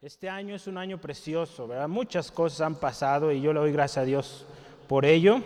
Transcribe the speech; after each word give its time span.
Este 0.00 0.30
año 0.30 0.54
es 0.54 0.68
un 0.68 0.78
año 0.78 0.98
precioso, 0.98 1.66
¿verdad? 1.66 1.88
Muchas 1.88 2.30
cosas 2.30 2.60
han 2.60 2.76
pasado 2.76 3.32
y 3.32 3.40
yo 3.40 3.52
le 3.52 3.58
doy 3.58 3.72
gracias 3.72 3.98
a 3.98 4.04
Dios 4.04 4.46
por 4.86 5.04
ello. 5.04 5.40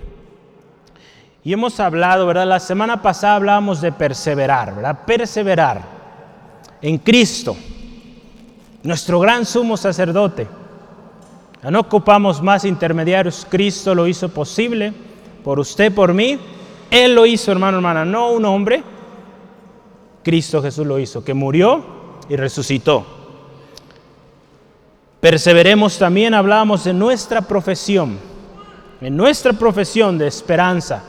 Y 1.42 1.54
hemos 1.54 1.80
hablado, 1.80 2.26
¿verdad? 2.26 2.47
La 2.47 2.60
semana 2.60 3.00
pasada 3.00 3.36
hablábamos 3.36 3.80
de 3.80 3.92
perseverar, 3.92 4.75
¿verdad? 4.75 5.07
Perseverar 5.07 5.80
en 6.83 6.99
Cristo, 6.99 7.57
nuestro 8.82 9.20
gran 9.20 9.46
sumo 9.46 9.79
sacerdote. 9.79 10.46
No 11.62 11.80
ocupamos 11.80 12.43
más 12.43 12.66
intermediarios, 12.66 13.46
Cristo 13.48 13.95
lo 13.95 14.07
hizo 14.07 14.29
posible 14.29 14.93
por 15.43 15.61
usted, 15.61 15.95
por 15.95 16.12
mí. 16.12 16.39
Él 16.91 17.14
lo 17.14 17.25
hizo, 17.25 17.53
hermano, 17.53 17.79
hermana, 17.79 18.05
no 18.05 18.32
un 18.32 18.45
hombre. 18.45 18.82
Cristo 20.23 20.61
Jesús 20.61 20.87
lo 20.87 20.98
hizo, 20.98 21.25
que 21.25 21.32
murió 21.32 21.82
y 22.29 22.37
resucitó. 22.37 23.21
Perseveremos 25.23 25.98
también, 25.98 26.34
hablábamos 26.34 26.83
de 26.83 26.92
nuestra 26.92 27.42
profesión. 27.42 28.19
En 29.01 29.16
nuestra 29.16 29.52
profesión 29.52 30.19
de 30.19 30.27
esperanza 30.27 31.01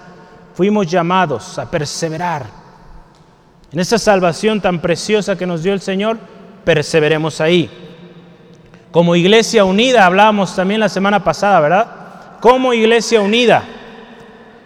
fuimos 0.53 0.85
llamados 0.85 1.57
a 1.57 1.71
perseverar. 1.71 2.45
En 3.71 3.79
esa 3.79 3.97
salvación 3.97 4.61
tan 4.61 4.77
preciosa 4.77 5.35
que 5.35 5.47
nos 5.47 5.63
dio 5.63 5.73
el 5.73 5.81
Señor, 5.81 6.19
perseveremos 6.63 7.41
ahí. 7.41 7.71
Como 8.91 9.15
iglesia 9.15 9.65
unida, 9.65 10.05
hablábamos 10.05 10.55
también 10.55 10.79
la 10.79 10.89
semana 10.89 11.23
pasada, 11.23 11.59
¿verdad? 11.59 11.87
Como 12.39 12.71
iglesia 12.71 13.19
unida. 13.19 13.63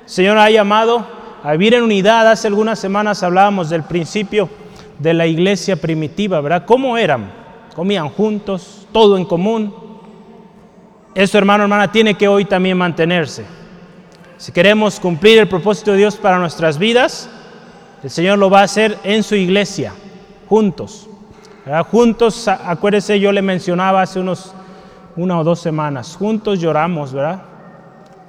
El 0.03 0.09
Señor 0.09 0.37
ha 0.39 0.49
llamado 0.49 1.07
a 1.41 1.53
vivir 1.53 1.73
en 1.73 1.83
unidad. 1.83 2.29
Hace 2.29 2.49
algunas 2.49 2.79
semanas 2.79 3.23
hablábamos 3.23 3.69
del 3.69 3.83
principio 3.83 4.49
de 4.99 5.13
la 5.13 5.25
iglesia 5.25 5.77
primitiva, 5.77 6.41
¿verdad? 6.41 6.65
¿Cómo 6.65 6.97
eran? 6.97 7.46
Comían 7.77 8.09
juntos, 8.09 8.87
todo 8.91 9.17
en 9.17 9.25
común. 9.25 9.71
Eso, 11.13 11.37
hermano, 11.37 11.61
hermana, 11.61 11.91
tiene 11.91 12.15
que 12.15 12.27
hoy 12.27 12.43
también 12.43 12.75
mantenerse. 12.75 13.45
Si 14.37 14.51
queremos 14.51 14.99
cumplir 14.99 15.37
el 15.37 15.47
propósito 15.47 15.91
de 15.91 15.99
Dios 15.99 16.15
para 16.15 16.39
nuestras 16.39 16.79
vidas, 16.79 17.29
el 18.01 18.09
Señor 18.09 18.39
lo 18.39 18.49
va 18.49 18.61
a 18.61 18.63
hacer 18.63 18.97
en 19.03 19.21
su 19.21 19.35
iglesia, 19.35 19.93
juntos. 20.49 21.07
Juntos, 21.91 22.47
acuérdese, 22.47 23.19
yo 23.19 23.31
le 23.31 23.43
mencionaba 23.43 24.01
hace 24.01 24.19
unos 24.19 24.55
una 25.15 25.37
o 25.37 25.43
dos 25.43 25.59
semanas, 25.59 26.15
juntos 26.17 26.59
lloramos, 26.59 27.13
¿verdad? 27.13 27.43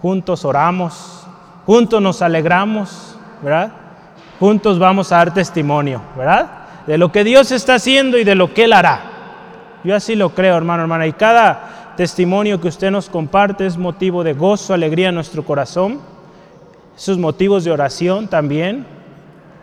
Juntos 0.03 0.45
oramos, 0.45 1.27
juntos 1.65 2.03
nos 2.03 2.21
alegramos, 2.21 3.17
¿verdad? 3.43 3.73
Juntos 4.39 4.79
vamos 4.79 5.11
a 5.11 5.17
dar 5.17 5.33
testimonio, 5.33 6.03
¿verdad? 6.19 6.51
De 6.87 6.99
lo 6.99 7.11
que 7.11 7.25
Dios 7.25 7.51
está 7.51 7.77
haciendo 7.77 8.19
y 8.19 8.25
de 8.25 8.35
lo 8.35 8.53
que 8.53 8.65
Él 8.65 8.75
hará. 8.75 9.08
Yo 9.89 9.97
así 9.97 10.17
lo 10.17 10.35
creo, 10.35 10.55
hermano, 10.55 10.83
hermana. 10.83 11.07
Y 11.07 11.15
cada 11.15 11.95
testimonio 11.97 12.61
que 12.61 12.69
usted 12.69 12.91
nos 12.91 13.09
comparte 13.09 13.65
es 13.65 13.79
motivo 13.79 14.23
de 14.23 14.35
gozo, 14.35 14.75
alegría 14.75 15.09
en 15.09 15.15
nuestro 15.15 15.47
corazón. 15.47 15.99
Esos 16.95 17.17
motivos 17.17 17.65
de 17.65 17.71
oración 17.71 18.29
también. 18.29 18.85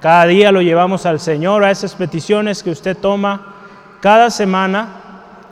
Cada 0.02 0.26
día 0.26 0.52
lo 0.52 0.64
llevamos 0.64 1.06
al 1.06 1.20
Señor, 1.20 1.64
a 1.64 1.70
esas 1.70 1.94
peticiones 1.94 2.64
que 2.64 2.72
usted 2.72 2.98
toma 2.98 3.53
cada 4.02 4.31
semana. 4.31 4.88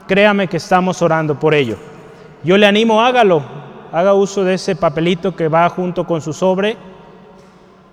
Créame 0.08 0.48
que 0.48 0.56
estamos 0.56 1.00
orando 1.02 1.38
por 1.38 1.54
ello. 1.54 1.76
Yo 2.42 2.58
le 2.58 2.66
animo, 2.66 3.00
hágalo. 3.00 3.44
Haga 3.92 4.14
uso 4.14 4.42
de 4.42 4.54
ese 4.54 4.74
papelito 4.74 5.36
que 5.36 5.46
va 5.46 5.68
junto 5.68 6.04
con 6.04 6.20
su 6.20 6.32
sobre. 6.32 6.76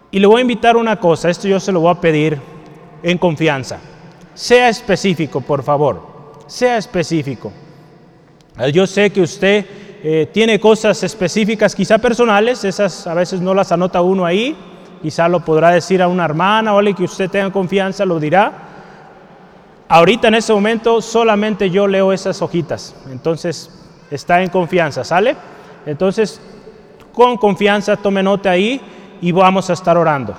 Y 0.10 0.18
le 0.18 0.26
voy 0.26 0.40
a 0.40 0.42
invitar 0.42 0.76
una 0.78 0.96
cosa, 0.96 1.30
esto 1.30 1.48
yo 1.48 1.60
se 1.60 1.72
lo 1.72 1.82
voy 1.82 1.92
a 1.92 2.02
pedir 2.02 2.42
en 3.04 3.20
confianza. 3.20 3.78
Sea 4.34 4.68
específico, 4.68 5.42
por 5.42 5.62
favor 5.62 6.11
sea 6.52 6.78
específico. 6.78 7.52
Yo 8.74 8.86
sé 8.86 9.10
que 9.10 9.22
usted 9.22 9.66
eh, 10.04 10.30
tiene 10.34 10.60
cosas 10.60 11.02
específicas, 11.02 11.74
quizá 11.74 11.98
personales, 11.98 12.66
esas 12.66 13.08
a 13.08 13.14
veces 13.14 13.40
no 13.40 13.54
las 13.54 13.72
anota 13.72 14.02
uno 14.02 14.26
ahí, 14.26 14.56
quizá 15.02 15.30
lo 15.30 15.40
podrá 15.40 15.70
decir 15.70 16.02
a 16.02 16.10
una 16.10 16.26
hermana 16.26 16.74
o 16.74 16.80
alguien 16.80 16.96
que 16.96 17.06
usted 17.06 17.30
tenga 17.30 17.52
confianza, 17.52 18.04
lo 18.06 18.20
dirá. 18.20 18.52
Ahorita 19.88 20.28
en 20.28 20.36
ese 20.36 20.54
momento 20.54 21.02
solamente 21.02 21.70
yo 21.70 21.88
leo 21.88 22.12
esas 22.12 22.42
hojitas, 22.42 22.96
entonces 23.10 23.72
está 24.12 24.42
en 24.42 24.50
confianza, 24.50 25.06
¿sale? 25.06 25.38
Entonces, 25.86 26.42
con 27.14 27.38
confianza 27.38 27.96
tome 27.96 28.22
nota 28.22 28.52
ahí 28.52 28.82
y 29.22 29.32
vamos 29.32 29.70
a 29.70 29.74
estar 29.74 29.98
orando. 29.98 30.36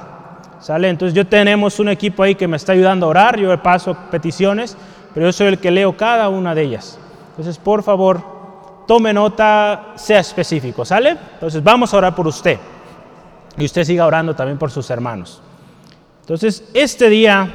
¿Sale? 0.61 0.89
Entonces 0.89 1.13
yo 1.13 1.27
tenemos 1.27 1.81
un 1.81 1.89
equipo 1.89 2.23
ahí 2.23 2.37
que 2.37 2.47
me 2.47 2.57
está 2.57 2.73
ayudando 2.73 3.07
a 3.07 3.09
orar, 3.09 3.37
yo 3.37 3.61
paso 3.61 3.97
peticiones, 4.13 4.77
pero 5.15 5.27
yo 5.27 5.33
soy 5.33 5.49
el 5.49 5.59
que 5.59 5.71
leo 5.71 5.97
cada 5.97 6.29
una 6.29 6.55
de 6.55 6.63
ellas. 6.63 6.99
Entonces, 7.31 7.59
por 7.59 7.83
favor, 7.83 8.23
tome 8.87 9.13
nota, 9.13 9.93
sea 9.97 10.21
específico, 10.21 10.85
¿sale? 10.85 11.17
Entonces, 11.35 11.63
vamos 11.63 11.93
a 11.93 11.99
orar 11.99 12.15
por 12.15 12.27
usted. 12.27 12.59
Y 13.57 13.65
usted 13.65 13.85
siga 13.85 14.07
orando 14.07 14.35
también 14.35 14.59
por 14.59 14.71
sus 14.71 14.89
hermanos. 14.91 15.41
Entonces, 16.21 16.65
este 16.75 17.09
día 17.09 17.51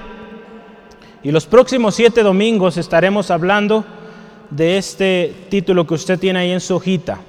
y 1.24 1.32
los 1.32 1.46
próximos 1.46 1.96
siete 1.96 2.24
domingos 2.24 2.78
estaremos 2.78 3.32
hablando 3.32 3.84
de 4.50 4.78
este 4.78 5.48
título 5.50 5.86
que 5.86 5.96
usted 5.96 6.20
tiene 6.20 6.40
ahí 6.40 6.52
en 6.52 6.62
su 6.62 6.76
hojita. 6.76 7.20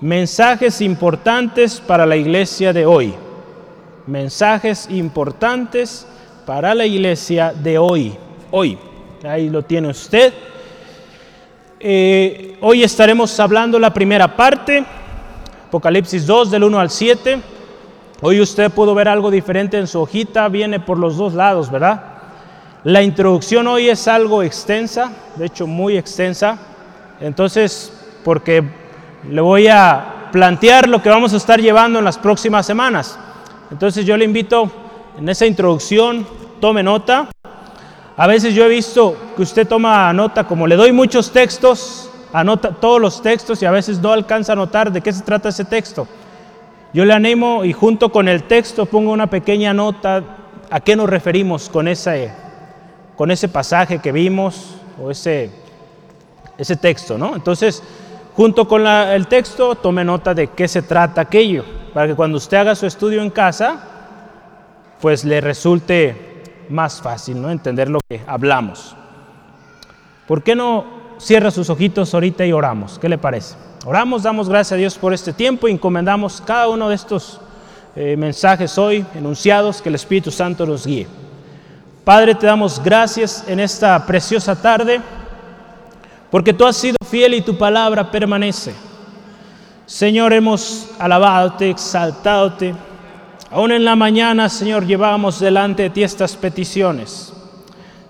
Mensajes 0.00 0.80
importantes 0.80 1.80
para 1.80 2.06
la 2.06 2.16
iglesia 2.16 2.72
de 2.72 2.86
hoy. 2.86 3.14
Mensajes 4.06 4.88
importantes 4.90 6.06
para 6.44 6.74
la 6.74 6.86
iglesia 6.86 7.52
de 7.52 7.78
hoy. 7.78 8.14
Hoy. 8.50 8.78
Ahí 9.24 9.48
lo 9.48 9.62
tiene 9.62 9.88
usted. 9.88 10.32
Eh, 11.80 12.58
hoy 12.60 12.82
estaremos 12.82 13.38
hablando 13.40 13.78
la 13.78 13.92
primera 13.92 14.36
parte, 14.36 14.84
Apocalipsis 15.68 16.26
2 16.26 16.50
del 16.50 16.64
1 16.64 16.78
al 16.78 16.90
7. 16.90 17.40
Hoy 18.22 18.40
usted 18.40 18.70
pudo 18.70 18.94
ver 18.94 19.08
algo 19.08 19.30
diferente 19.30 19.78
en 19.78 19.86
su 19.86 20.00
hojita, 20.00 20.48
viene 20.48 20.80
por 20.80 20.98
los 20.98 21.16
dos 21.16 21.34
lados, 21.34 21.70
¿verdad? 21.70 22.02
La 22.84 23.02
introducción 23.02 23.66
hoy 23.66 23.88
es 23.88 24.06
algo 24.08 24.42
extensa, 24.42 25.10
de 25.36 25.46
hecho 25.46 25.66
muy 25.66 25.96
extensa. 25.96 26.58
Entonces, 27.20 27.92
porque 28.24 28.62
le 29.30 29.40
voy 29.40 29.68
a 29.68 30.28
plantear 30.32 30.88
lo 30.88 31.02
que 31.02 31.08
vamos 31.08 31.32
a 31.32 31.38
estar 31.38 31.60
llevando 31.60 31.98
en 31.98 32.04
las 32.04 32.18
próximas 32.18 32.66
semanas. 32.66 33.18
Entonces 33.70 34.04
yo 34.04 34.16
le 34.16 34.24
invito 34.24 34.70
en 35.18 35.28
esa 35.28 35.46
introducción, 35.46 36.26
tome 36.60 36.82
nota. 36.82 37.28
A 38.18 38.26
veces 38.26 38.54
yo 38.54 38.64
he 38.64 38.68
visto 38.68 39.14
que 39.36 39.42
usted 39.42 39.68
toma 39.68 40.10
nota, 40.14 40.44
como 40.44 40.66
le 40.66 40.76
doy 40.76 40.90
muchos 40.90 41.30
textos, 41.30 42.10
anota 42.32 42.70
todos 42.70 42.98
los 42.98 43.20
textos 43.20 43.60
y 43.62 43.66
a 43.66 43.70
veces 43.70 44.00
no 44.00 44.10
alcanza 44.12 44.54
a 44.54 44.56
notar 44.56 44.90
de 44.90 45.02
qué 45.02 45.12
se 45.12 45.22
trata 45.22 45.50
ese 45.50 45.66
texto. 45.66 46.08
Yo 46.94 47.04
le 47.04 47.12
animo 47.12 47.62
y 47.62 47.74
junto 47.74 48.10
con 48.10 48.26
el 48.26 48.44
texto 48.44 48.86
pongo 48.86 49.12
una 49.12 49.26
pequeña 49.26 49.74
nota 49.74 50.22
a 50.70 50.80
qué 50.80 50.96
nos 50.96 51.10
referimos 51.10 51.68
con 51.68 51.88
ese, 51.88 52.32
con 53.16 53.30
ese 53.30 53.48
pasaje 53.48 53.98
que 53.98 54.12
vimos 54.12 54.76
o 55.02 55.10
ese, 55.10 55.50
ese 56.56 56.76
texto, 56.76 57.18
¿no? 57.18 57.34
Entonces, 57.36 57.82
junto 58.34 58.66
con 58.66 58.86
el 58.86 59.26
texto, 59.26 59.74
tome 59.74 60.04
nota 60.04 60.32
de 60.32 60.46
qué 60.48 60.68
se 60.68 60.80
trata 60.80 61.20
aquello, 61.20 61.66
para 61.92 62.06
que 62.06 62.14
cuando 62.14 62.38
usted 62.38 62.56
haga 62.56 62.74
su 62.74 62.86
estudio 62.86 63.20
en 63.20 63.28
casa, 63.28 63.78
pues 65.02 65.22
le 65.22 65.42
resulte 65.42 66.35
más 66.68 67.00
fácil, 67.00 67.40
¿no? 67.40 67.50
Entender 67.50 67.88
lo 67.88 68.00
que 68.08 68.22
hablamos. 68.26 68.94
¿Por 70.26 70.42
qué 70.42 70.54
no 70.54 70.84
cierra 71.18 71.50
sus 71.50 71.70
ojitos 71.70 72.12
ahorita 72.12 72.44
y 72.44 72.52
oramos? 72.52 72.98
¿Qué 72.98 73.08
le 73.08 73.18
parece? 73.18 73.56
Oramos, 73.84 74.24
damos 74.24 74.48
gracias 74.48 74.72
a 74.72 74.76
Dios 74.76 74.98
por 74.98 75.14
este 75.14 75.32
tiempo 75.32 75.68
y 75.68 75.72
encomendamos 75.72 76.40
cada 76.40 76.68
uno 76.68 76.88
de 76.88 76.96
estos 76.96 77.40
eh, 77.94 78.16
mensajes 78.16 78.76
hoy 78.78 79.06
enunciados 79.14 79.80
que 79.80 79.88
el 79.88 79.94
Espíritu 79.94 80.30
Santo 80.30 80.66
nos 80.66 80.86
guíe. 80.86 81.06
Padre, 82.04 82.34
te 82.34 82.46
damos 82.46 82.82
gracias 82.82 83.44
en 83.46 83.60
esta 83.60 84.04
preciosa 84.04 84.54
tarde 84.54 85.00
porque 86.30 86.52
tú 86.52 86.66
has 86.66 86.76
sido 86.76 86.96
fiel 87.08 87.34
y 87.34 87.40
tu 87.42 87.56
palabra 87.56 88.10
permanece. 88.10 88.74
Señor, 89.86 90.32
hemos 90.32 90.90
alabado, 90.98 91.54
exaltadote 91.60 92.74
Aún 93.50 93.70
en 93.70 93.84
la 93.84 93.94
mañana, 93.94 94.48
Señor, 94.48 94.86
llevamos 94.86 95.38
delante 95.38 95.84
de 95.84 95.90
ti 95.90 96.02
estas 96.02 96.36
peticiones. 96.36 97.32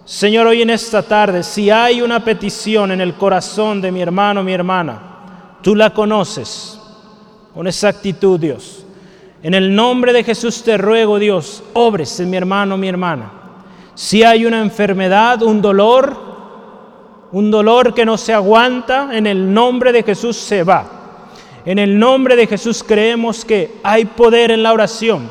Señor, 0.04 0.46
hoy 0.46 0.62
en 0.62 0.70
esta 0.70 1.02
tarde, 1.02 1.42
si 1.42 1.68
hay 1.68 2.00
una 2.00 2.24
petición 2.24 2.92
en 2.92 3.00
el 3.00 3.14
corazón 3.14 3.80
de 3.80 3.92
mi 3.92 4.00
hermano, 4.00 4.42
mi 4.42 4.52
hermana, 4.52 5.58
tú 5.62 5.74
la 5.74 5.90
conoces 5.90 6.80
con 7.52 7.66
exactitud, 7.66 8.38
Dios. 8.40 8.84
En 9.42 9.52
el 9.52 9.74
nombre 9.74 10.12
de 10.12 10.24
Jesús 10.24 10.62
te 10.62 10.78
ruego, 10.78 11.18
Dios, 11.18 11.62
obres 11.74 12.18
en 12.20 12.30
mi 12.30 12.36
hermano, 12.36 12.76
mi 12.76 12.88
hermana. 12.88 13.30
Si 13.94 14.22
hay 14.22 14.46
una 14.46 14.60
enfermedad, 14.60 15.42
un 15.42 15.60
dolor, 15.60 16.16
un 17.32 17.50
dolor 17.50 17.92
que 17.92 18.06
no 18.06 18.16
se 18.16 18.32
aguanta, 18.32 19.10
en 19.12 19.26
el 19.26 19.52
nombre 19.52 19.92
de 19.92 20.02
Jesús 20.02 20.36
se 20.36 20.62
va. 20.62 20.95
En 21.66 21.80
el 21.80 21.98
nombre 21.98 22.36
de 22.36 22.46
Jesús 22.46 22.84
creemos 22.84 23.44
que 23.44 23.80
hay 23.82 24.04
poder 24.04 24.52
en 24.52 24.62
la 24.62 24.72
oración 24.72 25.28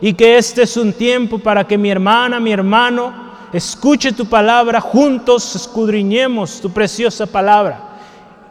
y 0.00 0.14
que 0.14 0.38
este 0.38 0.62
es 0.62 0.74
un 0.78 0.94
tiempo 0.94 1.38
para 1.38 1.66
que 1.66 1.76
mi 1.76 1.90
hermana, 1.90 2.40
mi 2.40 2.50
hermano, 2.50 3.12
escuche 3.52 4.12
tu 4.12 4.24
palabra, 4.24 4.80
juntos 4.80 5.54
escudriñemos 5.54 6.62
tu 6.62 6.70
preciosa 6.70 7.26
palabra 7.26 7.78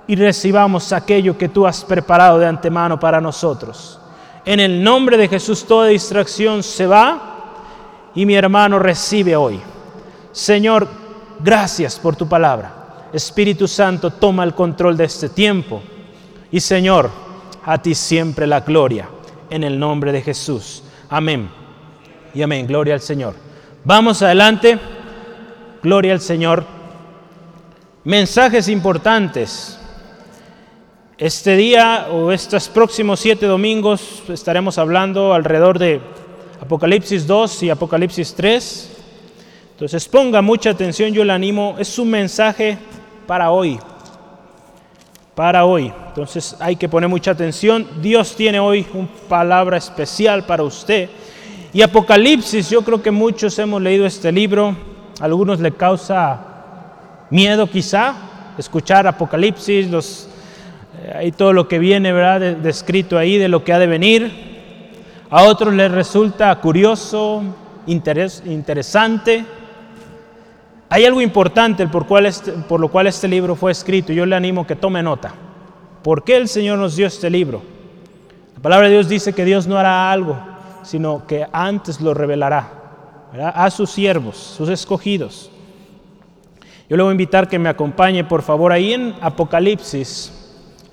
y 0.06 0.16
recibamos 0.16 0.94
aquello 0.94 1.36
que 1.36 1.50
tú 1.50 1.66
has 1.66 1.84
preparado 1.84 2.38
de 2.38 2.46
antemano 2.46 3.00
para 3.00 3.20
nosotros. 3.20 4.00
En 4.46 4.60
el 4.60 4.84
nombre 4.84 5.18
de 5.18 5.28
Jesús 5.28 5.66
toda 5.66 5.88
distracción 5.88 6.62
se 6.62 6.86
va 6.86 8.12
y 8.14 8.28
mi 8.28 8.36
hermano 8.36 8.78
recibe 8.78 9.36
hoy. 9.36 9.60
Señor, 10.32 10.88
gracias 11.44 11.98
por 11.98 12.16
tu 12.16 12.30
palabra. 12.30 13.08
Espíritu 13.12 13.68
Santo, 13.68 14.12
toma 14.12 14.44
el 14.44 14.54
control 14.54 14.96
de 14.96 15.06
este 15.06 15.30
tiempo. 15.30 15.82
Y 16.56 16.62
Señor, 16.62 17.12
a 17.66 17.82
ti 17.82 17.94
siempre 17.94 18.48
la 18.48 18.62
gloria. 18.62 19.10
En 19.50 19.66
el 19.66 19.78
nombre 19.78 20.14
de 20.14 20.22
Jesús. 20.22 20.84
Amén. 21.10 21.50
Y 22.34 22.44
amén. 22.44 22.66
Gloria 22.66 22.94
al 22.94 23.02
Señor. 23.02 23.36
Vamos 23.84 24.22
adelante. 24.22 24.80
Gloria 25.84 26.14
al 26.14 26.22
Señor. 26.22 26.64
Mensajes 28.06 28.70
importantes. 28.70 29.78
Este 31.18 31.58
día 31.58 32.08
o 32.10 32.32
estos 32.32 32.70
próximos 32.70 33.20
siete 33.20 33.48
domingos 33.48 34.24
estaremos 34.30 34.78
hablando 34.78 35.34
alrededor 35.34 35.78
de 35.78 36.00
Apocalipsis 36.62 37.28
2 37.28 37.64
y 37.64 37.70
Apocalipsis 37.70 38.34
3. 38.34 38.92
Entonces 39.72 40.08
ponga 40.08 40.42
mucha 40.42 40.70
atención, 40.70 41.12
yo 41.12 41.26
le 41.26 41.34
animo, 41.34 41.76
es 41.78 42.00
un 42.00 42.10
mensaje 42.10 42.78
para 43.28 43.52
hoy, 43.52 43.78
para 45.36 45.66
hoy. 45.66 45.92
Entonces 46.08 46.56
hay 46.60 46.78
que 46.78 46.90
poner 46.90 47.10
mucha 47.10 47.32
atención. 47.32 47.86
Dios 48.02 48.36
tiene 48.36 48.60
hoy 48.60 48.86
una 48.94 49.10
palabra 49.28 49.78
especial 49.78 50.46
para 50.46 50.64
usted. 50.64 51.10
Y 51.74 51.82
Apocalipsis, 51.82 52.70
yo 52.70 52.82
creo 52.82 53.04
que 53.04 53.12
muchos 53.12 53.60
hemos 53.60 53.82
leído 53.82 54.06
este 54.06 54.32
libro, 54.32 54.76
algunos 55.20 55.60
le 55.60 55.74
causa 55.74 56.40
miedo 57.30 57.68
quizá 57.68 58.16
escuchar 58.58 59.06
Apocalipsis, 59.08 59.90
los, 59.90 60.30
eh, 61.04 61.32
todo 61.36 61.52
lo 61.52 61.68
que 61.68 61.80
viene, 61.80 62.14
¿verdad? 62.14 62.56
Descrito 62.56 63.18
ahí 63.18 63.38
de 63.38 63.50
lo 63.50 63.64
que 63.66 63.74
ha 63.74 63.80
de 63.80 63.88
venir. 63.88 64.32
A 65.30 65.44
otros 65.44 65.74
les 65.74 65.92
resulta 65.92 66.56
curioso, 66.62 67.44
interesante. 67.88 69.46
Hay 70.96 71.04
algo 71.04 71.20
importante 71.20 71.86
este, 72.24 72.54
por 72.54 72.80
lo 72.80 72.88
cual 72.88 73.08
este 73.08 73.28
libro 73.28 73.54
fue 73.58 73.70
escrito. 73.74 74.14
Yo 74.14 74.26
le 74.26 74.34
animo 74.34 74.66
que 74.66 74.78
tome 74.78 75.04
nota. 75.04 75.34
¿Por 76.02 76.24
qué 76.24 76.38
el 76.38 76.48
Señor 76.48 76.80
nos 76.80 76.96
dio 76.96 77.06
este 77.06 77.30
libro? 77.30 77.62
La 78.56 78.62
palabra 78.62 78.88
de 78.88 78.94
Dios 78.94 79.10
dice 79.10 79.34
que 79.34 79.44
Dios 79.44 79.68
no 79.68 79.78
hará 79.78 80.10
algo, 80.10 80.38
sino 80.84 81.28
que 81.28 81.46
antes 81.52 82.00
lo 82.00 82.14
revelará 82.14 82.70
a 83.54 83.70
sus 83.72 83.90
siervos, 83.90 84.38
sus 84.38 84.70
escogidos. 84.70 85.52
Yo 86.88 86.96
le 86.96 87.04
voy 87.04 87.10
a 87.10 87.12
invitar 87.12 87.50
que 87.50 87.60
me 87.60 87.68
acompañe, 87.68 88.24
por 88.24 88.42
favor, 88.42 88.72
ahí 88.72 88.94
en 88.94 89.16
Apocalipsis. 89.20 90.32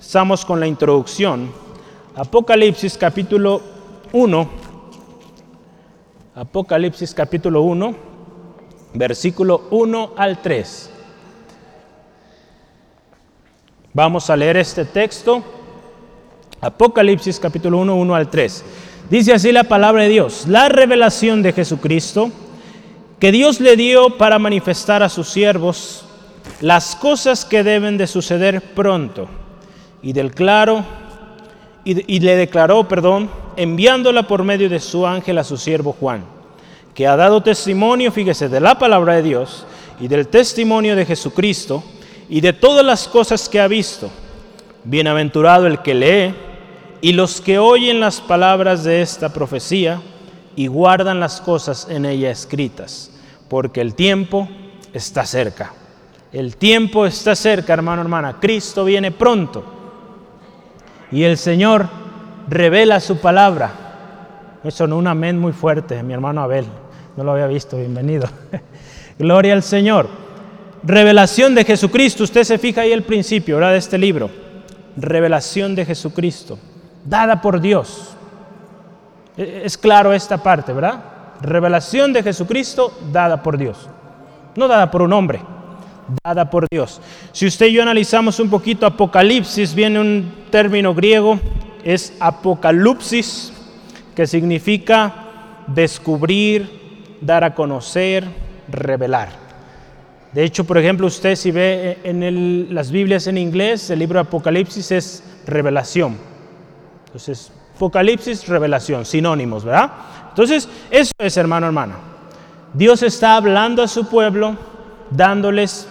Estamos 0.01 0.43
con 0.43 0.59
la 0.59 0.67
introducción. 0.67 1.49
Apocalipsis 2.13 2.97
capítulo 2.97 3.61
1, 4.11 4.49
Apocalipsis 6.35 7.13
capítulo 7.13 7.61
1, 7.61 8.12
versículo 8.93 9.67
1 9.71 10.13
al 10.17 10.41
3. 10.41 10.89
Vamos 13.93 14.29
a 14.29 14.35
leer 14.35 14.57
este 14.57 14.85
texto. 14.85 15.43
Apocalipsis 16.61 17.39
capítulo 17.39 17.77
1, 17.79 17.95
1 17.95 18.15
al 18.15 18.29
3. 18.29 18.65
Dice 19.09 19.33
así 19.33 19.51
la 19.51 19.65
palabra 19.65 20.03
de 20.03 20.09
Dios, 20.09 20.47
la 20.47 20.69
revelación 20.69 21.43
de 21.43 21.53
Jesucristo 21.53 22.31
que 23.19 23.31
Dios 23.31 23.59
le 23.59 23.77
dio 23.77 24.17
para 24.17 24.39
manifestar 24.39 25.03
a 25.03 25.09
sus 25.09 25.29
siervos 25.29 26.05
las 26.61 26.95
cosas 26.95 27.45
que 27.45 27.63
deben 27.63 27.97
de 27.97 28.07
suceder 28.07 28.61
pronto 28.73 29.27
y 30.01 30.13
del 30.13 30.31
claro 30.31 30.83
y, 31.85 32.19
le 32.19 32.35
declaró, 32.35 32.87
perdón, 32.87 33.29
enviándola 33.57 34.27
por 34.27 34.43
medio 34.43 34.69
de 34.69 34.79
su 34.79 35.05
ángel 35.05 35.37
a 35.37 35.43
su 35.43 35.57
siervo 35.57 35.95
Juan, 35.99 36.23
que 36.93 37.07
ha 37.07 37.15
dado 37.15 37.41
testimonio, 37.41 38.11
fíjese, 38.11 38.49
de 38.49 38.59
la 38.59 38.77
palabra 38.77 39.15
de 39.15 39.23
Dios 39.23 39.65
y 39.99 40.07
del 40.07 40.27
testimonio 40.27 40.95
de 40.95 41.05
Jesucristo 41.05 41.83
y 42.29 42.41
de 42.41 42.53
todas 42.53 42.85
las 42.85 43.07
cosas 43.07 43.49
que 43.49 43.59
ha 43.59 43.67
visto. 43.67 44.09
Bienaventurado 44.83 45.65
el 45.65 45.81
que 45.81 45.93
lee 45.93 46.35
y 47.01 47.13
los 47.13 47.41
que 47.41 47.59
oyen 47.59 47.99
las 47.99 48.21
palabras 48.21 48.83
de 48.83 49.01
esta 49.01 49.33
profecía 49.33 50.01
y 50.55 50.67
guardan 50.67 51.19
las 51.19 51.41
cosas 51.41 51.87
en 51.89 52.05
ella 52.05 52.29
escritas, 52.29 53.11
porque 53.49 53.81
el 53.81 53.95
tiempo 53.95 54.47
está 54.93 55.25
cerca. 55.25 55.73
El 56.31 56.57
tiempo 56.57 57.05
está 57.05 57.35
cerca, 57.35 57.73
hermano, 57.73 58.01
hermana. 58.01 58.39
Cristo 58.39 58.85
viene 58.85 59.11
pronto. 59.11 59.63
Y 61.11 61.23
el 61.23 61.37
Señor 61.37 61.87
revela 62.49 62.99
su 62.99 63.17
palabra. 63.17 63.71
Eso 64.63 64.87
no 64.87 64.97
un 64.97 65.07
amén 65.07 65.37
muy 65.37 65.51
fuerte, 65.53 66.01
mi 66.01 66.13
hermano 66.13 66.41
Abel. 66.41 66.65
No 67.15 67.23
lo 67.23 67.33
había 67.33 67.47
visto, 67.47 67.77
bienvenido. 67.77 68.27
Gloria 69.19 69.53
al 69.53 69.63
Señor. 69.63 70.07
Revelación 70.83 71.55
de 71.55 71.63
Jesucristo. 71.63 72.23
Usted 72.23 72.43
se 72.43 72.57
fija 72.57 72.81
ahí 72.81 72.91
el 72.91 73.03
principio, 73.03 73.55
¿verdad? 73.55 73.71
De 73.71 73.77
este 73.77 73.97
libro. 73.97 74.29
Revelación 74.97 75.75
de 75.75 75.85
Jesucristo. 75.85 76.57
Dada 77.05 77.41
por 77.41 77.61
Dios. 77.61 78.15
E, 79.37 79.61
es 79.65 79.77
claro 79.77 80.13
esta 80.13 80.37
parte, 80.37 80.73
¿verdad? 80.73 81.03
Revelación 81.41 82.13
de 82.13 82.23
Jesucristo 82.23 82.97
dada 83.11 83.43
por 83.43 83.57
Dios. 83.57 83.89
No 84.55 84.67
dada 84.67 84.89
por 84.89 85.01
un 85.01 85.13
hombre 85.13 85.41
dada 86.23 86.49
por 86.49 86.67
Dios. 86.69 87.01
Si 87.31 87.45
usted 87.45 87.67
y 87.67 87.73
yo 87.73 87.81
analizamos 87.81 88.39
un 88.39 88.49
poquito 88.49 88.85
Apocalipsis, 88.85 89.73
viene 89.73 89.99
un 89.99 90.33
término 90.49 90.93
griego, 90.93 91.39
es 91.83 92.13
apocalipsis, 92.19 93.53
que 94.15 94.27
significa 94.27 95.13
descubrir, 95.67 96.82
dar 97.25 97.43
a 97.43 97.55
conocer, 97.55 98.25
revelar. 98.67 99.29
De 100.33 100.43
hecho, 100.43 100.63
por 100.63 100.77
ejemplo, 100.77 101.07
usted 101.07 101.35
si 101.35 101.51
ve 101.51 101.99
en 102.03 102.73
las 102.73 102.91
Biblias 102.91 103.27
en 103.27 103.37
inglés, 103.37 103.89
el 103.89 103.99
libro 103.99 104.17
de 104.17 104.27
Apocalipsis 104.27 104.91
es 104.91 105.23
revelación. 105.45 106.17
Entonces, 107.05 107.51
Apocalipsis, 107.75 108.47
revelación, 108.47 109.05
sinónimos, 109.05 109.63
¿verdad? 109.63 109.91
Entonces, 110.29 110.67
eso 110.89 111.11
es, 111.19 111.37
hermano, 111.37 111.67
hermana. 111.67 111.95
Dios 112.73 113.03
está 113.03 113.35
hablando 113.35 113.83
a 113.83 113.87
su 113.87 114.07
pueblo, 114.07 114.57
dándoles 115.11 115.87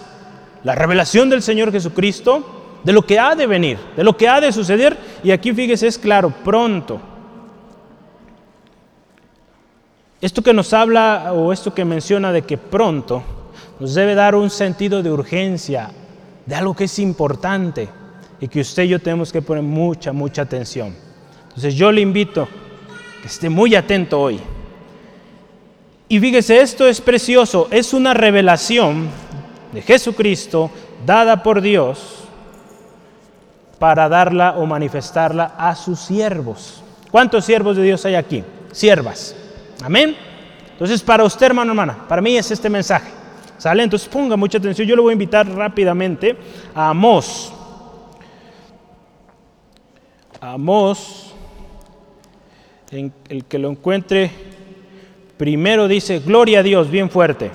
la 0.64 0.74
revelación 0.74 1.30
del 1.30 1.42
Señor 1.42 1.70
Jesucristo, 1.70 2.80
de 2.82 2.92
lo 2.92 3.02
que 3.02 3.20
ha 3.20 3.36
de 3.36 3.46
venir, 3.46 3.78
de 3.96 4.02
lo 4.02 4.16
que 4.16 4.28
ha 4.28 4.40
de 4.40 4.52
suceder. 4.52 4.96
Y 5.22 5.30
aquí 5.30 5.52
fíjese, 5.52 5.86
es 5.86 5.98
claro, 5.98 6.32
pronto. 6.44 7.00
Esto 10.22 10.40
que 10.40 10.52
nos 10.52 10.72
habla 10.72 11.32
o 11.32 11.52
esto 11.52 11.74
que 11.74 11.84
menciona 11.84 12.30
de 12.30 12.42
que 12.42 12.56
pronto 12.56 13.24
nos 13.80 13.92
debe 13.92 14.14
dar 14.14 14.36
un 14.36 14.50
sentido 14.50 15.02
de 15.02 15.10
urgencia, 15.10 15.90
de 16.46 16.54
algo 16.54 16.76
que 16.76 16.84
es 16.84 16.98
importante 17.00 17.88
y 18.40 18.46
que 18.46 18.60
usted 18.60 18.84
y 18.84 18.88
yo 18.90 19.00
tenemos 19.00 19.32
que 19.32 19.42
poner 19.42 19.64
mucha, 19.64 20.12
mucha 20.12 20.42
atención. 20.42 20.94
Entonces 21.48 21.74
yo 21.74 21.90
le 21.90 22.02
invito 22.02 22.46
que 23.20 23.26
esté 23.26 23.48
muy 23.48 23.74
atento 23.74 24.20
hoy. 24.20 24.38
Y 26.08 26.20
fíjese, 26.20 26.60
esto 26.60 26.86
es 26.86 27.00
precioso, 27.00 27.66
es 27.72 27.92
una 27.92 28.14
revelación 28.14 29.08
de 29.72 29.82
Jesucristo 29.82 30.70
dada 31.04 31.42
por 31.42 31.60
Dios 31.60 32.28
para 33.80 34.08
darla 34.08 34.52
o 34.52 34.66
manifestarla 34.66 35.56
a 35.58 35.74
sus 35.74 35.98
siervos. 35.98 36.80
¿Cuántos 37.10 37.44
siervos 37.44 37.76
de 37.76 37.82
Dios 37.82 38.04
hay 38.06 38.14
aquí? 38.14 38.44
Siervas. 38.70 39.41
Amén. 39.82 40.16
Entonces, 40.72 41.02
para 41.02 41.24
usted, 41.24 41.46
hermano, 41.46 41.72
hermana, 41.72 41.96
para 42.08 42.22
mí 42.22 42.36
es 42.36 42.50
este 42.50 42.68
mensaje. 42.70 43.10
¿Sale? 43.58 43.84
Entonces 43.84 44.08
ponga 44.08 44.36
mucha 44.36 44.58
atención. 44.58 44.88
Yo 44.88 44.96
le 44.96 45.02
voy 45.02 45.10
a 45.10 45.12
invitar 45.12 45.48
rápidamente 45.48 46.36
a 46.74 46.88
Amós. 46.88 47.52
Amós, 50.40 51.32
en 52.90 53.12
el 53.28 53.44
que 53.44 53.60
lo 53.60 53.70
encuentre, 53.70 54.30
primero 55.36 55.86
dice, 55.86 56.18
gloria 56.18 56.58
a 56.58 56.62
Dios, 56.64 56.90
bien 56.90 57.08
fuerte. 57.08 57.52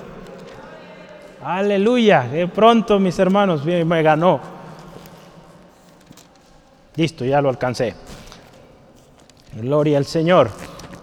Aleluya. 1.44 2.22
De 2.22 2.48
pronto, 2.48 2.98
mis 2.98 3.18
hermanos, 3.18 3.64
me 3.64 4.02
ganó. 4.02 4.40
Listo, 6.96 7.26
ya 7.26 7.42
lo 7.42 7.50
alcancé. 7.50 7.94
Gloria 9.52 9.98
al 9.98 10.06
Señor. 10.06 10.50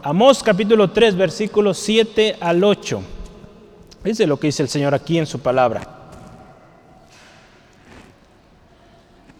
Amós 0.07 0.43
capítulo 0.43 0.91
3, 0.91 1.15
versículos 1.17 1.79
7 1.79 2.37
al 2.39 2.63
8. 2.63 3.01
Dice 4.03 4.27
lo 4.27 4.39
que 4.39 4.45
dice 4.45 4.61
el 4.61 4.69
Señor 4.69 4.93
aquí 4.93 5.17
en 5.17 5.25
su 5.25 5.39
palabra. 5.39 5.81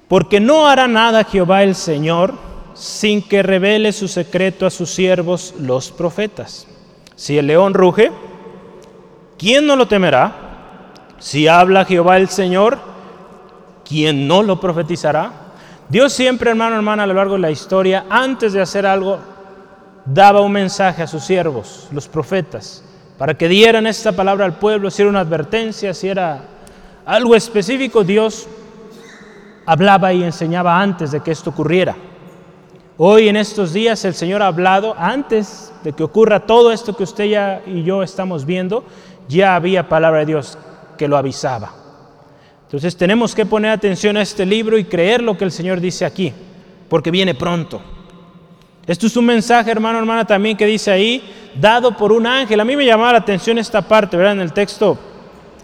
Porque 0.07 0.39
no 0.39 0.65
hará 0.65 0.87
nada 0.87 1.23
Jehová 1.23 1.61
el 1.61 1.75
Señor 1.75 2.33
sin 2.73 3.21
que 3.21 3.43
revele 3.43 3.93
su 3.93 4.07
secreto 4.07 4.65
a 4.65 4.71
sus 4.71 4.89
siervos 4.89 5.53
los 5.59 5.91
profetas. 5.91 6.67
Si 7.15 7.37
el 7.37 7.45
león 7.45 7.75
ruge, 7.75 8.11
¿quién 9.37 9.67
no 9.67 9.75
lo 9.75 9.87
temerá? 9.87 10.93
Si 11.19 11.47
habla 11.47 11.85
Jehová 11.85 12.17
el 12.17 12.29
Señor, 12.29 12.79
¿quién 13.87 14.27
no 14.27 14.41
lo 14.41 14.59
profetizará? 14.59 15.31
Dios 15.89 16.11
siempre, 16.11 16.49
hermano, 16.49 16.75
hermana, 16.75 17.03
a 17.03 17.05
lo 17.05 17.13
largo 17.13 17.35
de 17.35 17.41
la 17.41 17.51
historia, 17.51 18.07
antes 18.09 18.51
de 18.53 18.61
hacer 18.61 18.87
algo, 18.87 19.34
daba 20.05 20.41
un 20.41 20.51
mensaje 20.51 21.03
a 21.03 21.07
sus 21.07 21.23
siervos, 21.23 21.87
los 21.91 22.07
profetas, 22.07 22.83
para 23.17 23.33
que 23.33 23.47
dieran 23.47 23.87
esta 23.87 24.11
palabra 24.11 24.45
al 24.45 24.59
pueblo, 24.59 24.91
si 24.91 25.01
era 25.01 25.09
una 25.09 25.21
advertencia, 25.21 25.93
si 25.93 26.07
era 26.09 26.43
algo 27.05 27.35
específico, 27.35 28.03
Dios 28.03 28.47
hablaba 29.65 30.13
y 30.13 30.23
enseñaba 30.23 30.79
antes 30.79 31.11
de 31.11 31.21
que 31.21 31.31
esto 31.31 31.49
ocurriera. 31.49 31.95
Hoy 32.97 33.27
en 33.27 33.35
estos 33.35 33.73
días 33.73 34.05
el 34.05 34.13
Señor 34.13 34.41
ha 34.41 34.47
hablado 34.47 34.95
antes 34.97 35.73
de 35.83 35.93
que 35.93 36.03
ocurra 36.03 36.41
todo 36.41 36.71
esto 36.71 36.95
que 36.95 37.03
usted 37.03 37.25
ya 37.25 37.61
y 37.65 37.83
yo 37.83 38.03
estamos 38.03 38.45
viendo, 38.45 38.85
ya 39.27 39.55
había 39.55 39.89
palabra 39.89 40.19
de 40.19 40.27
Dios 40.27 40.57
que 40.97 41.07
lo 41.07 41.17
avisaba. 41.17 41.73
Entonces 42.63 42.95
tenemos 42.95 43.35
que 43.35 43.45
poner 43.45 43.71
atención 43.71 44.17
a 44.17 44.21
este 44.21 44.45
libro 44.45 44.77
y 44.77 44.85
creer 44.85 45.21
lo 45.21 45.37
que 45.37 45.43
el 45.43 45.51
Señor 45.51 45.79
dice 45.79 46.05
aquí, 46.05 46.33
porque 46.89 47.11
viene 47.11 47.35
pronto. 47.35 47.81
Esto 48.87 49.07
es 49.07 49.17
un 49.17 49.25
mensaje, 49.25 49.71
hermano, 49.71 49.97
hermana, 49.97 50.25
también 50.25 50.55
que 50.55 50.65
dice 50.65 50.91
ahí, 50.91 51.23
dado 51.59 51.97
por 51.97 52.11
un 52.11 52.27
ángel. 52.27 52.59
A 52.59 52.65
mí 52.65 52.75
me 52.75 52.85
llamaba 52.85 53.13
la 53.13 53.17
atención 53.19 53.57
esta 53.57 53.81
parte, 53.81 54.15
¿verdad? 54.15 54.33
En 54.33 54.41
el 54.41 54.53
texto, 54.53 54.97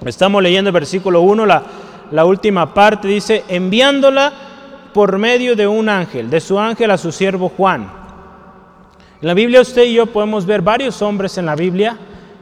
estamos 0.05 0.41
leyendo 0.41 0.69
el 0.69 0.73
versículo 0.73 1.21
1, 1.21 1.45
la, 1.45 1.63
la 2.11 2.25
última 2.25 2.73
parte 2.73 3.07
dice, 3.07 3.43
enviándola 3.47 4.33
por 4.93 5.17
medio 5.17 5.55
de 5.55 5.67
un 5.67 5.87
ángel, 5.87 6.29
de 6.29 6.41
su 6.41 6.59
ángel 6.59 6.89
a 6.91 6.97
su 6.97 7.11
siervo 7.11 7.49
Juan. 7.49 7.91
En 9.21 9.27
la 9.27 9.33
Biblia 9.35 9.61
usted 9.61 9.83
y 9.83 9.93
yo 9.93 10.07
podemos 10.07 10.45
ver 10.45 10.61
varios 10.61 11.01
hombres 11.01 11.37
en 11.37 11.45
la 11.45 11.55
Biblia 11.55 11.97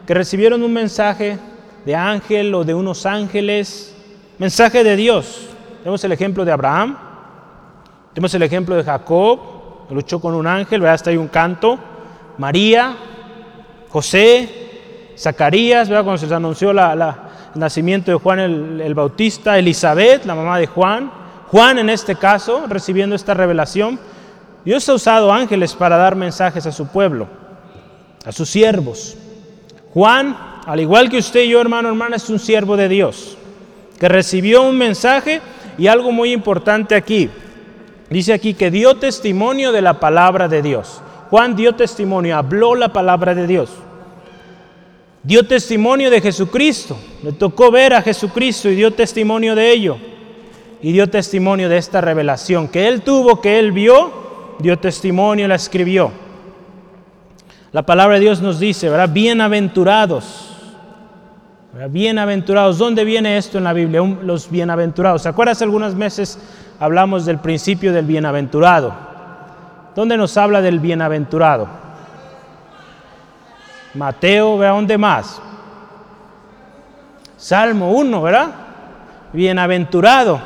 que 0.07 0.13
recibieron 0.13 0.63
un 0.63 0.73
mensaje 0.73 1.37
de 1.85 1.95
ángel 1.95 2.55
o 2.55 2.63
de 2.63 2.73
unos 2.73 3.05
ángeles, 3.05 3.95
mensaje 4.37 4.83
de 4.83 4.95
Dios. 4.95 5.49
Tenemos 5.79 6.03
el 6.03 6.13
ejemplo 6.13 6.45
de 6.45 6.51
Abraham, 6.51 6.97
tenemos 8.13 8.33
el 8.33 8.43
ejemplo 8.43 8.75
de 8.75 8.83
Jacob, 8.83 9.39
luchó 9.89 10.19
con 10.19 10.35
un 10.35 10.47
ángel, 10.47 10.81
¿verdad? 10.81 10.95
hasta 10.95 11.09
hay 11.09 11.17
un 11.17 11.27
canto, 11.27 11.79
María, 12.37 12.95
José, 13.89 15.13
Zacarías, 15.17 15.89
¿verdad? 15.89 16.03
cuando 16.03 16.25
se 16.25 16.33
anunció 16.33 16.71
el 16.71 16.79
nacimiento 17.55 18.11
de 18.11 18.17
Juan 18.17 18.39
el, 18.39 18.81
el 18.81 18.93
Bautista, 18.93 19.57
Elizabeth, 19.57 20.25
la 20.25 20.35
mamá 20.35 20.59
de 20.59 20.67
Juan, 20.67 21.11
Juan 21.51 21.79
en 21.79 21.89
este 21.89 22.15
caso, 22.15 22.65
recibiendo 22.67 23.15
esta 23.15 23.33
revelación, 23.33 23.99
Dios 24.63 24.87
ha 24.87 24.93
usado 24.93 25.33
ángeles 25.33 25.73
para 25.73 25.97
dar 25.97 26.15
mensajes 26.15 26.65
a 26.67 26.71
su 26.71 26.87
pueblo, 26.87 27.27
a 28.23 28.31
sus 28.31 28.49
siervos. 28.49 29.17
Juan, 29.93 30.37
al 30.65 30.79
igual 30.79 31.09
que 31.09 31.17
usted 31.17 31.41
y 31.41 31.49
yo, 31.49 31.61
hermano, 31.61 31.89
hermana, 31.89 32.17
es 32.17 32.29
un 32.29 32.37
siervo 32.37 32.77
de 32.77 32.87
Dios, 32.87 33.35
que 33.99 34.07
recibió 34.07 34.61
un 34.61 34.77
mensaje 34.77 35.41
y 35.77 35.87
algo 35.87 36.11
muy 36.11 36.31
importante 36.31 36.93
aquí. 36.93 37.29
Dice 38.09 38.33
aquí 38.33 38.53
que 38.53 38.71
dio 38.71 38.95
testimonio 38.95 39.71
de 39.71 39.81
la 39.81 39.99
palabra 39.99 40.47
de 40.47 40.61
Dios. 40.61 41.01
Juan 41.29 41.55
dio 41.55 41.75
testimonio, 41.75 42.37
habló 42.37 42.75
la 42.75 42.91
palabra 42.91 43.35
de 43.35 43.45
Dios. 43.45 43.69
Dio 45.21 45.45
testimonio 45.45 46.09
de 46.09 46.21
Jesucristo. 46.21 46.97
Le 47.21 47.33
tocó 47.33 47.69
ver 47.69 47.93
a 47.93 48.01
Jesucristo 48.01 48.69
y 48.69 48.75
dio 48.75 48.91
testimonio 48.91 49.53
de 49.53 49.71
ello 49.71 49.97
y 50.81 50.91
dio 50.91 51.09
testimonio 51.09 51.69
de 51.69 51.77
esta 51.77 52.01
revelación 52.01 52.67
que 52.67 52.87
él 52.87 53.01
tuvo, 53.01 53.41
que 53.41 53.59
él 53.59 53.71
vio, 53.71 54.11
dio 54.59 54.79
testimonio, 54.79 55.47
la 55.47 55.55
escribió. 55.55 56.11
La 57.71 57.83
palabra 57.85 58.15
de 58.15 58.21
Dios 58.21 58.41
nos 58.41 58.59
dice, 58.59 58.89
¿verdad? 58.89 59.09
Bienaventurados. 59.11 60.48
Bienaventurados. 61.71 62.79
¿Dónde 62.79 63.03
viene 63.03 63.37
esto 63.37 63.59
en 63.59 63.63
la 63.63 63.73
Biblia? 63.73 64.01
Los 64.01 64.49
bienaventurados. 64.49 65.21
¿Se 65.21 65.29
acuerdas? 65.29 65.61
Algunas 65.61 65.95
veces 65.95 66.39
hablamos 66.79 67.25
del 67.25 67.37
principio 67.37 67.93
del 67.93 68.05
bienaventurado. 68.05 68.91
¿Dónde 69.95 70.17
nos 70.17 70.35
habla 70.35 70.61
del 70.61 70.79
bienaventurado? 70.79 71.67
Mateo, 73.93 74.57
¿verdad? 74.57 74.75
¿Dónde 74.75 74.97
más? 74.97 75.39
Salmo 77.37 77.91
1, 77.91 78.21
¿verdad? 78.21 78.47
Bienaventurado 79.31 80.41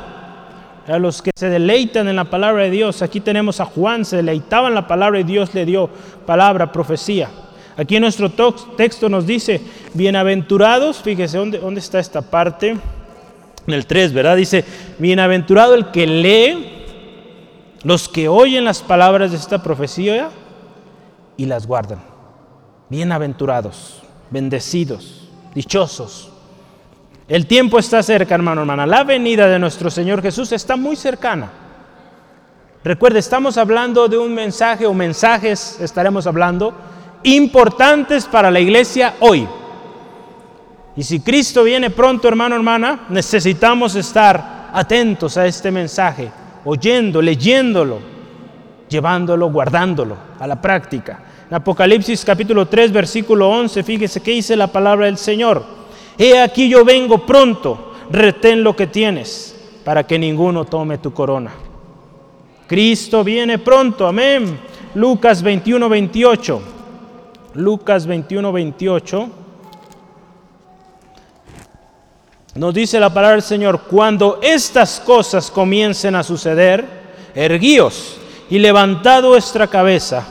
a 0.86 0.98
los 0.98 1.22
que 1.22 1.30
se 1.34 1.48
deleitan 1.48 2.06
en 2.06 2.16
la 2.16 2.24
palabra 2.24 2.64
de 2.64 2.70
Dios. 2.70 3.00
Aquí 3.00 3.20
tenemos 3.20 3.60
a 3.60 3.64
Juan, 3.64 4.04
se 4.04 4.16
deleitaba 4.16 4.68
en 4.68 4.74
la 4.74 4.86
palabra 4.86 5.18
y 5.20 5.24
Dios 5.24 5.54
le 5.54 5.64
dio 5.64 5.88
palabra, 6.26 6.70
profecía. 6.70 7.30
Aquí 7.76 7.96
en 7.96 8.02
nuestro 8.02 8.30
texto 8.76 9.08
nos 9.08 9.26
dice, 9.26 9.60
bienaventurados, 9.94 11.02
fíjese, 11.02 11.38
¿dónde, 11.38 11.58
dónde 11.58 11.80
está 11.80 11.98
esta 11.98 12.22
parte? 12.22 12.76
En 13.66 13.74
el 13.74 13.86
3, 13.86 14.12
¿verdad? 14.12 14.36
Dice, 14.36 14.64
bienaventurado 14.98 15.74
el 15.74 15.90
que 15.90 16.06
lee, 16.06 16.84
los 17.82 18.08
que 18.08 18.28
oyen 18.28 18.64
las 18.64 18.82
palabras 18.82 19.32
de 19.32 19.38
esta 19.38 19.62
profecía 19.62 20.30
y 21.36 21.46
las 21.46 21.66
guardan. 21.66 22.00
Bienaventurados, 22.90 24.02
bendecidos, 24.30 25.28
dichosos. 25.54 26.30
El 27.26 27.46
tiempo 27.46 27.78
está 27.78 28.02
cerca, 28.02 28.34
hermano, 28.34 28.60
hermana. 28.60 28.86
La 28.86 29.02
venida 29.02 29.48
de 29.48 29.58
nuestro 29.58 29.90
Señor 29.90 30.22
Jesús 30.22 30.52
está 30.52 30.76
muy 30.76 30.94
cercana. 30.94 31.50
Recuerde, 32.84 33.18
estamos 33.18 33.56
hablando 33.56 34.08
de 34.08 34.18
un 34.18 34.34
mensaje 34.34 34.84
o 34.84 34.92
mensajes, 34.92 35.80
estaremos 35.80 36.26
hablando, 36.26 36.74
importantes 37.24 38.26
para 38.26 38.50
la 38.50 38.60
iglesia 38.60 39.14
hoy. 39.20 39.46
Y 40.96 41.02
si 41.02 41.20
Cristo 41.20 41.64
viene 41.64 41.90
pronto, 41.90 42.28
hermano, 42.28 42.54
hermana, 42.54 43.06
necesitamos 43.08 43.96
estar 43.96 44.70
atentos 44.72 45.36
a 45.36 45.46
este 45.46 45.70
mensaje, 45.70 46.30
oyendo, 46.64 47.20
leyéndolo, 47.20 47.98
llevándolo, 48.88 49.50
guardándolo 49.50 50.16
a 50.38 50.46
la 50.46 50.60
práctica. 50.60 51.20
En 51.48 51.54
Apocalipsis 51.56 52.24
capítulo 52.24 52.66
3, 52.66 52.92
versículo 52.92 53.48
11, 53.50 53.82
fíjese 53.82 54.20
qué 54.20 54.32
dice 54.32 54.56
la 54.56 54.68
palabra 54.68 55.06
del 55.06 55.18
Señor. 55.18 55.64
He 56.16 56.38
aquí 56.38 56.68
yo 56.68 56.84
vengo 56.84 57.26
pronto, 57.26 57.92
retén 58.10 58.62
lo 58.62 58.76
que 58.76 58.86
tienes, 58.86 59.56
para 59.84 60.06
que 60.06 60.18
ninguno 60.18 60.64
tome 60.64 60.98
tu 60.98 61.12
corona. 61.12 61.50
Cristo 62.66 63.24
viene 63.24 63.58
pronto, 63.58 64.06
amén. 64.06 64.58
Lucas 64.94 65.42
21, 65.42 65.88
28. 65.88 66.62
Lucas 67.54 68.06
21, 68.06 68.52
28. 68.52 69.28
Nos 72.56 72.74
dice 72.74 73.00
la 73.00 73.12
palabra 73.12 73.36
del 73.36 73.42
Señor, 73.42 73.82
cuando 73.82 74.38
estas 74.42 75.00
cosas 75.00 75.50
comiencen 75.50 76.14
a 76.14 76.22
suceder, 76.22 76.86
erguíos 77.34 78.16
y 78.50 78.58
levantad 78.58 79.22
vuestra 79.24 79.66
cabeza, 79.66 80.24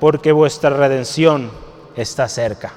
porque 0.00 0.32
vuestra 0.32 0.70
redención 0.70 1.50
está 1.96 2.28
cerca. 2.28 2.72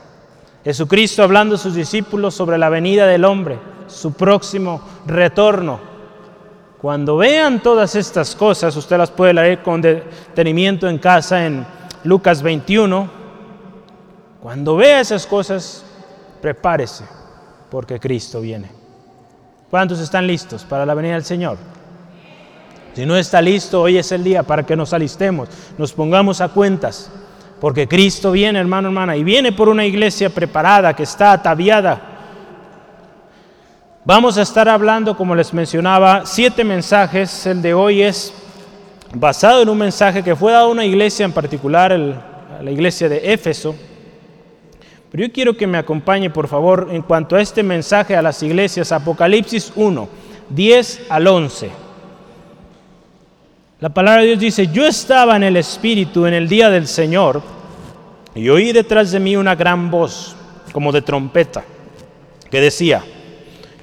Jesucristo 0.64 1.24
hablando 1.24 1.56
a 1.56 1.58
sus 1.58 1.76
discípulos 1.76 2.34
sobre 2.34 2.58
la 2.58 2.70
venida 2.70 3.06
del 3.06 3.26
hombre, 3.26 3.60
su 3.88 4.14
próximo 4.14 4.82
retorno. 5.06 5.80
Cuando 6.82 7.18
vean 7.18 7.62
todas 7.62 7.96
estas 7.96 8.36
cosas, 8.36 8.76
usted 8.76 8.98
las 8.98 9.12
puede 9.12 9.34
leer 9.34 9.64
con 9.64 9.82
detenimiento 9.82 10.88
en 10.88 10.98
casa 10.98 11.46
en 11.46 11.66
Lucas 12.04 12.42
21. 12.42 13.15
Cuando 14.46 14.76
vea 14.76 15.00
esas 15.00 15.26
cosas, 15.26 15.84
prepárese, 16.40 17.04
porque 17.72 18.00
Cristo 18.00 18.42
viene. 18.42 18.70
¿Cuántos 19.72 20.00
están 20.00 20.28
listos 20.28 20.64
para 20.64 20.86
la 20.86 20.94
venida 20.94 21.16
del 21.16 21.24
Señor? 21.24 21.58
Si 22.94 23.08
no 23.08 23.18
está 23.18 23.42
listo, 23.42 23.82
hoy 23.82 23.98
es 23.98 24.12
el 24.12 24.24
día 24.24 24.44
para 24.44 24.62
que 24.62 24.76
nos 24.76 24.94
alistemos, 24.94 25.50
nos 25.80 25.94
pongamos 25.94 26.42
a 26.42 26.50
cuentas 26.50 27.10
porque 27.60 27.88
Cristo 27.88 28.32
viene, 28.34 28.60
hermano, 28.60 28.90
hermana, 28.90 29.18
y 29.18 29.24
viene 29.24 29.52
por 29.52 29.68
una 29.68 29.84
iglesia 29.84 30.30
preparada, 30.30 30.96
que 30.96 31.02
está 31.02 31.32
ataviada. 31.32 32.00
Vamos 34.04 34.38
a 34.38 34.44
estar 34.44 34.70
hablando, 34.70 35.18
como 35.18 35.34
les 35.34 35.56
mencionaba, 35.56 36.22
siete 36.28 36.64
mensajes. 36.64 37.48
El 37.48 37.64
de 37.64 37.74
hoy 37.74 38.04
es 38.04 38.32
basado 39.12 39.64
en 39.64 39.70
un 39.70 39.80
mensaje 39.80 40.22
que 40.22 40.36
fue 40.36 40.52
dado 40.52 40.68
a 40.68 40.72
una 40.72 40.86
iglesia 40.86 41.26
en 41.26 41.32
particular, 41.32 41.92
a 41.92 42.62
la 42.62 42.70
iglesia 42.70 43.10
de 43.10 43.34
Éfeso. 43.34 43.76
Pero 45.16 45.28
yo 45.28 45.34
quiero 45.34 45.56
que 45.56 45.66
me 45.66 45.78
acompañe, 45.78 46.30
por 46.30 46.50
favor, 46.50 46.90
en 46.92 47.02
cuanto 47.02 47.38
a 47.38 47.42
este 47.42 47.64
mensaje 47.64 48.18
a 48.18 48.22
las 48.22 48.44
iglesias, 48.44 48.92
Apocalipsis 48.92 49.72
1, 49.74 50.10
10 50.50 51.04
al 51.08 51.28
11. 51.28 51.70
La 53.80 53.94
palabra 53.94 54.24
de 54.24 54.28
Dios 54.28 54.40
dice, 54.42 54.68
yo 54.68 54.86
estaba 54.86 55.38
en 55.38 55.44
el 55.44 55.56
Espíritu 55.56 56.26
en 56.26 56.34
el 56.34 56.50
día 56.50 56.70
del 56.70 56.86
Señor 56.86 57.42
y 58.36 58.50
oí 58.50 58.74
detrás 58.74 59.14
de 59.14 59.22
mí 59.22 59.38
una 59.38 59.56
gran 59.56 59.90
voz, 59.90 60.36
como 60.74 60.92
de 60.92 61.02
trompeta, 61.02 61.64
que 62.52 62.60
decía, 62.60 63.02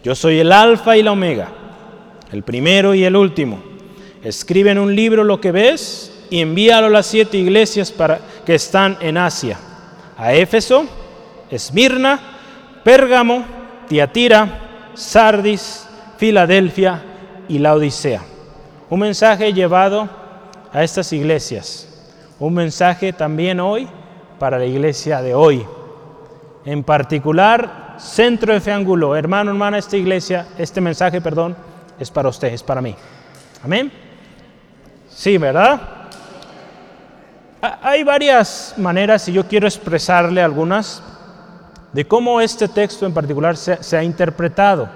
yo 0.04 0.14
soy 0.14 0.38
el 0.38 0.52
alfa 0.52 0.98
y 0.98 1.02
la 1.02 1.12
omega, 1.12 1.48
el 2.30 2.42
primero 2.42 2.94
y 2.94 3.04
el 3.04 3.16
último. 3.16 3.62
Escribe 4.22 4.72
en 4.72 4.78
un 4.78 4.94
libro 4.94 5.24
lo 5.24 5.40
que 5.40 5.50
ves 5.50 6.12
y 6.28 6.40
envíalo 6.40 6.88
a 6.88 6.90
las 6.90 7.06
siete 7.06 7.38
iglesias 7.38 7.90
para, 7.90 8.20
que 8.44 8.54
están 8.54 8.98
en 9.00 9.16
Asia, 9.16 9.58
a 10.18 10.34
Éfeso, 10.34 10.86
Esmirna, 11.52 12.18
Pérgamo, 12.82 13.44
Tiatira, 13.86 14.90
Sardis, 14.94 15.86
Filadelfia 16.16 17.02
y 17.46 17.58
la 17.58 17.74
Odisea. 17.74 18.22
Un 18.90 19.00
mensaje 19.00 19.52
llevado 19.52 20.08
a 20.72 20.82
estas 20.82 21.12
iglesias. 21.12 21.88
Un 22.38 22.54
mensaje 22.54 23.12
también 23.12 23.60
hoy 23.60 23.86
para 24.38 24.58
la 24.58 24.64
iglesia 24.64 25.22
de 25.22 25.34
hoy. 25.34 25.64
En 26.64 26.82
particular, 26.82 27.96
Centro 27.98 28.54
de 28.54 28.60
Fe 28.60 28.72
Ángulo. 28.72 29.14
Hermano, 29.14 29.50
hermana, 29.50 29.78
esta 29.78 29.96
iglesia, 29.96 30.48
este 30.58 30.80
mensaje, 30.80 31.20
perdón, 31.20 31.54
es 31.98 32.10
para 32.10 32.28
usted, 32.28 32.48
es 32.48 32.62
para 32.62 32.80
mí. 32.80 32.96
Amén. 33.62 33.92
Sí, 35.08 35.38
¿verdad? 35.38 35.80
Hay 37.60 38.02
varias 38.02 38.74
maneras, 38.76 39.28
y 39.28 39.32
yo 39.32 39.46
quiero 39.46 39.68
expresarle 39.68 40.42
algunas, 40.42 41.02
de 41.92 42.06
cómo 42.06 42.40
este 42.40 42.68
texto 42.68 43.06
en 43.06 43.12
particular 43.12 43.56
se, 43.56 43.96
ha 43.96 44.02
interpretado. 44.02 44.88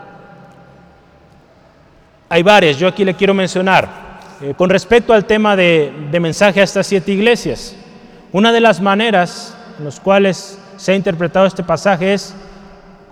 Hay 2.28 2.42
varias, 2.42 2.78
yo 2.78 2.88
aquí 2.88 3.04
le 3.04 3.14
quiero 3.14 3.34
mencionar. 3.34 4.06
Eh, 4.40 4.54
con 4.56 4.68
respecto 4.68 5.12
al 5.12 5.24
tema 5.24 5.56
de, 5.56 5.92
de 6.10 6.20
mensaje 6.20 6.60
a 6.60 6.64
estas 6.64 6.86
siete 6.86 7.12
iglesias, 7.12 7.74
una 8.32 8.52
de 8.52 8.60
las 8.60 8.80
maneras 8.80 9.56
en 9.78 9.84
las 9.84 10.00
cuales 10.00 10.58
se 10.76 10.92
ha 10.92 10.94
interpretado 10.94 11.46
este 11.46 11.62
pasaje 11.62 12.14
es 12.14 12.34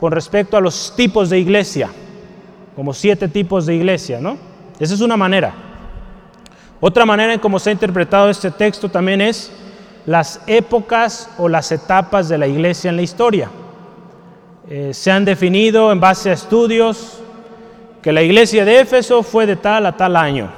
con 0.01 0.13
respecto 0.13 0.57
a 0.57 0.61
los 0.61 0.95
tipos 0.97 1.31
de 1.31 1.39
iglesia, 1.39 1.91
como 2.77 2.93
siete 2.93 3.29
tipos 3.29 3.67
de 3.67 3.75
iglesia, 3.75 4.21
¿no? 4.21 4.37
Esa 4.79 4.95
es 4.95 5.01
una 5.01 5.17
manera. 5.17 5.55
Otra 6.81 7.07
manera 7.07 7.33
en 7.33 7.41
cómo 7.41 7.59
se 7.59 7.71
ha 7.71 7.73
interpretado 7.73 8.29
este 8.29 8.51
texto 8.51 8.91
también 8.91 9.21
es 9.21 9.51
las 10.05 10.41
épocas 10.47 11.31
o 11.39 11.49
las 11.49 11.73
etapas 11.73 12.29
de 12.29 12.37
la 12.37 12.47
iglesia 12.47 12.91
en 12.91 12.97
la 12.97 13.03
historia. 13.03 13.49
Eh, 14.69 14.95
se 14.95 15.11
han 15.11 15.27
definido 15.27 15.93
en 15.93 16.01
base 16.01 16.31
a 16.31 16.33
estudios 16.33 17.19
que 18.01 18.13
la 18.13 18.23
iglesia 18.23 18.65
de 18.65 18.81
Éfeso 18.81 19.23
fue 19.23 19.45
de 19.47 19.57
tal 19.57 19.85
a 19.85 19.95
tal 19.95 20.17
año, 20.17 20.51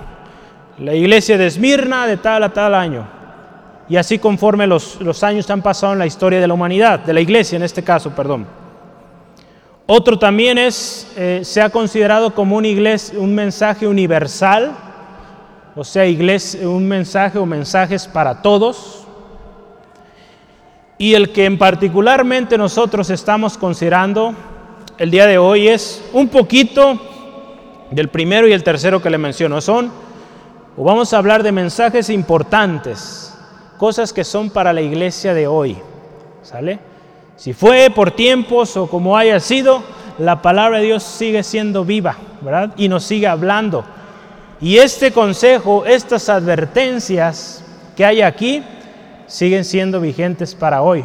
la 0.78 0.94
iglesia 0.94 1.36
de 1.36 1.46
Esmirna 1.46 2.06
de 2.06 2.16
tal 2.16 2.44
a 2.44 2.52
tal 2.52 2.74
año, 2.74 3.04
y 3.88 3.96
así 3.96 4.20
conforme 4.20 4.68
los, 4.68 5.00
los 5.00 5.24
años 5.24 5.50
han 5.50 5.60
pasado 5.60 5.92
en 5.92 5.98
la 5.98 6.06
historia 6.06 6.40
de 6.40 6.46
la 6.46 6.54
humanidad, 6.54 7.00
de 7.00 7.12
la 7.12 7.20
iglesia 7.20 7.56
en 7.56 7.64
este 7.64 7.82
caso, 7.82 8.10
perdón. 8.10 8.46
Otro 9.86 10.18
también 10.18 10.58
es, 10.58 11.12
eh, 11.16 11.40
se 11.44 11.60
ha 11.60 11.70
considerado 11.70 12.32
como 12.32 12.56
un, 12.56 12.64
iglesia, 12.64 13.18
un 13.18 13.34
mensaje 13.34 13.88
universal, 13.88 14.72
o 15.74 15.82
sea, 15.82 16.06
iglesia, 16.06 16.68
un 16.68 16.86
mensaje 16.86 17.38
o 17.38 17.46
mensajes 17.46 18.06
para 18.06 18.40
todos. 18.40 19.05
Y 20.98 21.14
el 21.14 21.32
que 21.32 21.44
en 21.44 21.58
particularmente 21.58 22.56
nosotros 22.56 23.10
estamos 23.10 23.58
considerando 23.58 24.34
el 24.98 25.10
día 25.10 25.26
de 25.26 25.36
hoy 25.36 25.68
es 25.68 26.02
un 26.14 26.28
poquito 26.28 26.98
del 27.90 28.08
primero 28.08 28.48
y 28.48 28.52
el 28.52 28.64
tercero 28.64 29.02
que 29.02 29.10
le 29.10 29.18
menciono. 29.18 29.60
Son, 29.60 29.90
o 30.76 30.84
vamos 30.84 31.12
a 31.12 31.18
hablar 31.18 31.42
de 31.42 31.52
mensajes 31.52 32.08
importantes, 32.08 33.34
cosas 33.76 34.12
que 34.12 34.24
son 34.24 34.48
para 34.48 34.72
la 34.72 34.80
iglesia 34.80 35.34
de 35.34 35.46
hoy. 35.46 35.76
¿Sale? 36.42 36.78
Si 37.36 37.52
fue 37.52 37.90
por 37.94 38.12
tiempos 38.12 38.76
o 38.78 38.86
como 38.86 39.18
haya 39.18 39.38
sido, 39.38 39.82
la 40.18 40.40
palabra 40.40 40.78
de 40.78 40.84
Dios 40.86 41.02
sigue 41.02 41.42
siendo 41.42 41.84
viva, 41.84 42.16
¿verdad? 42.40 42.72
Y 42.78 42.88
nos 42.88 43.04
sigue 43.04 43.26
hablando. 43.26 43.84
Y 44.62 44.78
este 44.78 45.12
consejo, 45.12 45.84
estas 45.84 46.30
advertencias 46.30 47.62
que 47.94 48.06
hay 48.06 48.22
aquí, 48.22 48.62
siguen 49.26 49.64
siendo 49.64 50.00
vigentes 50.00 50.54
para 50.54 50.82
hoy. 50.82 51.04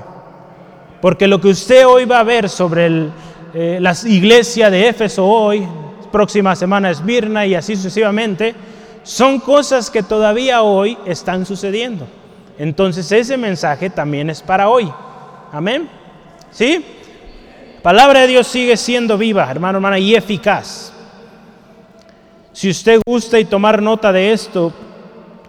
Porque 1.02 1.28
lo 1.28 1.42
que 1.42 1.50
usted 1.50 1.88
hoy 1.88 2.06
va 2.06 2.20
a 2.20 2.24
ver 2.24 2.50
sobre 2.50 2.86
el, 2.86 3.12
eh, 3.54 3.80
la 3.82 3.96
iglesia 4.06 4.70
de 4.70 4.88
Éfeso 4.88 5.26
hoy, 5.26 5.68
próxima 6.12 6.56
semana 6.56 6.90
es 6.90 7.02
Mirna 7.02 7.46
y 7.46 7.56
así 7.56 7.76
sucesivamente, 7.76 8.54
son 9.04 9.40
cosas 9.40 9.90
que 9.90 10.04
todavía 10.04 10.62
hoy 10.62 10.98
están 11.06 11.46
sucediendo. 11.46 12.08
Entonces 12.58 13.12
ese 13.12 13.38
mensaje 13.38 13.90
también 13.90 14.30
es 14.30 14.42
para 14.42 14.70
hoy. 14.70 14.92
Amén. 15.52 15.90
¿Sí? 16.52 16.86
Palabra 17.82 18.22
de 18.22 18.28
Dios 18.28 18.48
sigue 18.48 18.78
siendo 18.78 19.18
viva, 19.18 19.50
hermano, 19.50 19.80
hermana, 19.80 19.98
y 19.98 20.14
eficaz. 20.14 20.94
Si 22.54 22.70
usted 22.70 23.02
gusta 23.06 23.40
y 23.40 23.46
tomar 23.46 23.82
nota 23.82 24.12
de 24.12 24.32
esto, 24.32 24.72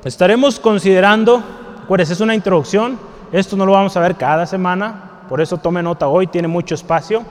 estaremos 0.04 0.58
considerando, 0.58 1.42
acuérdense, 1.82 2.12
es 2.12 2.20
una 2.20 2.34
introducción, 2.34 2.98
esto 3.32 3.56
no 3.56 3.66
lo 3.66 3.72
vamos 3.72 3.96
a 3.96 4.00
ver 4.00 4.16
cada 4.16 4.46
semana, 4.46 5.22
por 5.28 5.40
eso 5.40 5.56
tome 5.56 5.82
nota 5.82 6.08
hoy, 6.08 6.26
tiene 6.26 6.48
mucho 6.48 6.74
espacio. 6.74 7.22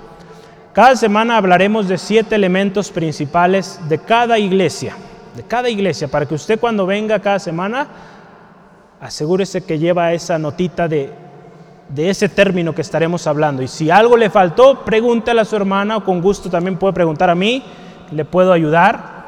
Cada 0.74 0.96
semana 0.96 1.38
hablaremos 1.38 1.88
de 1.88 1.98
siete 1.98 2.36
elementos 2.36 2.92
principales 2.92 3.80
de 3.90 4.00
cada 4.00 4.40
iglesia, 4.40 4.96
de 5.36 5.44
cada 5.44 5.70
iglesia, 5.70 6.08
para 6.08 6.26
que 6.26 6.36
usted 6.36 6.60
cuando 6.60 6.86
venga 6.86 7.20
cada 7.20 7.40
semana, 7.40 7.88
asegúrese 9.00 9.64
que 9.64 9.80
lleva 9.80 10.14
esa 10.14 10.38
notita 10.38 10.88
de 10.88 11.14
de 11.94 12.10
ese 12.10 12.30
término 12.30 12.74
que 12.74 12.82
estaremos 12.82 13.28
hablando. 13.28 13.62
Y 13.62 13.68
si 13.68 13.90
algo 13.90 14.16
le 14.16 14.30
faltó, 14.30 14.84
pregúntale 14.86 15.42
a 15.42 15.46
su 15.46 15.56
hermana 15.56 15.98
o 15.98 16.04
con 16.04 16.22
gusto 16.22 16.50
también 16.50 16.78
puede 16.78 16.94
preguntar 16.94 17.30
a 17.30 17.36
mí, 17.36 17.64
le 18.12 18.26
puedo 18.26 18.54
ayudar. 18.54 19.22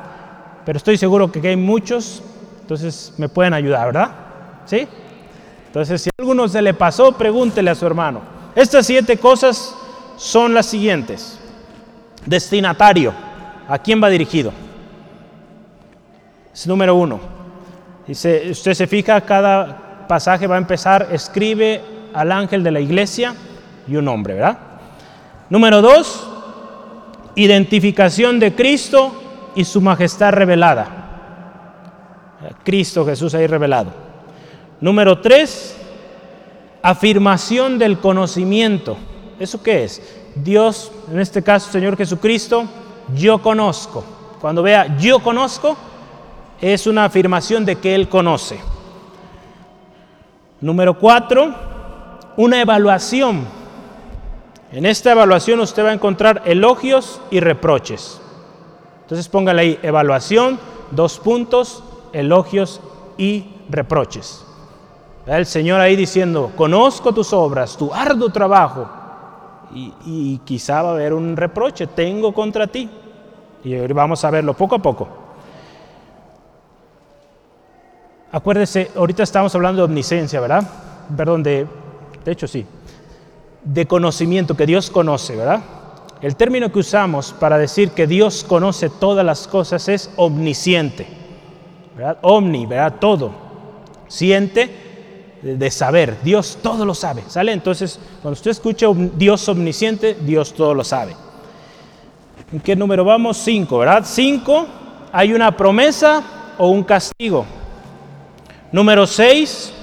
Pero 0.66 0.78
estoy 0.78 0.98
seguro 0.98 1.32
que 1.32 1.46
hay 1.46 1.58
muchos, 1.58 2.24
entonces 2.62 3.14
me 3.18 3.28
pueden 3.28 3.54
ayudar, 3.54 3.88
¿verdad? 3.88 4.12
¿Sí? 4.66 4.88
Entonces, 5.74 6.04
si 6.04 6.10
a 6.12 6.14
alguno 6.20 6.48
se 6.48 6.62
le 6.62 6.76
pasó, 6.76 7.14
pregúntele 7.14 7.72
a 7.72 7.74
su 7.74 7.88
hermano. 7.88 8.22
Estas 8.54 8.86
siete 8.86 9.18
cosas 9.18 9.76
son 10.18 10.54
las 10.54 10.68
siguientes. 10.68 11.40
Destinatario, 12.28 13.12
¿a 13.68 13.80
quién 13.80 14.02
va 14.02 14.10
dirigido? 14.10 14.54
Es 16.54 16.68
número 16.68 16.94
uno. 16.94 17.20
Dice, 18.06 18.52
usted 18.52 18.76
se 18.76 18.86
fija, 18.86 19.20
cada 19.22 20.06
pasaje 20.08 20.46
va 20.46 20.58
a 20.58 20.60
empezar, 20.60 21.08
escribe 21.12 21.82
al 22.14 22.32
ángel 22.32 22.64
de 22.64 22.70
la 22.70 22.80
iglesia 22.80 23.34
y 23.88 23.96
un 23.96 24.08
hombre, 24.10 24.36
¿verdad? 24.36 24.60
Número 25.50 25.82
dos, 25.82 26.30
identificación 27.34 28.40
de 28.40 28.54
Cristo 28.54 29.52
y 29.56 29.64
su 29.64 29.82
majestad 29.82 30.34
revelada. 30.34 30.88
Cristo 32.64 33.04
Jesús 33.08 33.34
ahí 33.34 33.48
revelado. 33.48 34.03
Número 34.84 35.20
tres, 35.20 35.78
afirmación 36.82 37.80
del 37.80 38.00
conocimiento. 38.00 38.98
¿Eso 39.40 39.64
qué 39.64 39.86
es? 39.86 40.02
Dios, 40.36 40.92
en 41.10 41.22
este 41.22 41.42
caso 41.42 41.72
Señor 41.72 41.96
Jesucristo, 41.96 42.66
yo 43.16 43.42
conozco. 43.42 44.04
Cuando 44.42 44.62
vea 44.62 44.98
yo 44.98 45.20
conozco, 45.20 45.78
es 46.60 46.86
una 46.86 47.06
afirmación 47.06 47.64
de 47.64 47.78
que 47.78 47.96
Él 47.96 48.10
conoce. 48.10 48.60
Número 50.60 51.00
cuatro, 51.00 51.56
una 52.36 52.60
evaluación. 52.60 53.46
En 54.74 54.86
esta 54.86 55.14
evaluación 55.14 55.62
usted 55.62 55.86
va 55.86 55.92
a 55.92 55.94
encontrar 55.94 56.42
elogios 56.44 57.22
y 57.32 57.40
reproches. 57.40 58.20
Entonces 59.04 59.30
póngale 59.30 59.62
ahí 59.62 59.80
evaluación, 59.82 60.60
dos 60.92 61.20
puntos, 61.20 61.86
elogios 62.12 62.82
y 63.18 63.46
reproches. 63.70 64.44
El 65.26 65.46
Señor 65.46 65.80
ahí 65.80 65.96
diciendo, 65.96 66.52
conozco 66.56 67.14
tus 67.14 67.32
obras, 67.34 67.78
tu 67.78 67.94
arduo 67.94 68.30
trabajo, 68.30 68.90
y, 69.74 69.94
y, 70.06 70.38
quizá 70.46 70.84
va 70.84 70.90
a 70.90 70.94
haber 70.94 71.14
un 71.14 71.36
reproche, 71.36 71.88
tengo 71.88 72.32
contra 72.34 72.68
ti. 72.68 72.88
Y 73.64 73.76
vamos 73.94 74.24
a 74.24 74.30
verlo 74.30 74.54
poco 74.54 74.76
a 74.76 74.80
poco. 74.80 75.08
Acuérdese, 78.32 78.92
ahorita 78.96 79.24
estamos 79.24 79.56
hablando 79.56 79.82
de 79.82 79.86
omnisciencia, 79.86 80.40
¿verdad? 80.40 80.64
Perdón, 81.16 81.42
de 81.42 81.68
de 82.24 82.32
hecho 82.32 82.48
sí, 82.48 82.66
de 83.64 83.86
conocimiento, 83.86 84.56
que 84.56 84.66
Dios 84.66 84.90
conoce, 84.90 85.36
¿verdad? 85.36 85.62
El 86.22 86.36
término 86.36 86.72
que 86.72 86.80
usamos 86.80 87.34
para 87.38 87.58
decir 87.58 87.92
que 87.92 88.08
Dios 88.08 88.46
conoce 88.48 88.90
todas 88.90 89.26
las 89.26 89.48
cosas 89.48 89.90
es 89.90 90.10
omnisciente, 90.16 91.06
¿verdad? 91.96 92.18
Omni, 92.22 92.66
¿verdad? 92.66 92.96
Todo. 93.00 93.32
Siente 94.08 94.70
de 95.44 95.70
saber, 95.72 96.18
Dios 96.24 96.58
todo 96.62 96.86
lo 96.86 96.96
sabe, 96.96 97.24
¿sale? 97.28 97.52
Entonces, 97.52 98.00
cuando 98.22 98.34
usted 98.34 98.52
escucha 98.52 98.88
Dios 99.16 99.48
omnisciente, 99.50 100.16
Dios 100.22 100.54
todo 100.54 100.74
lo 100.74 100.86
sabe. 100.86 101.16
¿En 102.52 102.62
qué 102.62 102.76
número 102.76 103.04
vamos? 103.04 103.38
Cinco, 103.38 103.80
¿verdad? 103.80 104.04
Cinco, 104.06 104.66
hay 105.12 105.34
una 105.34 105.56
promesa 105.56 106.24
o 106.58 106.70
un 106.70 106.84
castigo. 106.84 107.46
Número 108.72 109.06
seis, 109.06 109.74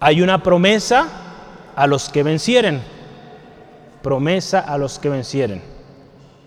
hay 0.00 0.22
una 0.22 0.42
promesa 0.42 1.08
a 1.76 1.86
los 1.86 2.08
que 2.08 2.22
vencieren. 2.22 2.80
Promesa 4.02 4.60
a 4.60 4.78
los 4.78 4.98
que 4.98 5.10
vencieren 5.10 5.62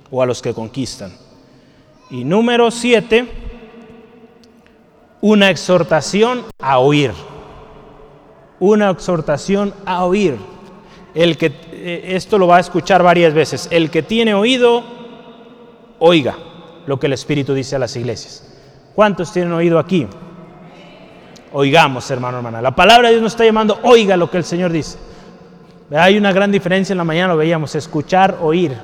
o 0.09 0.23
a 0.23 0.25
los 0.25 0.41
que 0.41 0.53
conquistan. 0.55 1.13
Y 2.09 2.23
número 2.23 2.71
siete, 2.71 3.27
una 5.21 5.51
exhortación 5.51 6.45
a 6.57 6.79
oír. 6.79 7.11
Una 8.59 8.89
exhortación 8.89 9.73
a 9.85 10.05
oír. 10.05 10.37
el 11.15 11.37
que, 11.37 11.47
eh, 11.71 12.15
esto 12.15 12.37
lo 12.37 12.45
va 12.47 12.57
a 12.57 12.59
escuchar 12.59 13.01
varias 13.01 13.33
veces, 13.33 13.67
el 13.71 13.89
que 13.89 14.03
tiene 14.03 14.35
oído, 14.35 14.83
oiga 15.97 16.37
lo 16.85 16.99
que 16.99 17.07
el 17.07 17.13
Espíritu 17.13 17.53
dice 17.53 17.75
a 17.75 17.79
las 17.79 17.95
iglesias. 17.95 18.45
¿Cuántos 18.95 19.31
tienen 19.33 19.53
oído 19.53 19.79
aquí? 19.79 20.07
Oigamos, 21.51 22.09
hermano, 22.11 22.37
hermana. 22.37 22.61
La 22.61 22.75
palabra 22.75 23.07
de 23.07 23.15
Dios 23.15 23.23
nos 23.23 23.33
está 23.33 23.45
llamando, 23.45 23.79
oiga 23.83 24.17
lo 24.17 24.29
que 24.29 24.37
el 24.37 24.43
Señor 24.43 24.71
dice. 24.71 24.97
Hay 25.91 26.17
una 26.17 26.31
gran 26.31 26.51
diferencia 26.51 26.93
en 26.93 26.99
la 26.99 27.03
mañana, 27.03 27.33
lo 27.33 27.37
veíamos, 27.37 27.73
escuchar, 27.75 28.37
oír. 28.41 28.77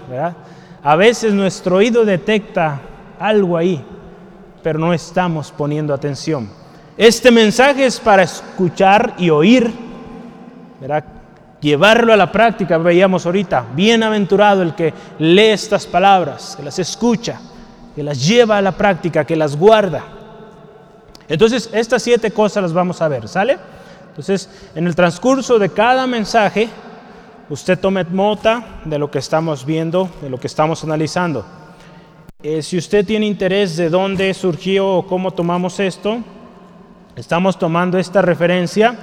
A 0.83 0.95
veces 0.95 1.33
nuestro 1.33 1.77
oído 1.77 2.05
detecta 2.05 2.81
algo 3.19 3.57
ahí, 3.57 3.83
pero 4.63 4.79
no 4.79 4.93
estamos 4.93 5.51
poniendo 5.51 5.93
atención. 5.93 6.49
Este 6.97 7.29
mensaje 7.29 7.85
es 7.85 7.99
para 7.99 8.23
escuchar 8.23 9.15
y 9.17 9.29
oír, 9.29 9.69
llevarlo 11.59 12.13
a 12.13 12.17
la 12.17 12.31
práctica, 12.31 12.77
veíamos 12.77 13.25
ahorita, 13.25 13.65
bienaventurado 13.75 14.61
el 14.61 14.75
que 14.75 14.93
lee 15.19 15.49
estas 15.49 15.85
palabras, 15.85 16.55
que 16.55 16.63
las 16.63 16.79
escucha, 16.79 17.41
que 17.93 18.01
las 18.01 18.25
lleva 18.25 18.57
a 18.57 18.61
la 18.61 18.71
práctica, 18.71 19.25
que 19.25 19.35
las 19.35 19.57
guarda. 19.57 20.03
Entonces, 21.27 21.69
estas 21.73 22.01
siete 22.01 22.31
cosas 22.31 22.63
las 22.63 22.73
vamos 22.73 23.01
a 23.01 23.09
ver, 23.09 23.27
¿sale? 23.27 23.57
Entonces, 24.09 24.49
en 24.73 24.87
el 24.87 24.95
transcurso 24.95 25.59
de 25.59 25.69
cada 25.69 26.07
mensaje, 26.07 26.69
usted 27.49 27.77
tome 27.77 28.05
nota 28.09 28.79
de 28.85 28.97
lo 28.97 29.11
que 29.11 29.19
estamos 29.19 29.65
viendo, 29.65 30.09
de 30.21 30.29
lo 30.29 30.39
que 30.39 30.47
estamos 30.47 30.81
analizando. 30.85 31.45
Eh, 32.41 32.61
si 32.61 32.77
usted 32.77 33.05
tiene 33.05 33.25
interés 33.25 33.75
de 33.75 33.89
dónde 33.89 34.33
surgió 34.33 34.87
o 34.87 35.07
cómo 35.07 35.31
tomamos 35.31 35.79
esto, 35.81 36.19
estamos 37.15 37.57
tomando 37.57 37.97
esta 37.97 38.21
referencia 38.21 38.95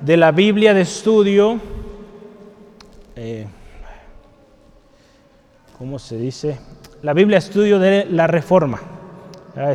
de 0.00 0.16
la 0.16 0.32
Biblia 0.32 0.74
de 0.74 0.80
estudio, 0.80 1.60
eh, 3.14 3.46
¿cómo 5.78 5.98
se 5.98 6.16
dice? 6.16 6.58
La 7.02 7.12
Biblia 7.12 7.38
de 7.38 7.46
estudio 7.46 7.78
de 7.78 8.06
la 8.10 8.26
Reforma. 8.26 8.80
Eh, 9.56 9.74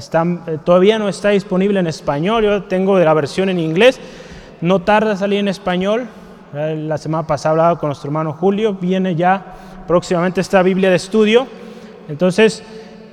todavía 0.65 1.00
no 1.00 1.08
está 1.08 1.30
disponible 1.30 1.80
en 1.80 1.88
español, 1.88 2.44
yo 2.44 2.63
tengo 2.63 3.00
la 3.00 3.13
versión 3.13 3.50
en 3.50 3.60
inglés, 3.60 4.00
no 4.62 4.82
tarda 4.82 5.12
en 5.12 5.18
salir 5.18 5.39
en 5.39 5.48
español, 5.48 6.08
la 6.54 6.98
semana 6.98 7.28
pasada 7.28 7.52
hablaba 7.52 7.80
con 7.80 7.89
nuestro 7.89 8.10
hermano 8.10 8.34
Julio, 8.34 8.74
viene 8.74 9.15
ya 9.15 9.84
próximamente 9.88 10.39
esta 10.41 10.63
Biblia 10.63 10.89
de 10.89 10.96
estudio. 10.96 11.48
Entonces, 12.08 12.63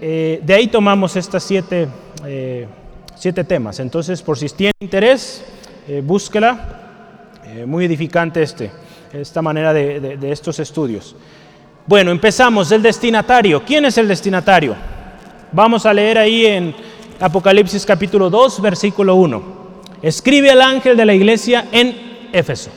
eh, 0.00 0.40
de 0.44 0.54
ahí 0.54 0.68
tomamos 0.68 1.16
estas 1.16 1.42
siete, 1.42 1.88
siete, 3.22 3.44
temas. 3.44 3.78
Entonces, 3.78 4.20
por 4.20 4.36
si 4.36 4.48
tiene 4.48 4.72
interés, 4.80 5.44
eh, 5.86 6.02
búsquela. 6.04 6.80
muy 7.66 7.84
edificante 7.84 8.42
este, 8.42 8.72
esta 9.12 9.42
manera 9.42 9.72
de, 9.72 10.16
de 10.16 10.32
estos 10.32 10.58
estudios. 10.58 11.14
Bueno, 11.86 12.10
empezamos. 12.10 12.72
El 12.72 12.82
destinatario. 12.82 13.62
¿Quién 13.64 13.84
es 13.84 13.96
el 13.98 14.08
destinatario? 14.08 14.74
Vamos 15.52 15.86
a 15.86 15.92
leer 15.92 16.18
ahí 16.18 16.46
en 16.46 16.74
Apocalipsis 17.20 17.86
capítulo 17.86 18.28
2, 18.28 18.60
versículo 18.60 19.14
1. 19.14 19.42
Escribe 20.02 20.50
al 20.50 20.60
ángel 20.60 20.96
de 20.96 21.04
la 21.04 21.14
iglesia 21.14 21.68
en 21.70 21.94
Éfeso. 22.32 22.70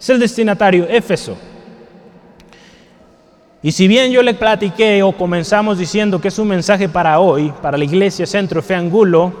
Es 0.00 0.10
el 0.10 0.18
destinatario, 0.18 0.88
Éfeso. 0.88 1.36
Y 3.64 3.72
si 3.72 3.88
bien 3.88 4.12
yo 4.12 4.22
le 4.22 4.34
platiqué 4.34 5.02
o 5.02 5.12
comenzamos 5.12 5.78
diciendo 5.78 6.20
que 6.20 6.28
es 6.28 6.38
un 6.38 6.48
mensaje 6.48 6.86
para 6.86 7.18
hoy, 7.18 7.50
para 7.62 7.78
la 7.78 7.84
iglesia 7.84 8.26
Centro 8.26 8.60
Fe 8.60 8.74
Angulo, 8.74 9.32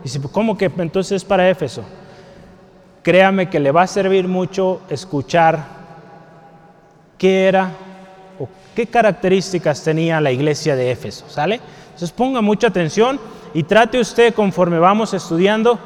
dice, 0.00 0.20
¿cómo 0.30 0.56
que 0.56 0.70
entonces 0.78 1.10
es 1.10 1.24
para 1.24 1.50
Éfeso? 1.50 1.82
Créame 3.02 3.50
que 3.50 3.58
le 3.58 3.72
va 3.72 3.82
a 3.82 3.86
servir 3.88 4.28
mucho 4.28 4.82
escuchar 4.88 5.58
qué 7.18 7.46
era 7.46 7.72
o 8.38 8.48
qué 8.76 8.86
características 8.86 9.82
tenía 9.82 10.20
la 10.20 10.30
iglesia 10.30 10.76
de 10.76 10.92
Éfeso, 10.92 11.28
¿sale? 11.28 11.60
Entonces 11.86 12.12
ponga 12.12 12.40
mucha 12.40 12.68
atención 12.68 13.18
y 13.54 13.64
trate 13.64 13.98
usted 13.98 14.34
conforme 14.34 14.78
vamos 14.78 15.14
estudiando 15.14 15.80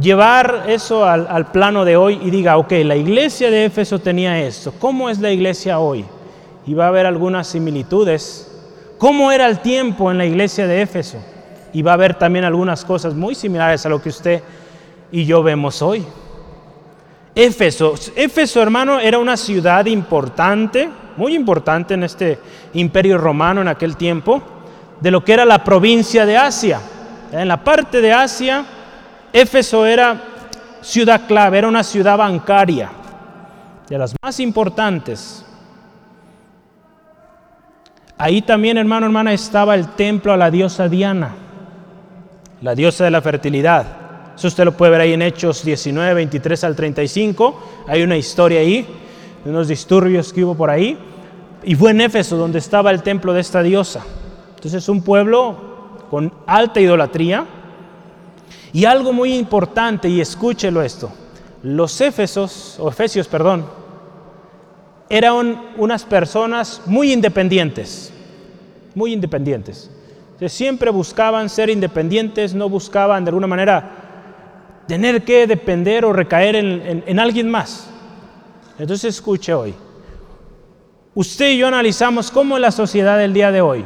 llevar 0.00 0.66
eso 0.68 1.04
al, 1.04 1.50
plano 1.50 1.84
de 1.84 1.96
hoy 1.96 2.20
y 2.22 2.30
diga, 2.30 2.58
ok, 2.58 2.70
la 2.84 2.94
iglesia 2.94 3.50
de 3.50 3.64
Éfeso 3.64 3.98
tenía 3.98 4.38
esto, 4.38 4.72
¿cómo 4.78 5.10
es 5.10 5.18
la 5.18 5.32
iglesia 5.32 5.80
hoy? 5.80 6.04
Y 6.66 6.74
va 6.74 6.84
a 6.84 6.88
haber 6.88 7.06
algunas 7.06 7.46
similitudes. 7.48 8.48
¿Cómo 8.98 9.32
era 9.32 9.46
el 9.48 9.60
tiempo 9.60 10.10
en 10.10 10.18
la 10.18 10.24
iglesia 10.24 10.66
de 10.66 10.82
Éfeso? 10.82 11.18
Y 11.72 11.82
va 11.82 11.92
a 11.92 11.94
haber 11.94 12.14
también 12.14 12.44
algunas 12.44 12.84
cosas 12.84 13.14
muy 13.14 13.34
similares 13.34 13.84
a 13.84 13.88
lo 13.88 14.00
que 14.00 14.10
usted 14.10 14.42
y 15.10 15.24
yo 15.24 15.42
vemos 15.42 15.82
hoy. 15.82 16.04
Éfeso, 17.34 17.94
Éfeso 18.14 18.60
hermano 18.60 19.00
era 19.00 19.18
una 19.18 19.36
ciudad 19.36 19.86
importante, 19.86 20.88
muy 21.16 21.34
importante 21.34 21.94
en 21.94 22.04
este 22.04 22.38
imperio 22.74 23.18
romano 23.18 23.62
en 23.62 23.68
aquel 23.68 23.96
tiempo, 23.96 24.42
de 25.00 25.10
lo 25.10 25.24
que 25.24 25.32
era 25.32 25.44
la 25.44 25.64
provincia 25.64 26.26
de 26.26 26.36
Asia. 26.36 26.80
En 27.32 27.48
la 27.48 27.64
parte 27.64 28.00
de 28.00 28.12
Asia, 28.12 28.64
Éfeso 29.32 29.86
era 29.86 30.20
ciudad 30.82 31.26
clave, 31.26 31.58
era 31.58 31.68
una 31.68 31.82
ciudad 31.82 32.18
bancaria, 32.18 32.90
de 33.88 33.98
las 33.98 34.14
más 34.22 34.38
importantes. 34.40 35.44
Ahí 38.22 38.40
también, 38.40 38.78
hermano, 38.78 39.06
hermana, 39.06 39.32
estaba 39.32 39.74
el 39.74 39.88
templo 39.96 40.32
a 40.32 40.36
la 40.36 40.48
diosa 40.48 40.88
Diana, 40.88 41.34
la 42.60 42.76
diosa 42.76 43.02
de 43.02 43.10
la 43.10 43.20
fertilidad. 43.20 43.84
Eso 44.36 44.46
usted 44.46 44.64
lo 44.64 44.76
puede 44.76 44.92
ver 44.92 45.00
ahí 45.00 45.12
en 45.12 45.22
Hechos 45.22 45.64
19, 45.64 46.14
23 46.14 46.62
al 46.62 46.76
35. 46.76 47.60
Hay 47.88 48.04
una 48.04 48.16
historia 48.16 48.60
ahí, 48.60 48.86
de 49.44 49.50
unos 49.50 49.66
disturbios 49.66 50.32
que 50.32 50.44
hubo 50.44 50.54
por 50.54 50.70
ahí. 50.70 50.96
Y 51.64 51.74
fue 51.74 51.90
en 51.90 52.00
Éfeso 52.00 52.36
donde 52.36 52.60
estaba 52.60 52.92
el 52.92 53.02
templo 53.02 53.32
de 53.32 53.40
esta 53.40 53.60
diosa. 53.60 54.04
Entonces, 54.54 54.88
un 54.88 55.02
pueblo 55.02 55.56
con 56.08 56.32
alta 56.46 56.80
idolatría, 56.80 57.44
y 58.72 58.84
algo 58.84 59.12
muy 59.12 59.34
importante, 59.34 60.08
y 60.08 60.20
escúchelo 60.20 60.80
esto, 60.80 61.10
los 61.64 62.00
Éfesos, 62.00 62.76
o 62.78 62.88
Efesios, 62.88 63.26
perdón, 63.26 63.66
eran 65.12 65.60
unas 65.76 66.04
personas 66.04 66.80
muy 66.86 67.12
independientes, 67.12 68.11
muy 68.94 69.12
independientes. 69.12 69.90
siempre 70.48 70.90
buscaban 70.90 71.48
ser 71.48 71.70
independientes, 71.70 72.54
no 72.54 72.68
buscaban 72.68 73.24
de 73.24 73.28
alguna 73.30 73.46
manera 73.46 74.84
tener 74.88 75.22
que 75.22 75.46
depender 75.46 76.04
o 76.04 76.12
recaer 76.12 76.56
en, 76.56 77.04
en 77.06 77.18
alguien 77.18 77.48
más. 77.48 77.88
Entonces 78.78 79.14
escuche 79.14 79.54
hoy. 79.54 79.74
Usted 81.14 81.50
y 81.50 81.58
yo 81.58 81.68
analizamos 81.68 82.30
cómo 82.30 82.58
la 82.58 82.72
sociedad 82.72 83.18
del 83.18 83.32
día 83.32 83.52
de 83.52 83.60
hoy. 83.60 83.84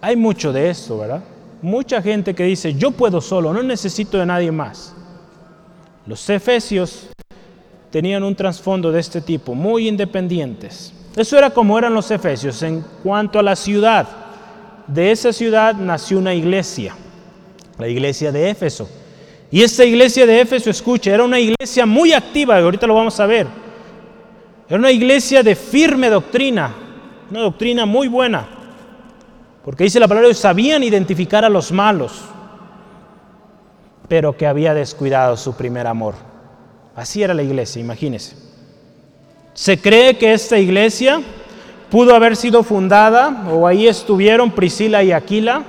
Hay 0.00 0.16
mucho 0.16 0.52
de 0.52 0.70
esto, 0.70 0.98
¿verdad? 0.98 1.22
mucha 1.62 2.00
gente 2.02 2.34
que 2.34 2.44
dice, 2.44 2.74
yo 2.74 2.90
puedo 2.90 3.20
solo, 3.20 3.52
no 3.52 3.62
necesito 3.62 4.18
de 4.18 4.26
nadie 4.26 4.52
más. 4.52 4.94
Los 6.06 6.28
efesios 6.30 7.08
tenían 7.90 8.22
un 8.22 8.34
trasfondo 8.34 8.92
de 8.92 9.00
este 9.00 9.20
tipo, 9.20 9.54
muy 9.54 9.88
independientes. 9.88 10.92
Eso 11.16 11.36
era 11.36 11.50
como 11.50 11.78
eran 11.78 11.94
los 11.94 12.10
efesios. 12.10 12.62
En 12.62 12.84
cuanto 13.02 13.38
a 13.38 13.42
la 13.42 13.56
ciudad, 13.56 14.06
de 14.86 15.12
esa 15.12 15.32
ciudad 15.32 15.74
nació 15.74 16.18
una 16.18 16.34
iglesia, 16.34 16.94
la 17.78 17.88
iglesia 17.88 18.32
de 18.32 18.50
Éfeso. 18.50 18.88
Y 19.50 19.62
esta 19.62 19.84
iglesia 19.84 20.26
de 20.26 20.40
Éfeso, 20.40 20.70
escucha, 20.70 21.12
era 21.12 21.24
una 21.24 21.38
iglesia 21.38 21.86
muy 21.86 22.12
activa, 22.12 22.58
ahorita 22.58 22.86
lo 22.86 22.94
vamos 22.94 23.18
a 23.20 23.26
ver. 23.26 23.46
Era 24.68 24.78
una 24.78 24.90
iglesia 24.90 25.42
de 25.42 25.54
firme 25.54 26.10
doctrina, 26.10 26.74
una 27.30 27.40
doctrina 27.40 27.86
muy 27.86 28.08
buena. 28.08 28.46
Porque 29.64 29.84
dice 29.84 30.00
la 30.00 30.08
palabra, 30.08 30.32
sabían 30.34 30.82
identificar 30.82 31.44
a 31.44 31.48
los 31.48 31.72
malos, 31.72 32.22
pero 34.08 34.36
que 34.36 34.46
había 34.46 34.72
descuidado 34.74 35.36
su 35.36 35.54
primer 35.54 35.86
amor. 35.86 36.14
Así 36.94 37.22
era 37.22 37.34
la 37.34 37.42
iglesia, 37.42 37.80
imagínense. 37.80 38.47
Se 39.58 39.76
cree 39.76 40.16
que 40.16 40.32
esta 40.32 40.56
iglesia 40.56 41.20
pudo 41.90 42.14
haber 42.14 42.36
sido 42.36 42.62
fundada, 42.62 43.48
o 43.50 43.66
ahí 43.66 43.88
estuvieron 43.88 44.52
Priscila 44.52 45.02
y 45.02 45.10
Aquila, 45.10 45.64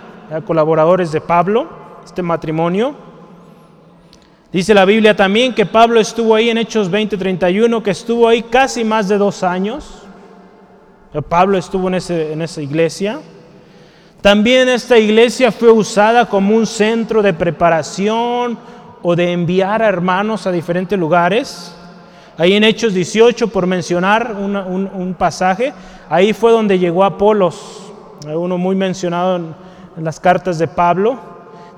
colaboradores 0.45 1.12
de 1.12 1.19
Pablo, 1.19 1.67
este 2.06 2.21
matrimonio. 2.21 2.93
Dice 4.54 4.75
la 4.75 4.86
Biblia 4.86 5.15
también 5.15 5.56
que 5.56 5.65
Pablo 5.65 5.99
estuvo 5.99 6.36
ahí 6.36 6.52
en 6.52 6.60
Hechos 6.60 6.91
20:31, 6.91 7.82
que 7.82 7.89
estuvo 7.89 8.28
ahí 8.28 8.43
casi 8.43 8.84
más 8.84 9.08
de 9.08 9.17
dos 9.17 9.41
años. 9.41 10.04
Pablo 11.28 11.58
estuvo 11.58 11.88
en, 11.88 11.95
en 11.95 12.43
esa 12.43 12.62
iglesia. 12.62 13.19
También 14.21 14.69
esta 14.69 14.99
iglesia 14.99 15.52
fue 15.52 15.71
usada 15.71 16.30
como 16.30 16.56
un 16.56 16.67
centro 16.67 17.23
de 17.23 17.34
preparación 17.34 18.56
o 19.02 19.15
de 19.15 19.32
enviar 19.32 19.82
a 19.82 19.88
hermanos 19.88 20.45
a 20.45 20.52
diferentes 20.52 20.99
lugares. 20.99 21.73
Ahí 22.39 22.54
en 22.54 22.63
Hechos 22.63 22.93
18, 22.93 23.49
por 23.49 23.67
mencionar 23.67 24.34
un, 24.34 25.13
pasaje, 25.19 25.73
ahí 26.10 26.32
fue 26.32 26.54
donde 26.54 26.80
llegó 26.80 27.04
Apolos, 27.04 27.91
uno 28.34 28.58
muy 28.58 28.78
mencionado 28.78 29.36
en, 29.36 29.54
las 29.97 30.21
cartas 30.21 30.58
de 30.58 30.69
Pablo. 30.69 31.19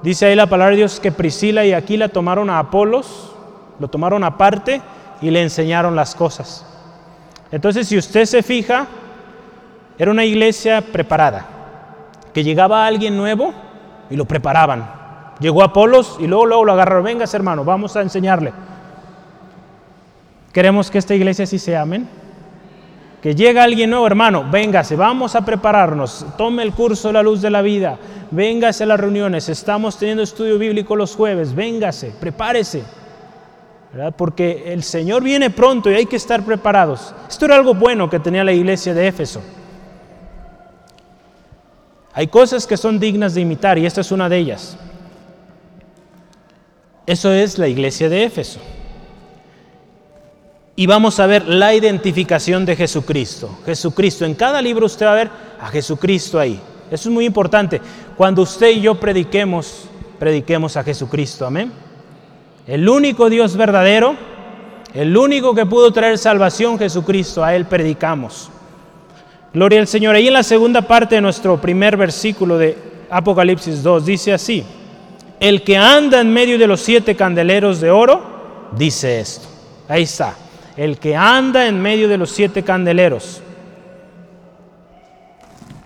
Dice 0.03 0.27
ahí 0.27 0.35
la 0.35 0.45
palabra 0.45 0.69
de 0.69 0.77
Dios 0.77 0.99
que 0.99 1.11
Priscila 1.11 1.65
y 1.65 1.73
Aquila 1.73 2.09
tomaron 2.09 2.47
a 2.51 2.59
Apolos, 2.59 3.33
lo 3.79 3.87
tomaron 3.87 4.23
aparte 4.23 4.83
y 5.19 5.31
le 5.31 5.41
enseñaron 5.41 5.95
las 5.95 6.13
cosas. 6.13 6.63
Entonces, 7.51 7.87
si 7.87 7.97
usted 7.97 8.25
se 8.25 8.43
fija, 8.43 8.85
era 9.97 10.11
una 10.11 10.25
iglesia 10.25 10.81
preparada, 10.81 11.43
que 12.35 12.43
llegaba 12.43 12.85
alguien 12.85 13.17
nuevo 13.17 13.51
y 14.11 14.15
lo 14.15 14.25
preparaban. 14.25 14.87
Llegó 15.39 15.63
Apolos 15.63 16.17
y 16.19 16.27
luego, 16.27 16.45
luego 16.45 16.65
lo 16.65 16.73
agarraron, 16.73 17.03
vengas 17.03 17.33
hermano, 17.33 17.65
vamos 17.65 17.95
a 17.95 18.03
enseñarle. 18.03 18.53
Queremos 20.51 20.91
que 20.91 20.97
esta 20.97 21.15
iglesia 21.15 21.43
así 21.43 21.59
sea, 21.59 21.81
amén. 21.81 22.07
Que 23.21 23.35
llega 23.35 23.63
alguien 23.63 23.91
nuevo, 23.91 24.07
hermano, 24.07 24.49
véngase, 24.49 24.95
vamos 24.95 25.35
a 25.35 25.45
prepararnos, 25.45 26.25
tome 26.37 26.63
el 26.63 26.73
curso 26.73 27.09
de 27.09 27.13
la 27.13 27.21
luz 27.21 27.41
de 27.41 27.51
la 27.51 27.61
vida, 27.61 27.99
véngase 28.31 28.83
a 28.83 28.87
las 28.87 28.99
reuniones, 28.99 29.47
estamos 29.47 29.97
teniendo 29.97 30.23
estudio 30.23 30.57
bíblico 30.57 30.95
los 30.95 31.15
jueves, 31.15 31.53
véngase, 31.53 32.13
prepárese. 32.19 32.83
Porque 34.17 34.73
el 34.73 34.83
Señor 34.83 35.21
viene 35.21 35.49
pronto 35.49 35.91
y 35.91 35.95
hay 35.95 36.05
que 36.05 36.15
estar 36.15 36.43
preparados. 36.43 37.13
Esto 37.29 37.45
era 37.45 37.55
algo 37.55 37.73
bueno 37.73 38.09
que 38.09 38.19
tenía 38.19 38.43
la 38.43 38.53
iglesia 38.53 38.93
de 38.93 39.07
Éfeso. 39.07 39.41
Hay 42.13 42.27
cosas 42.27 42.65
que 42.65 42.77
son 42.77 42.99
dignas 42.99 43.35
de 43.35 43.41
imitar 43.41 43.77
y 43.77 43.85
esta 43.85 44.01
es 44.01 44.11
una 44.11 44.29
de 44.29 44.37
ellas. 44.37 44.77
Eso 47.05 47.31
es 47.31 47.57
la 47.59 47.67
iglesia 47.67 48.09
de 48.09 48.23
Éfeso. 48.23 48.59
Y 50.81 50.87
vamos 50.87 51.19
a 51.19 51.27
ver 51.27 51.47
la 51.47 51.75
identificación 51.75 52.65
de 52.65 52.75
Jesucristo. 52.75 53.59
Jesucristo, 53.67 54.25
en 54.25 54.33
cada 54.33 54.59
libro 54.63 54.87
usted 54.87 55.05
va 55.05 55.11
a 55.11 55.15
ver 55.15 55.29
a 55.61 55.67
Jesucristo 55.67 56.39
ahí. 56.39 56.59
Eso 56.89 57.07
es 57.07 57.13
muy 57.13 57.25
importante. 57.25 57.79
Cuando 58.17 58.41
usted 58.41 58.71
y 58.71 58.81
yo 58.81 58.95
prediquemos, 58.99 59.83
prediquemos 60.17 60.75
a 60.77 60.83
Jesucristo. 60.83 61.45
Amén. 61.45 61.71
El 62.65 62.89
único 62.89 63.29
Dios 63.29 63.55
verdadero, 63.55 64.15
el 64.95 65.15
único 65.15 65.53
que 65.53 65.67
pudo 65.67 65.93
traer 65.93 66.17
salvación, 66.17 66.79
Jesucristo, 66.79 67.43
a 67.43 67.55
Él 67.55 67.65
predicamos. 67.65 68.49
Gloria 69.53 69.81
al 69.81 69.87
Señor. 69.87 70.15
Ahí 70.15 70.29
en 70.29 70.33
la 70.33 70.41
segunda 70.41 70.81
parte 70.81 71.13
de 71.13 71.21
nuestro 71.21 71.61
primer 71.61 71.95
versículo 71.95 72.57
de 72.57 72.75
Apocalipsis 73.11 73.83
2 73.83 74.03
dice 74.03 74.33
así, 74.33 74.63
el 75.39 75.61
que 75.61 75.77
anda 75.77 76.21
en 76.21 76.33
medio 76.33 76.57
de 76.57 76.65
los 76.65 76.81
siete 76.81 77.15
candeleros 77.15 77.81
de 77.81 77.91
oro, 77.91 78.71
dice 78.75 79.19
esto. 79.19 79.47
Ahí 79.87 80.03
está, 80.03 80.33
el 80.77 80.97
que 80.97 81.15
anda 81.15 81.67
en 81.67 81.81
medio 81.81 82.07
de 82.07 82.17
los 82.17 82.31
siete 82.31 82.63
candeleros. 82.63 83.41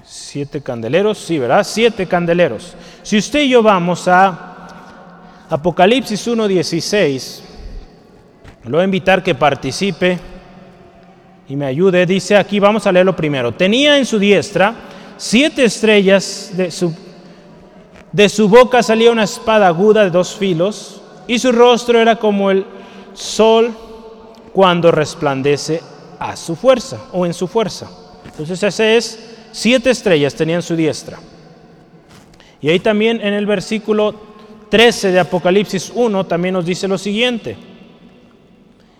Siete 0.04 0.62
candeleros, 0.62 1.17
sí, 1.17 1.39
¿verdad? 1.39 1.63
Siete 1.63 2.08
candeleros. 2.08 2.76
Si 3.04 3.17
usted 3.17 3.41
y 3.41 3.50
yo 3.50 3.63
vamos 3.63 4.08
a 4.08 5.48
Apocalipsis 5.50 6.28
1.16, 6.28 7.41
lo 8.65 8.71
voy 8.71 8.82
a 8.82 8.86
invitar 8.86 9.24
que 9.24 9.36
participe 9.36 10.19
y 11.48 11.56
me 11.56 11.65
ayude. 11.65 12.06
Dice 12.06 12.36
aquí, 12.36 12.60
vamos 12.60 12.86
a 12.88 12.91
leerlo 12.91 13.15
primero. 13.15 13.52
Tenía 13.52 13.98
en 13.98 14.06
su 14.06 14.19
diestra 14.19 14.76
siete 15.17 15.63
estrellas, 15.63 16.52
de 16.54 16.71
su, 16.71 16.93
de 18.12 18.30
su 18.30 18.50
boca 18.50 18.84
salía 18.84 19.12
una 19.12 19.24
espada 19.24 19.67
aguda 19.67 20.04
de 20.04 20.10
dos 20.10 20.36
filos, 20.36 21.02
y 21.28 21.39
su 21.39 21.52
rostro 21.52 22.00
era 22.00 22.17
como 22.17 22.52
el 22.52 22.65
sol 23.13 23.76
cuando 24.55 24.89
resplandece 24.89 25.81
a 26.17 26.37
su 26.37 26.55
fuerza 26.55 27.07
o 27.11 27.25
en 27.25 27.33
su 27.33 27.45
fuerza. 27.45 27.89
Entonces 28.23 28.63
ese 28.63 28.95
es, 28.95 29.19
siete 29.51 29.89
estrellas 29.89 30.33
tenía 30.33 30.55
en 30.55 30.61
su 30.61 30.77
diestra. 30.77 31.19
Y 32.61 32.69
ahí 32.69 32.79
también 32.79 33.19
en 33.19 33.33
el 33.33 33.45
versículo 33.45 34.15
13 34.69 35.11
de 35.11 35.19
Apocalipsis 35.19 35.91
1 35.93 36.25
también 36.25 36.53
nos 36.53 36.65
dice 36.65 36.87
lo 36.87 36.97
siguiente. 36.97 37.57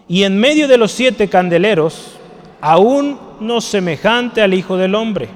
Y 0.10 0.24
en 0.24 0.38
medio 0.38 0.68
de 0.68 0.78
los 0.78 0.92
siete 0.92 1.30
candeleros, 1.30 2.18
aún 2.60 3.18
no 3.40 3.62
semejante 3.62 4.42
al 4.42 4.54
Hijo 4.54 4.76
del 4.76 4.94
Hombre, 4.94 5.30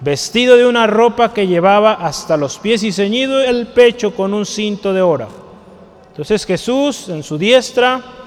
vestido 0.00 0.56
de 0.56 0.66
una 0.66 0.88
ropa 0.88 1.32
que 1.32 1.46
llevaba 1.46 1.92
hasta 1.92 2.36
los 2.36 2.58
pies 2.58 2.82
y 2.82 2.90
ceñido 2.90 3.40
el 3.40 3.68
pecho 3.68 4.12
con 4.12 4.34
un 4.34 4.44
cinto 4.44 4.92
de 4.92 5.02
oro. 5.02 5.28
Entonces 6.08 6.44
Jesús 6.44 7.08
en 7.08 7.22
su 7.22 7.38
diestra, 7.38 8.21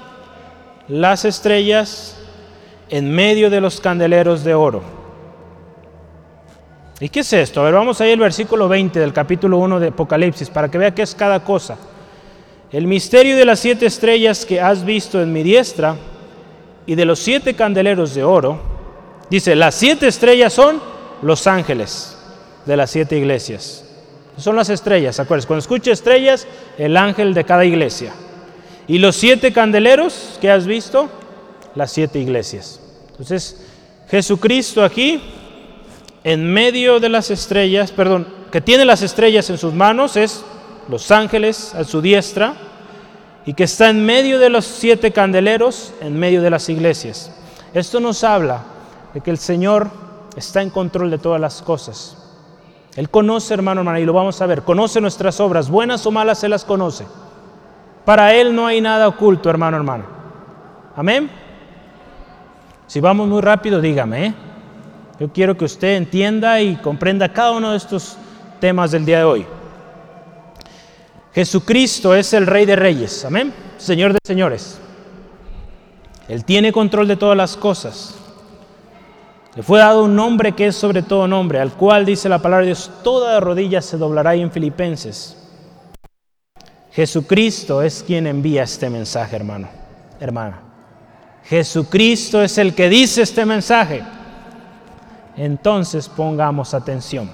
las 0.88 1.24
estrellas 1.24 2.16
en 2.88 3.10
medio 3.10 3.50
de 3.50 3.60
los 3.60 3.80
candeleros 3.80 4.44
de 4.44 4.54
oro. 4.54 4.82
¿Y 7.00 7.08
qué 7.08 7.20
es 7.20 7.32
esto? 7.32 7.60
A 7.60 7.64
ver, 7.64 7.74
vamos 7.74 8.00
ahí 8.00 8.12
al 8.12 8.18
versículo 8.18 8.68
20 8.68 8.98
del 8.98 9.12
capítulo 9.12 9.58
1 9.58 9.80
de 9.80 9.88
Apocalipsis 9.88 10.48
para 10.48 10.70
que 10.70 10.78
vea 10.78 10.94
qué 10.94 11.02
es 11.02 11.14
cada 11.14 11.40
cosa. 11.40 11.76
El 12.72 12.86
misterio 12.86 13.36
de 13.36 13.44
las 13.44 13.60
siete 13.60 13.86
estrellas 13.86 14.46
que 14.46 14.60
has 14.60 14.84
visto 14.84 15.20
en 15.20 15.32
mi 15.32 15.42
diestra 15.42 15.96
y 16.86 16.94
de 16.94 17.04
los 17.04 17.18
siete 17.18 17.54
candeleros 17.54 18.14
de 18.14 18.24
oro, 18.24 18.60
dice, 19.28 19.54
las 19.54 19.74
siete 19.74 20.06
estrellas 20.06 20.52
son 20.52 20.80
los 21.22 21.46
ángeles 21.46 22.16
de 22.64 22.76
las 22.76 22.90
siete 22.90 23.18
iglesias. 23.18 23.84
Son 24.38 24.56
las 24.56 24.68
estrellas, 24.70 25.18
¿acuerdas? 25.18 25.46
Cuando 25.46 25.60
escuche 25.60 25.90
estrellas, 25.90 26.46
el 26.78 26.96
ángel 26.96 27.34
de 27.34 27.44
cada 27.44 27.64
iglesia. 27.64 28.12
Y 28.88 28.98
los 28.98 29.16
siete 29.16 29.52
candeleros 29.52 30.38
que 30.40 30.50
has 30.50 30.66
visto, 30.66 31.08
las 31.74 31.92
siete 31.92 32.18
iglesias. 32.18 32.80
Entonces, 33.10 33.60
Jesucristo 34.08 34.84
aquí 34.84 35.20
en 36.26 36.52
medio 36.52 36.98
de 36.98 37.08
las 37.08 37.30
estrellas, 37.30 37.92
perdón, 37.92 38.26
que 38.50 38.60
tiene 38.60 38.84
las 38.84 39.02
estrellas 39.02 39.48
en 39.48 39.58
sus 39.58 39.72
manos, 39.72 40.16
es 40.16 40.44
los 40.88 41.12
ángeles 41.12 41.72
a 41.72 41.84
su 41.84 42.00
diestra, 42.00 42.54
y 43.44 43.54
que 43.54 43.62
está 43.62 43.90
en 43.90 44.04
medio 44.04 44.40
de 44.40 44.50
los 44.50 44.64
siete 44.64 45.12
candeleros, 45.12 45.92
en 46.00 46.18
medio 46.18 46.42
de 46.42 46.50
las 46.50 46.68
iglesias. 46.68 47.30
Esto 47.74 48.00
nos 48.00 48.24
habla 48.24 48.64
de 49.14 49.20
que 49.20 49.30
el 49.30 49.38
Señor 49.38 49.88
está 50.36 50.62
en 50.62 50.70
control 50.70 51.12
de 51.12 51.18
todas 51.18 51.40
las 51.40 51.62
cosas. 51.62 52.16
Él 52.96 53.08
conoce, 53.08 53.54
hermano, 53.54 53.82
hermana, 53.82 54.00
y 54.00 54.04
lo 54.04 54.12
vamos 54.12 54.40
a 54.42 54.46
ver, 54.46 54.62
conoce 54.62 55.00
nuestras 55.00 55.38
obras, 55.38 55.70
buenas 55.70 56.04
o 56.06 56.10
malas, 56.10 56.40
se 56.40 56.48
las 56.48 56.64
conoce. 56.64 57.04
Para 58.06 58.32
Él 58.32 58.54
no 58.54 58.68
hay 58.68 58.80
nada 58.80 59.08
oculto, 59.08 59.50
hermano, 59.50 59.76
hermano. 59.76 60.04
Amén. 60.94 61.28
Si 62.86 63.00
vamos 63.00 63.26
muy 63.26 63.42
rápido, 63.42 63.80
dígame, 63.80 64.26
¿eh? 64.26 64.34
Yo 65.18 65.32
quiero 65.32 65.56
que 65.56 65.64
usted 65.64 65.96
entienda 65.96 66.60
y 66.60 66.76
comprenda 66.76 67.32
cada 67.32 67.50
uno 67.50 67.72
de 67.72 67.78
estos 67.78 68.16
temas 68.60 68.92
del 68.92 69.04
día 69.04 69.18
de 69.18 69.24
hoy. 69.24 69.46
Jesucristo 71.34 72.14
es 72.14 72.32
el 72.32 72.46
Rey 72.46 72.64
de 72.64 72.76
Reyes, 72.76 73.24
amén, 73.24 73.52
Señor 73.76 74.12
de 74.12 74.20
señores. 74.24 74.78
Él 76.28 76.44
tiene 76.44 76.70
control 76.70 77.08
de 77.08 77.16
todas 77.16 77.36
las 77.36 77.56
cosas. 77.56 78.14
Le 79.56 79.64
fue 79.64 79.80
dado 79.80 80.04
un 80.04 80.14
nombre 80.14 80.52
que 80.52 80.68
es 80.68 80.76
sobre 80.76 81.02
todo 81.02 81.26
nombre, 81.26 81.58
al 81.58 81.72
cual 81.72 82.04
dice 82.04 82.28
la 82.28 82.38
palabra 82.38 82.60
de 82.60 82.66
Dios, 82.66 82.88
toda 83.02 83.40
rodilla 83.40 83.82
se 83.82 83.96
doblará 83.96 84.36
en 84.36 84.52
Filipenses. 84.52 85.45
Jesucristo 86.96 87.80
es 87.82 88.02
quien 88.02 88.26
envía 88.26 88.64
este 88.64 88.90
mensaje, 88.90 89.36
hermano, 89.36 89.68
hermana. 90.18 90.62
Jesucristo 91.44 92.42
es 92.42 92.58
el 92.58 92.74
que 92.74 92.88
dice 92.88 93.22
este 93.22 93.44
mensaje 93.46 94.02
entonces 95.36 96.08
pongamos 96.08 96.72
atención. 96.72 97.30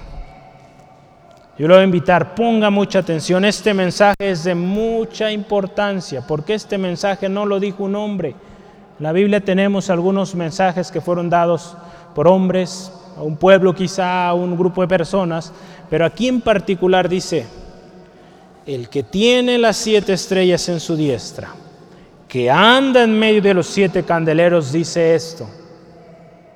Yo 1.57 1.67
lo 1.67 1.75
voy 1.75 1.81
a 1.81 1.85
invitar, 1.85 2.35
ponga 2.35 2.69
mucha 2.69 2.99
atención. 2.99 3.45
Este 3.45 3.73
mensaje 3.73 4.15
es 4.19 4.43
de 4.43 4.55
mucha 4.55 5.31
importancia, 5.31 6.21
porque 6.27 6.55
este 6.55 6.77
mensaje 6.77 7.29
no 7.29 7.45
lo 7.45 7.59
dijo 7.59 7.83
un 7.83 7.95
hombre. 7.95 8.29
En 8.99 9.03
la 9.03 9.11
Biblia 9.11 9.39
tenemos 9.39 9.89
algunos 9.89 10.35
mensajes 10.35 10.91
que 10.91 10.99
fueron 10.99 11.29
dados 11.29 11.77
por 12.13 12.27
hombres, 12.27 12.91
a 13.15 13.21
un 13.21 13.37
pueblo 13.37 13.73
quizá, 13.73 14.27
a 14.27 14.33
un 14.33 14.57
grupo 14.57 14.81
de 14.81 14.87
personas, 14.87 15.53
pero 15.89 16.05
aquí 16.05 16.27
en 16.27 16.41
particular 16.41 17.07
dice, 17.07 17.45
el 18.65 18.89
que 18.89 19.03
tiene 19.03 19.57
las 19.57 19.77
siete 19.77 20.13
estrellas 20.13 20.67
en 20.69 20.79
su 20.79 20.95
diestra, 20.95 21.49
que 22.27 22.49
anda 22.49 23.03
en 23.03 23.17
medio 23.17 23.41
de 23.41 23.53
los 23.53 23.67
siete 23.67 24.03
candeleros, 24.03 24.71
dice 24.71 25.15
esto. 25.15 25.47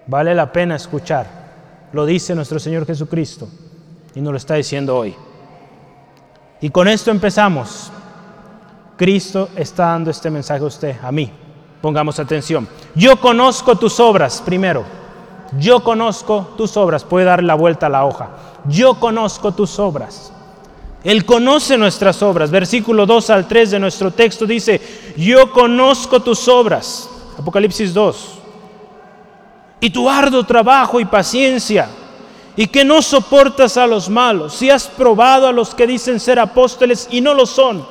Vale 0.07 0.33
la 0.33 0.51
pena 0.51 0.75
escuchar. 0.75 1.27
Lo 1.91 2.05
dice 2.05 2.33
nuestro 2.33 2.59
Señor 2.59 2.85
Jesucristo 2.85 3.47
y 4.15 4.21
nos 4.21 4.31
lo 4.31 4.37
está 4.37 4.55
diciendo 4.55 4.97
hoy. 4.97 5.15
Y 6.61 6.69
con 6.69 6.87
esto 6.87 7.11
empezamos. 7.11 7.91
Cristo 8.95 9.49
está 9.55 9.87
dando 9.87 10.09
este 10.09 10.29
mensaje 10.29 10.63
a 10.63 10.67
usted, 10.67 10.95
a 11.03 11.11
mí. 11.11 11.31
Pongamos 11.81 12.19
atención. 12.19 12.67
Yo 12.95 13.19
conozco 13.19 13.75
tus 13.75 13.99
obras, 13.99 14.41
primero. 14.43 14.83
Yo 15.59 15.83
conozco 15.83 16.47
tus 16.57 16.75
obras. 16.75 17.03
Puede 17.03 17.25
dar 17.25 17.43
la 17.43 17.53
vuelta 17.53 17.85
a 17.85 17.89
la 17.89 18.05
hoja. 18.05 18.29
Yo 18.65 18.99
conozco 18.99 19.51
tus 19.53 19.77
obras. 19.77 20.33
Él 21.03 21.25
conoce 21.25 21.77
nuestras 21.77 22.21
obras. 22.23 22.51
Versículo 22.51 23.05
2 23.05 23.29
al 23.29 23.47
3 23.47 23.71
de 23.71 23.79
nuestro 23.79 24.11
texto 24.11 24.45
dice, 24.45 24.81
yo 25.17 25.51
conozco 25.51 26.21
tus 26.21 26.47
obras. 26.47 27.09
Apocalipsis 27.37 27.93
2 27.93 28.37
y 29.79 29.89
tu 29.89 30.09
arduo 30.09 30.43
trabajo 30.43 30.99
y 30.99 31.05
paciencia, 31.05 31.87
y 32.55 32.67
que 32.67 32.83
no 32.83 33.01
soportas 33.01 33.77
a 33.77 33.85
los 33.85 34.09
malos, 34.09 34.55
si 34.55 34.69
has 34.69 34.87
probado 34.87 35.47
a 35.47 35.51
los 35.51 35.75
que 35.75 35.85
dicen 35.85 36.19
ser 36.19 36.39
apóstoles 36.39 37.07
y 37.11 37.21
no 37.21 37.33
lo 37.33 37.45
son, 37.45 37.85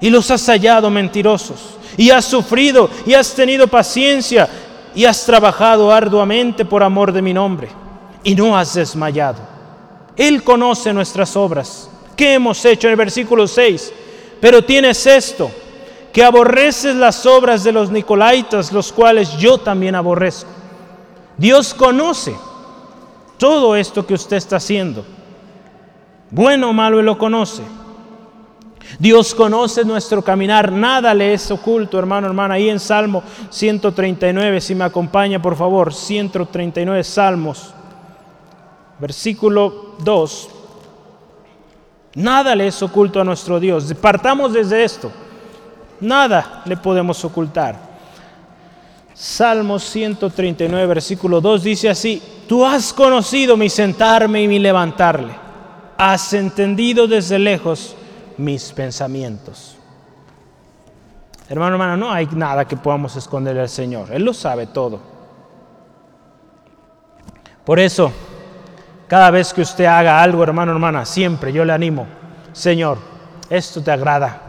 y 0.00 0.10
los 0.10 0.30
has 0.30 0.44
hallado 0.46 0.90
mentirosos, 0.90 1.76
y 1.96 2.10
has 2.10 2.24
sufrido 2.24 2.90
y 3.06 3.14
has 3.14 3.34
tenido 3.34 3.68
paciencia 3.68 4.48
y 4.94 5.04
has 5.04 5.24
trabajado 5.24 5.92
arduamente 5.92 6.64
por 6.64 6.82
amor 6.82 7.12
de 7.12 7.22
mi 7.22 7.32
nombre, 7.32 7.68
y 8.24 8.34
no 8.34 8.56
has 8.56 8.74
desmayado. 8.74 9.49
Él 10.20 10.42
conoce 10.44 10.92
nuestras 10.92 11.34
obras. 11.34 11.88
¿Qué 12.14 12.34
hemos 12.34 12.62
hecho 12.66 12.86
en 12.86 12.90
el 12.90 12.98
versículo 12.98 13.48
6? 13.48 13.90
Pero 14.38 14.62
tienes 14.62 15.06
esto, 15.06 15.50
que 16.12 16.22
aborreces 16.22 16.94
las 16.94 17.24
obras 17.24 17.64
de 17.64 17.72
los 17.72 17.90
nicolaitas, 17.90 18.70
los 18.70 18.92
cuales 18.92 19.38
yo 19.38 19.56
también 19.56 19.94
aborrezco. 19.94 20.50
Dios 21.38 21.72
conoce 21.72 22.34
todo 23.38 23.74
esto 23.74 24.06
que 24.06 24.12
usted 24.12 24.36
está 24.36 24.56
haciendo. 24.56 25.06
Bueno 26.30 26.68
o 26.68 26.72
malo, 26.74 27.00
Él 27.00 27.06
lo 27.06 27.16
conoce. 27.16 27.62
Dios 28.98 29.34
conoce 29.34 29.86
nuestro 29.86 30.20
caminar, 30.20 30.70
nada 30.70 31.14
le 31.14 31.32
es 31.32 31.50
oculto, 31.50 31.98
hermano, 31.98 32.26
hermana. 32.26 32.54
Ahí 32.56 32.68
en 32.68 32.78
Salmo 32.78 33.22
139, 33.48 34.60
si 34.60 34.74
me 34.74 34.84
acompaña, 34.84 35.40
por 35.40 35.56
favor, 35.56 35.94
139 35.94 37.04
Salmos, 37.04 37.72
versículo 39.00 39.96
2. 40.00 40.48
Nada 42.14 42.54
le 42.54 42.66
es 42.66 42.82
oculto 42.82 43.20
a 43.20 43.24
nuestro 43.24 43.60
Dios. 43.60 43.92
Partamos 43.94 44.52
desde 44.52 44.84
esto. 44.84 45.10
Nada 46.00 46.62
le 46.64 46.76
podemos 46.76 47.24
ocultar. 47.24 47.90
Salmo 49.14 49.78
139, 49.78 50.86
versículo 50.86 51.42
2 51.42 51.62
dice 51.62 51.90
así, 51.90 52.22
tú 52.48 52.64
has 52.64 52.90
conocido 52.90 53.54
mi 53.54 53.68
sentarme 53.68 54.42
y 54.42 54.48
mi 54.48 54.58
levantarle, 54.58 55.34
has 55.98 56.32
entendido 56.32 57.06
desde 57.06 57.38
lejos 57.38 57.94
mis 58.38 58.72
pensamientos. 58.72 59.76
Hermano, 61.50 61.74
hermano, 61.74 61.98
no 61.98 62.10
hay 62.10 62.28
nada 62.32 62.64
que 62.64 62.78
podamos 62.78 63.14
esconderle 63.14 63.60
al 63.60 63.68
Señor, 63.68 64.08
Él 64.10 64.24
lo 64.24 64.32
sabe 64.32 64.68
todo. 64.68 65.00
Por 67.62 67.78
eso, 67.78 68.10
cada 69.10 69.32
vez 69.32 69.52
que 69.52 69.62
usted 69.62 69.86
haga 69.86 70.22
algo, 70.22 70.44
hermano, 70.44 70.70
hermana, 70.70 71.04
siempre 71.04 71.52
yo 71.52 71.64
le 71.64 71.72
animo, 71.72 72.06
Señor, 72.52 72.96
esto 73.50 73.82
te 73.82 73.90
agrada, 73.90 74.40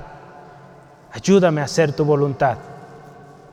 ayúdame 1.12 1.62
a 1.62 1.64
hacer 1.64 1.94
tu 1.94 2.06
voluntad. 2.06 2.60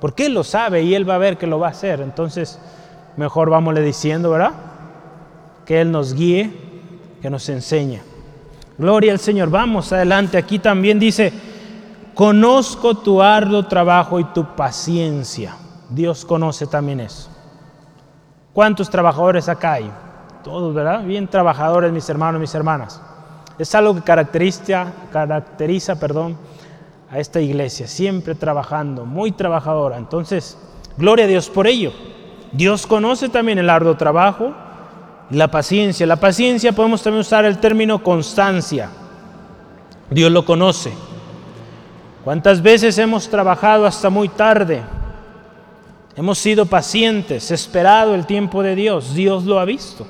Porque 0.02 0.26
Él 0.26 0.34
lo 0.34 0.44
sabe 0.44 0.82
y 0.82 0.94
Él 0.94 1.08
va 1.08 1.14
a 1.14 1.18
ver 1.18 1.38
que 1.38 1.46
lo 1.46 1.58
va 1.58 1.68
a 1.68 1.70
hacer. 1.70 2.02
Entonces, 2.02 2.60
mejor 3.16 3.48
vámosle 3.48 3.80
diciendo, 3.80 4.32
¿verdad? 4.32 4.52
Que 5.64 5.80
Él 5.80 5.90
nos 5.90 6.12
guíe, 6.12 6.52
que 7.22 7.30
nos 7.30 7.48
enseñe. 7.48 8.02
Gloria 8.76 9.10
al 9.10 9.18
Señor. 9.18 9.48
Vamos 9.48 9.90
adelante. 9.94 10.36
Aquí 10.36 10.58
también 10.58 10.98
dice, 10.98 11.32
conozco 12.12 12.98
tu 12.98 13.22
arduo 13.22 13.64
trabajo 13.64 14.20
y 14.20 14.24
tu 14.24 14.44
paciencia. 14.54 15.56
Dios 15.88 16.26
conoce 16.26 16.66
también 16.66 17.00
eso. 17.00 17.30
¿Cuántos 18.52 18.90
trabajadores 18.90 19.48
acá 19.48 19.72
hay? 19.72 19.90
Todos, 20.42 20.74
¿verdad? 20.74 21.04
Bien 21.04 21.28
trabajadores, 21.28 21.92
mis 21.92 22.08
hermanos, 22.08 22.40
mis 22.40 22.54
hermanas. 22.54 23.00
Es 23.58 23.74
algo 23.74 23.94
que 23.94 24.02
caracteriza, 24.02 24.92
caracteriza 25.12 25.98
perdón, 25.98 26.36
a 27.10 27.18
esta 27.18 27.40
iglesia, 27.40 27.86
siempre 27.86 28.34
trabajando, 28.34 29.04
muy 29.04 29.32
trabajadora. 29.32 29.96
Entonces, 29.96 30.58
gloria 30.96 31.24
a 31.24 31.28
Dios 31.28 31.48
por 31.48 31.66
ello. 31.66 31.92
Dios 32.52 32.86
conoce 32.86 33.28
también 33.28 33.58
el 33.58 33.70
arduo 33.70 33.96
trabajo 33.96 34.52
y 35.30 35.36
la 35.36 35.48
paciencia. 35.48 36.06
La 36.06 36.16
paciencia 36.16 36.72
podemos 36.72 37.02
también 37.02 37.20
usar 37.20 37.44
el 37.44 37.58
término 37.58 38.02
constancia. 38.02 38.90
Dios 40.10 40.30
lo 40.30 40.44
conoce. 40.44 40.92
¿Cuántas 42.24 42.62
veces 42.62 42.98
hemos 42.98 43.28
trabajado 43.28 43.86
hasta 43.86 44.10
muy 44.10 44.28
tarde? 44.28 44.82
Hemos 46.14 46.38
sido 46.38 46.66
pacientes, 46.66 47.50
esperado 47.50 48.14
el 48.14 48.26
tiempo 48.26 48.62
de 48.62 48.74
Dios. 48.74 49.14
Dios 49.14 49.44
lo 49.44 49.58
ha 49.58 49.64
visto. 49.64 50.06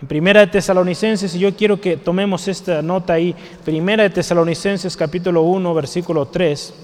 En 0.00 0.08
Primera 0.08 0.40
de 0.40 0.48
Tesalonicenses, 0.48 1.34
y 1.34 1.38
yo 1.38 1.56
quiero 1.56 1.80
que 1.80 1.96
tomemos 1.96 2.48
esta 2.48 2.82
nota 2.82 3.14
ahí, 3.14 3.34
Primera 3.64 4.02
de 4.02 4.10
Tesalonicenses 4.10 4.94
capítulo 4.94 5.40
1, 5.40 5.72
versículo 5.72 6.26
3, 6.26 6.74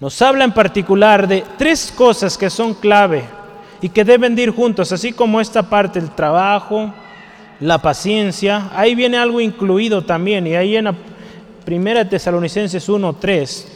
nos 0.00 0.20
habla 0.22 0.42
en 0.42 0.52
particular 0.52 1.28
de 1.28 1.44
tres 1.56 1.92
cosas 1.94 2.36
que 2.36 2.50
son 2.50 2.74
clave 2.74 3.22
y 3.80 3.90
que 3.90 4.04
deben 4.04 4.36
ir 4.36 4.50
juntos, 4.50 4.90
así 4.90 5.12
como 5.12 5.40
esta 5.40 5.62
parte, 5.62 6.00
el 6.00 6.10
trabajo, 6.10 6.92
la 7.60 7.78
paciencia, 7.78 8.68
ahí 8.74 8.96
viene 8.96 9.16
algo 9.16 9.40
incluido 9.40 10.02
también, 10.02 10.48
y 10.48 10.56
ahí 10.56 10.76
en 10.76 10.88
Primera 11.64 12.02
de 12.02 12.10
Tesalonicenses 12.10 12.88
1, 12.88 13.16
3, 13.20 13.68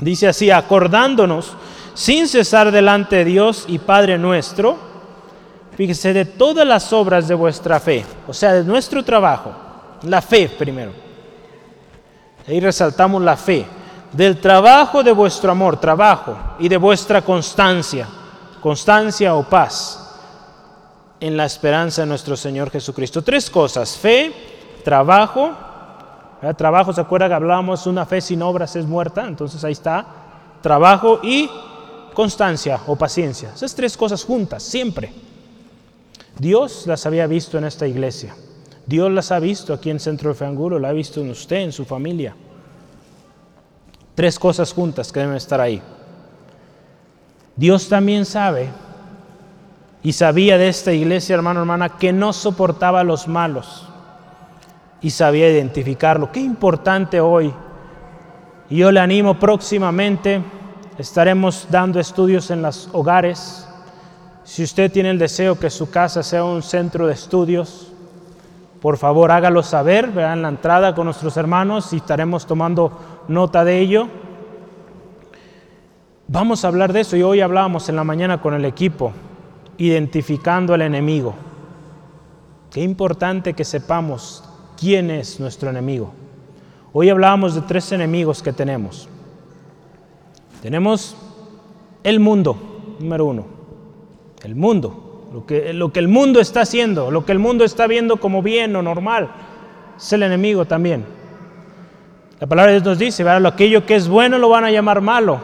dice 0.00 0.28
así, 0.28 0.50
acordándonos 0.50 1.56
sin 1.94 2.28
cesar 2.28 2.70
delante 2.72 3.16
de 3.16 3.24
Dios 3.24 3.64
y 3.68 3.78
Padre 3.78 4.18
nuestro, 4.18 4.87
Fíjese, 5.78 6.12
de 6.12 6.24
todas 6.24 6.66
las 6.66 6.92
obras 6.92 7.28
de 7.28 7.36
vuestra 7.36 7.78
fe, 7.78 8.04
o 8.26 8.34
sea, 8.34 8.52
de 8.52 8.64
nuestro 8.64 9.04
trabajo, 9.04 9.52
la 10.02 10.20
fe 10.20 10.48
primero. 10.48 10.90
Ahí 12.48 12.58
resaltamos 12.58 13.22
la 13.22 13.36
fe, 13.36 13.64
del 14.12 14.40
trabajo 14.40 15.04
de 15.04 15.12
vuestro 15.12 15.52
amor, 15.52 15.78
trabajo, 15.78 16.36
y 16.58 16.68
de 16.68 16.76
vuestra 16.76 17.22
constancia, 17.22 18.08
constancia 18.60 19.36
o 19.36 19.44
paz, 19.44 20.16
en 21.20 21.36
la 21.36 21.44
esperanza 21.44 22.02
de 22.02 22.08
nuestro 22.08 22.36
Señor 22.36 22.72
Jesucristo. 22.72 23.22
Tres 23.22 23.48
cosas, 23.48 23.96
fe, 23.96 24.32
trabajo, 24.82 25.52
trabajo, 26.56 26.92
¿se 26.92 27.02
acuerda 27.02 27.28
que 27.28 27.34
hablábamos, 27.34 27.86
una 27.86 28.04
fe 28.04 28.20
sin 28.20 28.42
obras 28.42 28.74
es 28.74 28.84
muerta? 28.84 29.28
Entonces 29.28 29.62
ahí 29.62 29.74
está, 29.74 30.04
trabajo 30.60 31.20
y 31.22 31.48
constancia 32.14 32.80
o 32.88 32.96
paciencia. 32.96 33.52
Esas 33.54 33.76
tres 33.76 33.96
cosas 33.96 34.24
juntas, 34.24 34.64
siempre. 34.64 35.27
Dios 36.38 36.86
las 36.86 37.04
había 37.04 37.26
visto 37.26 37.58
en 37.58 37.64
esta 37.64 37.86
iglesia. 37.86 38.34
Dios 38.86 39.10
las 39.12 39.32
ha 39.32 39.38
visto 39.38 39.74
aquí 39.74 39.90
en 39.90 40.00
Centro 40.00 40.30
de 40.30 40.34
Fe 40.34 40.46
Angulo, 40.46 40.78
la 40.78 40.88
ha 40.88 40.92
visto 40.92 41.20
en 41.20 41.30
usted, 41.30 41.58
en 41.58 41.72
su 41.72 41.84
familia. 41.84 42.34
Tres 44.14 44.38
cosas 44.38 44.72
juntas 44.72 45.12
que 45.12 45.20
deben 45.20 45.36
estar 45.36 45.60
ahí. 45.60 45.82
Dios 47.54 47.88
también 47.88 48.24
sabe 48.24 48.70
y 50.02 50.12
sabía 50.12 50.56
de 50.58 50.68
esta 50.68 50.92
iglesia, 50.92 51.34
hermano, 51.34 51.60
hermana, 51.60 51.98
que 51.98 52.12
no 52.12 52.32
soportaba 52.32 53.00
a 53.00 53.04
los 53.04 53.28
malos 53.28 53.86
y 55.02 55.10
sabía 55.10 55.50
identificarlo. 55.50 56.32
Qué 56.32 56.40
importante 56.40 57.20
hoy. 57.20 57.52
Y 58.70 58.76
yo 58.78 58.92
le 58.92 59.00
animo 59.00 59.38
próximamente, 59.38 60.40
estaremos 60.98 61.66
dando 61.70 62.00
estudios 62.00 62.50
en 62.50 62.62
los 62.62 62.88
hogares 62.92 63.67
si 64.48 64.62
usted 64.62 64.90
tiene 64.90 65.10
el 65.10 65.18
deseo 65.18 65.58
que 65.58 65.68
su 65.68 65.90
casa 65.90 66.22
sea 66.22 66.42
un 66.42 66.62
centro 66.62 67.06
de 67.06 67.12
estudios, 67.12 67.92
por 68.80 68.96
favor 68.96 69.30
hágalo 69.30 69.62
saber, 69.62 70.10
vean 70.10 70.40
la 70.40 70.48
entrada 70.48 70.94
con 70.94 71.04
nuestros 71.04 71.36
hermanos 71.36 71.92
y 71.92 71.96
estaremos 71.96 72.46
tomando 72.46 72.98
nota 73.28 73.62
de 73.62 73.78
ello. 73.78 74.08
Vamos 76.28 76.64
a 76.64 76.68
hablar 76.68 76.94
de 76.94 77.00
eso 77.00 77.14
y 77.14 77.22
hoy 77.22 77.42
hablábamos 77.42 77.90
en 77.90 77.96
la 77.96 78.04
mañana 78.04 78.40
con 78.40 78.54
el 78.54 78.64
equipo, 78.64 79.12
identificando 79.76 80.72
al 80.72 80.80
enemigo. 80.80 81.34
Qué 82.70 82.80
importante 82.80 83.52
que 83.52 83.66
sepamos 83.66 84.42
quién 84.80 85.10
es 85.10 85.38
nuestro 85.40 85.68
enemigo. 85.68 86.14
Hoy 86.94 87.10
hablábamos 87.10 87.54
de 87.54 87.60
tres 87.60 87.92
enemigos 87.92 88.42
que 88.42 88.54
tenemos. 88.54 89.10
Tenemos 90.62 91.18
el 92.02 92.18
mundo, 92.18 92.96
número 92.98 93.26
uno 93.26 93.57
el 94.42 94.54
mundo, 94.54 95.28
lo 95.32 95.46
que, 95.46 95.72
lo 95.72 95.92
que 95.92 96.00
el 96.00 96.08
mundo 96.08 96.40
está 96.40 96.62
haciendo, 96.62 97.10
lo 97.10 97.24
que 97.24 97.32
el 97.32 97.38
mundo 97.38 97.64
está 97.64 97.86
viendo 97.86 98.18
como 98.18 98.42
bien 98.42 98.74
o 98.76 98.82
normal, 98.82 99.30
es 99.96 100.12
el 100.12 100.22
enemigo 100.22 100.64
también. 100.64 101.04
La 102.40 102.46
palabra 102.46 102.72
de 102.72 102.78
Dios 102.78 102.86
nos 102.86 102.98
dice, 102.98 103.24
¿verdad? 103.24 103.46
aquello 103.46 103.84
que 103.84 103.96
es 103.96 104.08
bueno 104.08 104.38
lo 104.38 104.48
van 104.48 104.64
a 104.64 104.70
llamar 104.70 105.00
malo 105.00 105.40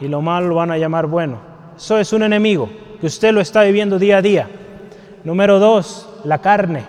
y 0.00 0.08
lo 0.08 0.20
malo 0.22 0.48
lo 0.48 0.56
van 0.56 0.72
a 0.72 0.78
llamar 0.78 1.06
bueno. 1.06 1.38
Eso 1.76 1.98
es 1.98 2.12
un 2.12 2.22
enemigo 2.22 2.68
que 3.00 3.06
usted 3.06 3.32
lo 3.32 3.40
está 3.40 3.62
viviendo 3.62 3.98
día 3.98 4.18
a 4.18 4.22
día. 4.22 4.48
Número 5.22 5.58
dos, 5.58 6.08
la 6.24 6.38
carne. 6.40 6.84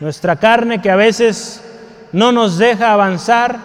Nuestra 0.00 0.36
carne 0.36 0.80
que 0.80 0.90
a 0.90 0.96
veces 0.96 1.62
no 2.12 2.32
nos 2.32 2.56
deja 2.56 2.92
avanzar 2.92 3.58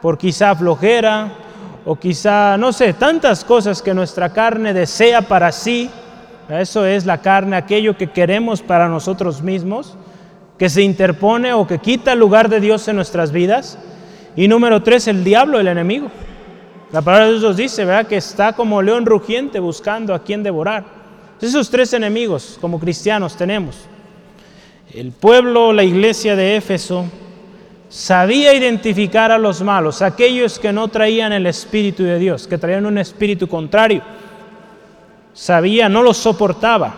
por 0.00 0.16
quizá 0.16 0.54
flojera, 0.54 1.32
o 1.90 1.96
quizá, 1.96 2.58
no 2.58 2.70
sé, 2.70 2.92
tantas 2.92 3.42
cosas 3.44 3.80
que 3.80 3.94
nuestra 3.94 4.30
carne 4.30 4.74
desea 4.74 5.22
para 5.22 5.50
sí. 5.50 5.90
Eso 6.48 6.86
es 6.86 7.04
la 7.04 7.20
carne, 7.20 7.56
aquello 7.56 7.96
que 7.96 8.10
queremos 8.10 8.62
para 8.62 8.88
nosotros 8.88 9.42
mismos, 9.42 9.96
que 10.58 10.68
se 10.68 10.82
interpone 10.82 11.52
o 11.52 11.66
que 11.66 11.78
quita 11.78 12.12
el 12.12 12.18
lugar 12.18 12.48
de 12.48 12.60
Dios 12.60 12.88
en 12.88 12.96
nuestras 12.96 13.32
vidas. 13.32 13.78
Y 14.34 14.48
número 14.48 14.82
tres, 14.82 15.08
el 15.08 15.24
diablo, 15.24 15.60
el 15.60 15.68
enemigo. 15.68 16.10
La 16.90 17.02
palabra 17.02 17.26
de 17.26 17.32
Dios 17.32 17.42
nos 17.42 17.56
dice, 17.56 17.84
¿verdad? 17.84 18.06
Que 18.06 18.16
está 18.16 18.54
como 18.54 18.80
león 18.80 19.04
rugiente 19.04 19.60
buscando 19.60 20.14
a 20.14 20.22
quien 20.22 20.42
devorar. 20.42 20.84
Esos 21.40 21.70
tres 21.70 21.92
enemigos 21.92 22.56
como 22.60 22.80
cristianos 22.80 23.36
tenemos. 23.36 23.76
El 24.94 25.12
pueblo, 25.12 25.72
la 25.74 25.84
iglesia 25.84 26.34
de 26.34 26.56
Éfeso, 26.56 27.04
sabía 27.90 28.54
identificar 28.54 29.30
a 29.30 29.38
los 29.38 29.62
malos, 29.62 30.00
aquellos 30.00 30.58
que 30.58 30.72
no 30.72 30.88
traían 30.88 31.32
el 31.32 31.46
Espíritu 31.46 32.04
de 32.04 32.18
Dios, 32.18 32.46
que 32.46 32.58
traían 32.58 32.86
un 32.86 32.96
espíritu 32.96 33.48
contrario. 33.48 34.02
Sabía, 35.38 35.88
no 35.88 36.02
los 36.02 36.16
soportaba. 36.16 36.92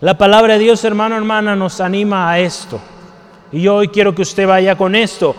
La 0.00 0.18
palabra 0.18 0.54
de 0.54 0.58
Dios, 0.58 0.82
hermano, 0.82 1.16
hermana, 1.16 1.54
nos 1.54 1.80
anima 1.80 2.28
a 2.28 2.40
esto. 2.40 2.80
Y 3.52 3.62
yo 3.62 3.76
hoy 3.76 3.86
quiero 3.86 4.12
que 4.16 4.22
usted 4.22 4.48
vaya 4.48 4.76
con 4.76 4.96
esto. 4.96 5.32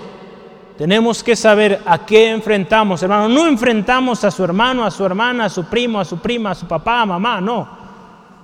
Tenemos 0.77 1.21
que 1.21 1.35
saber 1.35 1.81
a 1.85 2.05
qué 2.05 2.29
enfrentamos, 2.29 3.03
hermano. 3.03 3.27
No 3.27 3.45
enfrentamos 3.45 4.23
a 4.23 4.31
su 4.31 4.41
hermano, 4.41 4.85
a 4.85 4.89
su 4.89 5.05
hermana, 5.05 5.45
a 5.45 5.49
su 5.49 5.65
primo, 5.65 5.99
a 5.99 6.05
su 6.05 6.19
prima, 6.19 6.51
a 6.51 6.55
su 6.55 6.65
papá, 6.65 7.01
a 7.01 7.05
mamá, 7.05 7.41
no. 7.41 7.67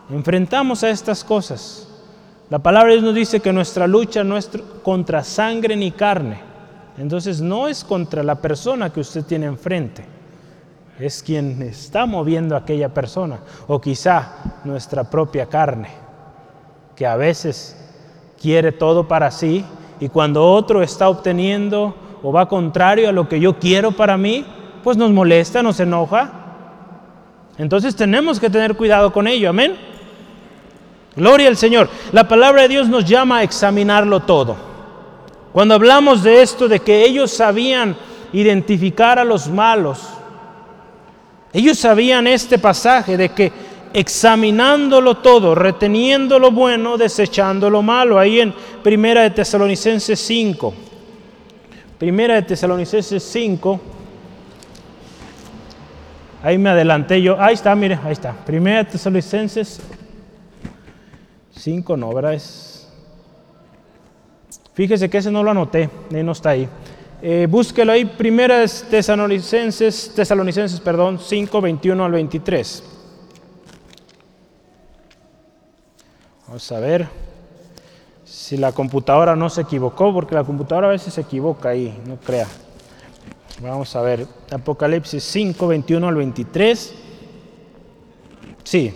Enfrentamos 0.10 0.84
a 0.84 0.90
estas 0.90 1.24
cosas. 1.24 1.88
La 2.50 2.60
palabra 2.60 2.90
de 2.90 2.96
Dios 2.96 3.06
nos 3.06 3.16
dice 3.16 3.40
que 3.40 3.54
nuestra 3.54 3.88
lucha 3.88 4.26
no 4.26 4.36
es 4.36 4.52
contra 4.84 5.24
sangre 5.24 5.78
ni 5.78 5.92
carne. 5.92 6.42
Entonces 6.98 7.40
no 7.40 7.70
es 7.70 7.86
contra 7.86 8.24
la 8.24 8.36
persona 8.36 8.92
que 8.92 9.00
usted 9.00 9.24
tiene 9.24 9.46
enfrente. 9.46 10.15
Es 11.00 11.22
quien 11.22 11.62
está 11.62 12.06
moviendo 12.06 12.56
a 12.56 12.60
aquella 12.60 12.94
persona. 12.94 13.40
O 13.68 13.82
quizá 13.82 14.60
nuestra 14.64 15.04
propia 15.04 15.48
carne, 15.48 15.90
que 16.96 17.06
a 17.06 17.16
veces 17.16 17.78
quiere 18.42 18.72
todo 18.72 19.08
para 19.08 19.32
sí 19.32 19.66
y 20.00 20.10
cuando 20.10 20.46
otro 20.46 20.82
está 20.82 21.10
obteniendo 21.10 21.96
o 22.22 22.32
va 22.32 22.48
contrario 22.48 23.10
a 23.10 23.12
lo 23.12 23.28
que 23.30 23.40
yo 23.40 23.60
quiero 23.60 23.92
para 23.92 24.18
mí, 24.18 24.46
pues 24.84 24.98
nos 24.98 25.12
molesta, 25.12 25.64
nos 25.64 25.80
enoja. 25.80 26.32
Entonces 27.58 27.96
tenemos 27.96 28.40
que 28.40 28.50
tener 28.50 28.76
cuidado 28.76 29.12
con 29.12 29.28
ello, 29.28 29.50
amén. 29.50 29.76
Gloria 31.16 31.48
al 31.48 31.58
Señor. 31.58 31.90
La 32.12 32.28
palabra 32.28 32.64
de 32.64 32.68
Dios 32.68 32.90
nos 32.90 33.06
llama 33.06 33.38
a 33.38 33.44
examinarlo 33.44 34.22
todo. 34.22 34.56
Cuando 35.54 35.76
hablamos 35.76 36.24
de 36.24 36.42
esto, 36.42 36.68
de 36.68 36.82
que 36.82 37.06
ellos 37.06 37.32
sabían 37.32 37.96
identificar 38.34 39.18
a 39.18 39.24
los 39.24 39.48
malos, 39.48 40.10
ellos 41.56 41.80
sabían 41.80 42.28
este 42.28 42.60
pasaje 42.60 43.16
de 43.16 43.30
que 43.30 43.50
examinándolo 43.94 45.20
todo, 45.20 45.56
reteniendo 45.56 46.38
lo 46.38 46.52
bueno, 46.52 46.98
desechando 46.98 47.70
lo 47.70 47.82
malo, 47.82 48.20
ahí 48.20 48.42
en 48.42 48.54
Primera 48.84 49.22
de 49.22 49.30
Tesalonicenses 49.30 50.20
5. 50.20 50.74
Primera 51.98 52.36
de 52.36 52.42
Tesalonicenses 52.42 53.24
5. 53.24 53.80
Ahí 56.44 56.58
me 56.58 56.72
adelanté 56.72 57.22
yo. 57.22 57.40
Ahí 57.40 57.54
está, 57.54 57.74
mire, 57.74 57.98
ahí 58.04 58.12
está. 58.12 58.34
Primera 58.34 58.84
de 58.84 58.92
Tesalonicenses 58.92 59.80
5 61.56 61.96
no, 61.96 62.14
¿verdad? 62.14 62.34
Es... 62.34 62.90
Fíjese 64.74 65.10
que 65.10 65.20
ese 65.20 65.32
no 65.32 65.42
lo 65.42 65.52
anoté, 65.52 65.90
no 66.10 66.34
está 66.34 66.50
ahí. 66.50 66.68
Eh, 67.28 67.48
búsquelo 67.50 67.92
ahí, 67.92 68.06
primera 68.06 68.64
Tesalonicenses, 68.68 70.12
Tesalonicenses, 70.14 70.80
perdón, 70.80 71.18
5, 71.18 71.60
21 71.60 72.06
al 72.06 72.12
23. 72.12 72.84
Vamos 76.46 76.72
a 76.72 76.80
ver 76.80 77.08
si 78.24 78.58
la 78.58 78.74
computadora 78.74 79.36
no 79.36 79.50
se 79.50 79.62
equivocó, 79.62 80.14
porque 80.14 80.36
la 80.36 80.44
computadora 80.44 80.90
a 80.90 80.92
veces 80.92 81.16
se 81.16 81.22
equivoca 81.22 81.70
ahí, 81.70 82.00
no 82.06 82.18
crea. 82.18 82.46
Vamos 83.60 83.96
a 83.96 84.04
ver, 84.04 84.28
Apocalipsis 84.52 85.24
5, 85.24 85.68
21 85.68 86.08
al 86.08 86.16
23. 86.18 86.94
Sí, 88.64 88.94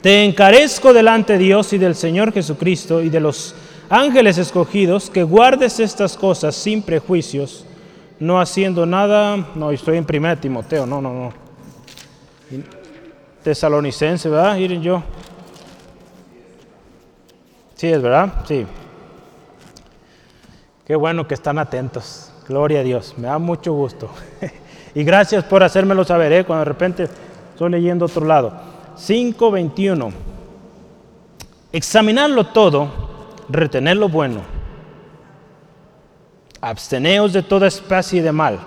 te 0.00 0.24
encarezco 0.24 0.92
delante 0.92 1.32
de 1.32 1.40
Dios 1.40 1.72
y 1.72 1.78
del 1.78 1.96
Señor 1.96 2.32
Jesucristo 2.32 3.02
y 3.02 3.10
de 3.10 3.18
los 3.18 3.56
ángeles 3.88 4.38
escogidos 4.38 5.10
que 5.10 5.24
guardes 5.24 5.80
estas 5.80 6.16
cosas 6.16 6.54
sin 6.54 6.82
prejuicios, 6.82 7.66
no 8.22 8.40
haciendo 8.40 8.86
nada. 8.86 9.48
No, 9.56 9.72
estoy 9.72 9.98
en 9.98 10.06
1 10.08 10.38
Timoteo, 10.38 10.86
no, 10.86 11.00
no, 11.02 11.12
no. 11.12 11.32
Tesalonicense, 13.42 14.28
¿verdad? 14.28 14.56
Miren 14.56 14.80
yo. 14.80 15.02
Sí, 17.74 17.88
es 17.88 18.00
verdad, 18.00 18.44
sí. 18.46 18.64
Qué 20.86 20.94
bueno 20.94 21.26
que 21.26 21.34
están 21.34 21.58
atentos. 21.58 22.32
Gloria 22.46 22.80
a 22.80 22.82
Dios, 22.84 23.14
me 23.16 23.26
da 23.26 23.38
mucho 23.38 23.72
gusto. 23.72 24.08
y 24.94 25.02
gracias 25.02 25.42
por 25.42 25.64
hacérmelo 25.64 26.04
saber, 26.04 26.32
¿eh? 26.32 26.44
cuando 26.44 26.60
de 26.60 26.66
repente 26.66 27.08
estoy 27.52 27.70
leyendo 27.70 28.04
otro 28.04 28.24
lado. 28.24 28.52
5:21. 28.96 30.12
Examinarlo 31.72 32.44
todo, 32.44 32.88
retener 33.48 33.96
lo 33.96 34.08
bueno. 34.08 34.61
Absteneos 36.62 37.34
de 37.34 37.42
toda 37.42 37.66
especie 37.66 38.22
de 38.22 38.32
mal, 38.32 38.58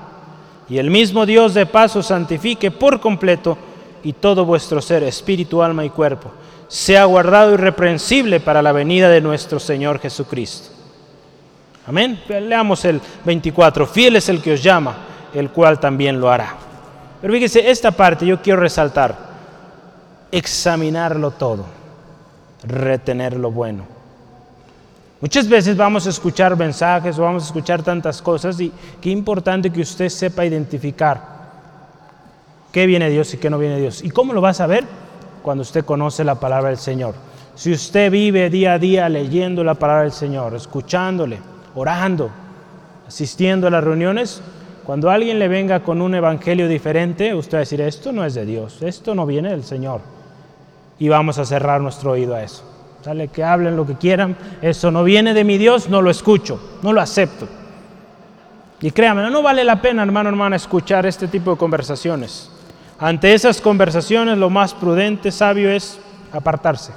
y 0.69 0.77
el 0.77 0.91
mismo 0.91 1.25
Dios 1.25 1.53
de 1.53 1.65
paso 1.65 2.03
santifique 2.03 2.69
por 2.69 2.99
completo 2.99 3.57
y 4.03 4.13
todo 4.13 4.45
vuestro 4.45 4.81
ser, 4.81 5.01
espíritu, 5.03 5.63
alma 5.63 5.83
y 5.83 5.89
cuerpo, 5.89 6.31
sea 6.67 7.05
guardado 7.05 7.53
irreprensible 7.53 8.39
para 8.39 8.61
la 8.61 8.71
venida 8.71 9.09
de 9.09 9.21
nuestro 9.21 9.59
Señor 9.59 9.99
Jesucristo. 9.99 10.69
Amén. 11.87 12.21
Leamos 12.27 12.83
el 12.85 12.99
24. 13.23 13.85
Fiel 13.85 14.15
es 14.15 14.29
el 14.29 14.41
que 14.41 14.53
os 14.53 14.63
llama, 14.63 14.95
el 15.33 15.51
cual 15.51 15.79
también 15.79 16.19
lo 16.19 16.31
hará. 16.31 16.55
Pero 17.21 17.33
fíjese, 17.33 17.69
esta 17.69 17.91
parte 17.91 18.25
yo 18.25 18.41
quiero 18.41 18.59
resaltar 18.59 19.15
examinarlo 20.31 21.31
todo, 21.31 21.65
retener 22.63 23.37
lo 23.37 23.51
bueno. 23.51 23.94
Muchas 25.21 25.47
veces 25.47 25.77
vamos 25.77 26.05
a 26.07 26.09
escuchar 26.09 26.57
mensajes 26.57 27.17
vamos 27.17 27.43
a 27.43 27.45
escuchar 27.45 27.81
tantas 27.81 28.21
cosas 28.21 28.59
y 28.59 28.71
qué 29.01 29.09
importante 29.09 29.71
que 29.71 29.81
usted 29.81 30.09
sepa 30.09 30.45
identificar 30.45 31.35
qué 32.73 32.85
viene 32.85 33.09
Dios 33.09 33.33
y 33.33 33.37
qué 33.37 33.49
no 33.49 33.57
viene 33.57 33.79
Dios. 33.79 34.03
¿Y 34.03 34.09
cómo 34.09 34.33
lo 34.33 34.41
va 34.41 34.49
a 34.49 34.53
saber? 34.53 34.83
Cuando 35.41 35.61
usted 35.61 35.85
conoce 35.85 36.25
la 36.25 36.35
palabra 36.35 36.69
del 36.69 36.77
Señor. 36.77 37.15
Si 37.55 37.71
usted 37.71 38.11
vive 38.11 38.49
día 38.49 38.73
a 38.73 38.79
día 38.79 39.07
leyendo 39.07 39.63
la 39.63 39.75
palabra 39.75 40.03
del 40.03 40.11
Señor, 40.11 40.53
escuchándole, 40.53 41.39
orando, 41.73 42.29
asistiendo 43.07 43.67
a 43.67 43.69
las 43.69 43.81
reuniones, 43.81 44.41
cuando 44.83 45.09
alguien 45.09 45.39
le 45.39 45.47
venga 45.47 45.79
con 45.83 46.01
un 46.01 46.15
evangelio 46.15 46.67
diferente, 46.67 47.33
usted 47.33 47.53
va 47.53 47.59
a 47.59 47.61
decir, 47.61 47.79
esto 47.79 48.11
no 48.11 48.25
es 48.25 48.33
de 48.33 48.45
Dios, 48.45 48.81
esto 48.81 49.15
no 49.15 49.25
viene 49.25 49.51
del 49.51 49.63
Señor 49.63 50.01
y 50.99 51.07
vamos 51.07 51.37
a 51.37 51.45
cerrar 51.45 51.79
nuestro 51.79 52.11
oído 52.11 52.35
a 52.35 52.43
eso. 52.43 52.74
Sale 53.05 53.27
que 53.27 53.43
hablen 53.43 53.77
lo 53.77 53.85
que 53.85 53.93
quieran, 53.93 54.35
eso 54.63 54.89
no 54.89 55.03
viene 55.03 55.35
de 55.35 55.43
mi 55.43 55.59
Dios, 55.59 55.89
no 55.89 56.01
lo 56.01 56.09
escucho, 56.09 56.79
no 56.81 56.91
lo 56.91 56.99
acepto. 56.99 57.47
Y 58.81 58.89
créanme, 58.89 59.29
no 59.29 59.43
vale 59.43 59.63
la 59.63 59.79
pena, 59.79 60.01
hermano, 60.01 60.29
hermana, 60.29 60.55
escuchar 60.55 61.05
este 61.05 61.27
tipo 61.27 61.51
de 61.51 61.57
conversaciones. 61.57 62.49
Ante 62.97 63.31
esas 63.35 63.61
conversaciones, 63.61 64.39
lo 64.39 64.49
más 64.49 64.73
prudente, 64.73 65.31
sabio 65.31 65.69
es 65.69 65.99
apartarse. 66.31 66.93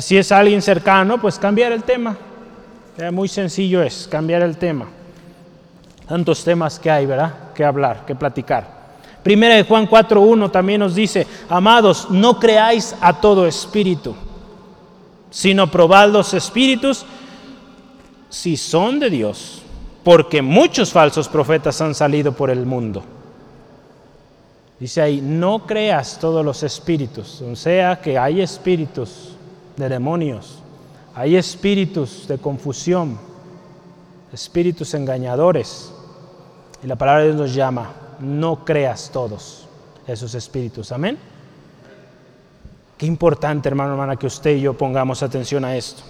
Si 0.00 0.18
es 0.18 0.32
alguien 0.32 0.60
cercano, 0.60 1.20
pues 1.20 1.38
cambiar 1.38 1.70
el 1.70 1.84
tema. 1.84 2.16
Muy 3.12 3.28
sencillo 3.28 3.84
es 3.84 4.08
cambiar 4.10 4.42
el 4.42 4.56
tema. 4.56 4.86
Tantos 6.08 6.42
temas 6.42 6.80
que 6.80 6.90
hay, 6.90 7.06
¿verdad? 7.06 7.52
Que 7.54 7.64
hablar, 7.64 8.04
que 8.04 8.16
platicar. 8.16 8.66
Primera 9.22 9.54
de 9.54 9.62
Juan 9.62 9.88
4.1 9.88 10.50
también 10.50 10.80
nos 10.80 10.96
dice, 10.96 11.24
amados, 11.48 12.10
no 12.10 12.40
creáis 12.40 12.96
a 13.00 13.12
todo 13.20 13.46
espíritu, 13.46 14.16
sino 15.32 15.70
probad 15.70 16.10
los 16.10 16.34
espíritus 16.34 17.04
si 18.28 18.56
son 18.56 19.00
de 19.00 19.10
Dios, 19.10 19.62
porque 20.04 20.42
muchos 20.42 20.92
falsos 20.92 21.28
profetas 21.28 21.80
han 21.80 21.94
salido 21.94 22.32
por 22.32 22.50
el 22.50 22.64
mundo. 22.64 23.02
Dice 24.78 25.00
ahí, 25.00 25.20
no 25.20 25.66
creas 25.66 26.18
todos 26.20 26.44
los 26.44 26.62
espíritus, 26.62 27.40
o 27.42 27.56
sea 27.56 28.00
que 28.00 28.18
hay 28.18 28.40
espíritus 28.40 29.36
de 29.76 29.88
demonios, 29.88 30.58
hay 31.14 31.36
espíritus 31.36 32.28
de 32.28 32.38
confusión, 32.38 33.18
espíritus 34.32 34.94
engañadores. 34.94 35.92
Y 36.82 36.86
la 36.86 36.96
palabra 36.96 37.22
de 37.22 37.28
Dios 37.28 37.40
nos 37.40 37.54
llama 37.54 37.92
no 38.18 38.64
creas 38.64 39.10
todos 39.12 39.66
esos 40.06 40.34
espíritus. 40.34 40.92
Amén. 40.92 41.18
Qué 43.02 43.06
importante, 43.06 43.68
hermano, 43.68 43.94
hermana, 43.94 44.14
que 44.14 44.28
usted 44.28 44.52
y 44.52 44.60
yo 44.60 44.74
pongamos 44.74 45.24
atención 45.24 45.64
a 45.64 45.74
esto. 45.74 46.04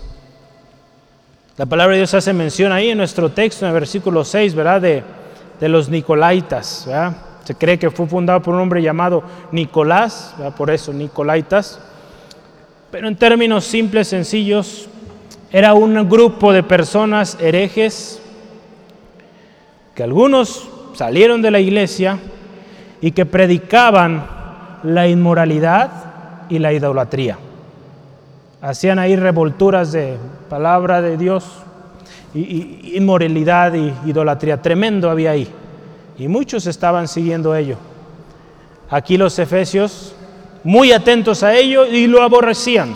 La 1.57 1.64
palabra 1.64 1.93
de 1.93 2.01
Dios 2.01 2.12
hace 2.12 2.34
mención 2.34 2.70
ahí 2.70 2.90
en 2.90 2.99
nuestro 2.99 3.30
texto, 3.30 3.64
en 3.64 3.70
el 3.70 3.72
versículo 3.80 4.22
6, 4.26 4.55
¿verdad? 4.55 4.82
De, 4.82 5.68
los 5.70 5.88
Nicolaitas, 5.88 6.84
¿verdad? 6.86 7.16
Se 7.45 7.55
cree 7.55 7.78
que 7.78 7.90
fue 7.90 8.07
fundado 8.07 8.43
por 8.43 8.53
un 8.53 8.61
hombre 8.61 8.82
llamado 8.82 9.22
Nicolás, 9.53 10.34
¿verdad? 10.36 10.55
por 10.55 10.70
eso 10.70 10.93
Nicolaitas. 10.93 11.80
Pero 12.90 13.09
en 13.09 13.16
términos 13.16 13.64
simples, 13.64 14.09
sencillos, 14.09 14.86
era 15.51 15.72
un 15.72 16.07
grupo 16.11 16.53
de 16.53 16.62
personas 16.62 17.38
herejes 17.40 18.20
que 19.95 20.03
algunos 20.03 20.68
salieron 20.93 21.40
de 21.40 21.53
la 21.53 21.61
iglesia 21.61 22.18
y 23.01 23.12
que 23.12 23.24
predicaban 23.24 24.26
la 24.82 25.09
inmoralidad 25.09 26.12
y 26.53 26.59
la 26.59 26.71
idolatría. 26.71 27.39
Hacían 28.61 28.99
ahí 28.99 29.17
revolturas 29.17 29.91
de 29.91 30.19
palabra 30.51 31.01
de 31.01 31.17
Dios, 31.17 31.47
inmoralidad 32.35 33.73
y 33.73 33.95
idolatría. 34.05 34.61
Tremendo 34.61 35.09
había 35.09 35.31
ahí. 35.31 35.49
Y 36.19 36.29
muchos 36.29 36.67
estaban 36.67 37.09
siguiendo 37.09 37.57
ello. 37.57 37.79
Aquí 38.91 39.17
los 39.17 39.39
efesios, 39.39 40.15
muy 40.63 40.93
atentos 40.93 41.43
a 41.43 41.55
ello 41.55 41.87
y 41.87 42.07
lo 42.07 42.21
aborrecían. 42.21 42.95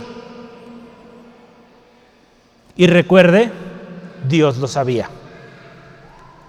Y 2.76 2.86
recuerde, 2.88 3.50
Dios 4.28 4.58
lo 4.58 4.66
sabía. 4.66 5.08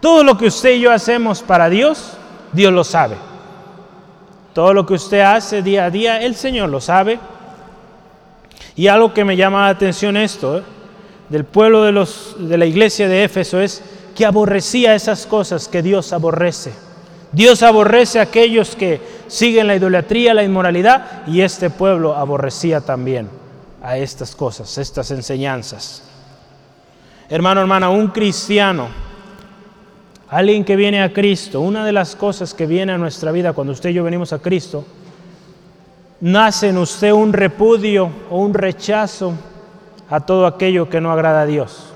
Todo 0.01 0.25
lo 0.25 0.37
que 0.37 0.47
usted 0.47 0.75
y 0.75 0.81
yo 0.81 0.91
hacemos 0.91 1.41
para 1.41 1.69
Dios, 1.69 2.17
Dios 2.51 2.73
lo 2.73 2.83
sabe. 2.83 3.15
Todo 4.57 4.73
lo 4.73 4.87
que 4.87 4.95
usted 4.95 5.19
hace 5.19 5.61
día 5.61 5.85
a 5.85 5.91
día, 5.91 6.19
el 6.19 6.33
Señor 6.33 6.69
lo 6.69 6.81
sabe. 6.81 7.19
Y 8.75 8.87
algo 8.87 9.13
que 9.13 9.23
me 9.23 9.37
llama 9.37 9.65
la 9.65 9.69
atención 9.69 10.17
esto, 10.17 10.57
¿eh? 10.57 10.63
del 11.29 11.45
pueblo 11.45 11.83
de, 11.83 11.91
los, 11.91 12.35
de 12.39 12.57
la 12.57 12.65
iglesia 12.65 13.07
de 13.07 13.23
Éfeso, 13.23 13.61
es 13.61 13.83
que 14.15 14.25
aborrecía 14.25 14.95
esas 14.95 15.27
cosas 15.27 15.67
que 15.67 15.83
Dios 15.83 16.11
aborrece. 16.11 16.73
Dios 17.31 17.61
aborrece 17.61 18.17
a 18.17 18.23
aquellos 18.23 18.75
que 18.75 18.99
siguen 19.27 19.67
la 19.67 19.75
idolatría, 19.75 20.33
la 20.33 20.43
inmoralidad, 20.43 21.27
y 21.27 21.41
este 21.41 21.69
pueblo 21.69 22.15
aborrecía 22.15 22.81
también 22.81 23.29
a 23.83 23.99
estas 23.99 24.35
cosas, 24.35 24.75
estas 24.79 25.11
enseñanzas. 25.11 26.01
Hermano, 27.29 27.61
hermana, 27.61 27.91
un 27.91 28.07
cristiano, 28.07 28.87
alguien 30.29 30.65
que 30.65 30.75
viene 30.75 31.01
a 31.01 31.13
Cristo, 31.13 31.61
una 31.61 31.85
de 31.85 31.93
las 31.93 32.15
cosas 32.15 32.53
que 32.53 32.65
viene 32.65 32.91
a 32.91 32.97
nuestra 32.97 33.31
vida 33.31 33.53
cuando 33.53 33.73
usted 33.73 33.89
y 33.91 33.93
yo 33.93 34.03
venimos 34.03 34.33
a 34.33 34.39
Cristo, 34.39 34.85
nace 36.19 36.69
en 36.69 36.77
usted 36.77 37.11
un 37.11 37.33
repudio 37.33 38.09
o 38.29 38.39
un 38.39 38.53
rechazo 38.53 39.33
a 40.09 40.19
todo 40.19 40.45
aquello 40.45 40.89
que 40.89 41.01
no 41.01 41.11
agrada 41.11 41.41
a 41.41 41.45
Dios. 41.45 41.93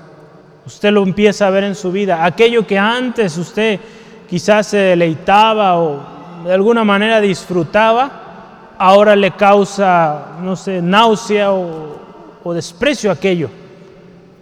Usted 0.64 0.92
lo 0.92 1.02
empieza 1.02 1.46
a 1.46 1.50
ver 1.50 1.64
en 1.64 1.74
su 1.74 1.90
vida. 1.90 2.24
Aquello 2.24 2.66
que 2.66 2.78
antes 2.78 3.36
usted 3.36 3.80
quizás 4.28 4.68
se 4.68 4.76
deleitaba 4.78 5.78
o 5.78 6.00
de 6.44 6.52
alguna 6.52 6.84
manera 6.84 7.20
disfrutaba, 7.20 8.74
ahora 8.78 9.16
le 9.16 9.32
causa, 9.32 10.36
no 10.40 10.56
sé, 10.56 10.80
náusea 10.80 11.52
o, 11.52 11.96
o 12.42 12.54
desprecio 12.54 13.10
aquello. 13.10 13.50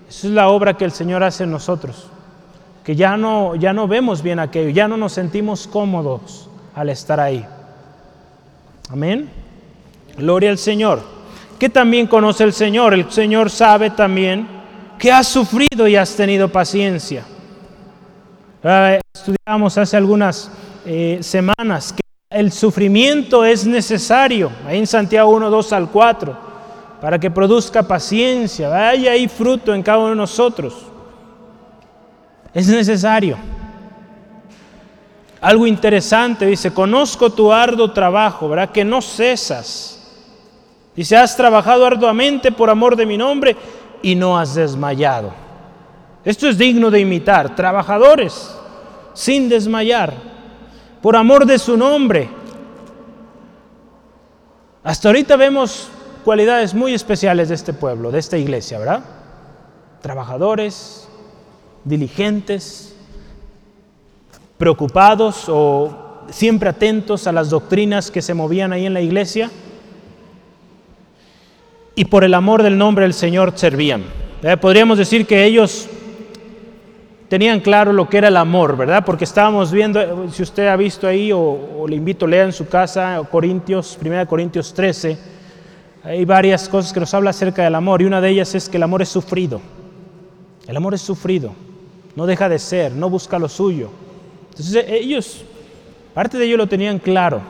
Esa 0.08 0.26
es 0.26 0.32
la 0.32 0.48
obra 0.48 0.74
que 0.74 0.84
el 0.84 0.92
Señor 0.92 1.22
hace 1.22 1.44
en 1.44 1.50
nosotros. 1.50 2.08
Que 2.84 2.96
ya 2.96 3.16
no, 3.16 3.54
ya 3.56 3.72
no 3.72 3.86
vemos 3.86 4.22
bien 4.22 4.38
aquello, 4.38 4.70
ya 4.70 4.88
no 4.88 4.96
nos 4.96 5.12
sentimos 5.12 5.66
cómodos 5.66 6.48
al 6.74 6.88
estar 6.88 7.20
ahí. 7.20 7.44
Amén. 8.88 9.30
Gloria 10.16 10.50
al 10.50 10.58
Señor. 10.58 11.00
Que 11.58 11.68
también 11.68 12.06
conoce 12.06 12.44
el 12.44 12.52
Señor. 12.52 12.94
El 12.94 13.10
Señor 13.10 13.50
sabe 13.50 13.90
también 13.90 14.46
que 14.98 15.12
has 15.12 15.28
sufrido 15.28 15.86
y 15.86 15.96
has 15.96 16.14
tenido 16.14 16.48
paciencia. 16.48 17.24
Ah, 18.62 18.98
estudiamos 19.14 19.78
hace 19.78 19.96
algunas 19.96 20.50
eh, 20.84 21.18
semanas 21.22 21.92
que 21.92 22.00
el 22.30 22.52
sufrimiento 22.52 23.44
es 23.44 23.66
necesario. 23.66 24.50
Ahí 24.66 24.78
en 24.78 24.86
Santiago 24.86 25.30
1, 25.30 25.50
2 25.50 25.72
al 25.72 25.90
4. 25.90 26.50
Para 27.00 27.18
que 27.18 27.30
produzca 27.30 27.82
paciencia. 27.82 28.68
Vaya 28.68 29.12
ahí 29.12 29.28
fruto 29.28 29.72
en 29.74 29.82
cada 29.82 29.98
uno 29.98 30.10
de 30.10 30.16
nosotros. 30.16 30.89
Es 32.52 32.68
necesario. 32.68 33.36
Algo 35.40 35.66
interesante, 35.66 36.46
dice, 36.46 36.72
conozco 36.72 37.30
tu 37.30 37.52
arduo 37.52 37.92
trabajo, 37.92 38.48
¿verdad? 38.48 38.70
Que 38.70 38.84
no 38.84 39.00
cesas. 39.00 39.96
Dice, 40.94 41.16
has 41.16 41.36
trabajado 41.36 41.86
arduamente 41.86 42.52
por 42.52 42.68
amor 42.68 42.96
de 42.96 43.06
mi 43.06 43.16
nombre 43.16 43.56
y 44.02 44.14
no 44.14 44.38
has 44.38 44.54
desmayado. 44.54 45.32
Esto 46.24 46.48
es 46.48 46.58
digno 46.58 46.90
de 46.90 47.00
imitar. 47.00 47.54
Trabajadores 47.56 48.56
sin 49.14 49.48
desmayar, 49.48 50.14
por 51.02 51.16
amor 51.16 51.44
de 51.46 51.58
su 51.58 51.76
nombre. 51.76 52.30
Hasta 54.82 55.08
ahorita 55.08 55.36
vemos 55.36 55.88
cualidades 56.24 56.74
muy 56.74 56.94
especiales 56.94 57.48
de 57.48 57.54
este 57.54 57.72
pueblo, 57.72 58.10
de 58.10 58.18
esta 58.18 58.38
iglesia, 58.38 58.78
¿verdad? 58.78 59.02
Trabajadores, 60.00 61.06
diligentes, 61.84 62.94
preocupados 64.58 65.44
o 65.48 66.24
siempre 66.30 66.68
atentos 66.68 67.26
a 67.26 67.32
las 67.32 67.50
doctrinas 67.50 68.10
que 68.10 68.22
se 68.22 68.34
movían 68.34 68.72
ahí 68.72 68.86
en 68.86 68.94
la 68.94 69.00
iglesia 69.00 69.50
y 71.94 72.04
por 72.06 72.24
el 72.24 72.34
amor 72.34 72.62
del 72.62 72.78
nombre 72.78 73.04
del 73.04 73.14
Señor 73.14 73.52
servían. 73.56 74.04
Eh, 74.42 74.56
podríamos 74.56 74.96
decir 74.96 75.26
que 75.26 75.44
ellos 75.44 75.88
tenían 77.28 77.60
claro 77.60 77.92
lo 77.92 78.08
que 78.08 78.18
era 78.18 78.28
el 78.28 78.36
amor, 78.36 78.76
¿verdad? 78.76 79.04
Porque 79.04 79.24
estábamos 79.24 79.70
viendo, 79.70 80.30
si 80.30 80.42
usted 80.42 80.66
ha 80.66 80.76
visto 80.76 81.06
ahí, 81.06 81.30
o, 81.32 81.86
le 81.88 81.96
invito, 81.96 82.26
lea 82.26 82.44
en 82.44 82.52
su 82.52 82.68
casa, 82.68 83.20
Corintios, 83.30 83.98
1 84.02 84.26
Corintios 84.26 84.72
13, 84.74 85.18
hay 86.02 86.24
varias 86.24 86.68
cosas 86.68 86.92
que 86.92 87.00
nos 87.00 87.12
habla 87.12 87.30
acerca 87.30 87.62
del 87.62 87.74
amor, 87.74 88.00
y 88.02 88.06
una 88.06 88.20
de 88.20 88.30
ellas 88.30 88.54
es 88.54 88.68
que 88.68 88.78
el 88.78 88.82
amor 88.82 89.02
es 89.02 89.10
sufrido. 89.10 89.60
El 90.66 90.76
amor 90.76 90.94
es 90.94 91.02
sufrido, 91.02 91.52
no 92.16 92.26
deja 92.26 92.48
de 92.48 92.58
ser, 92.58 92.92
no 92.92 93.08
busca 93.08 93.38
lo 93.38 93.48
suyo. 93.48 93.90
Entonces 94.50 94.84
ellos, 94.88 95.44
parte 96.14 96.38
de 96.38 96.46
ellos 96.46 96.58
lo 96.58 96.66
tenían 96.66 96.98
claro, 96.98 97.40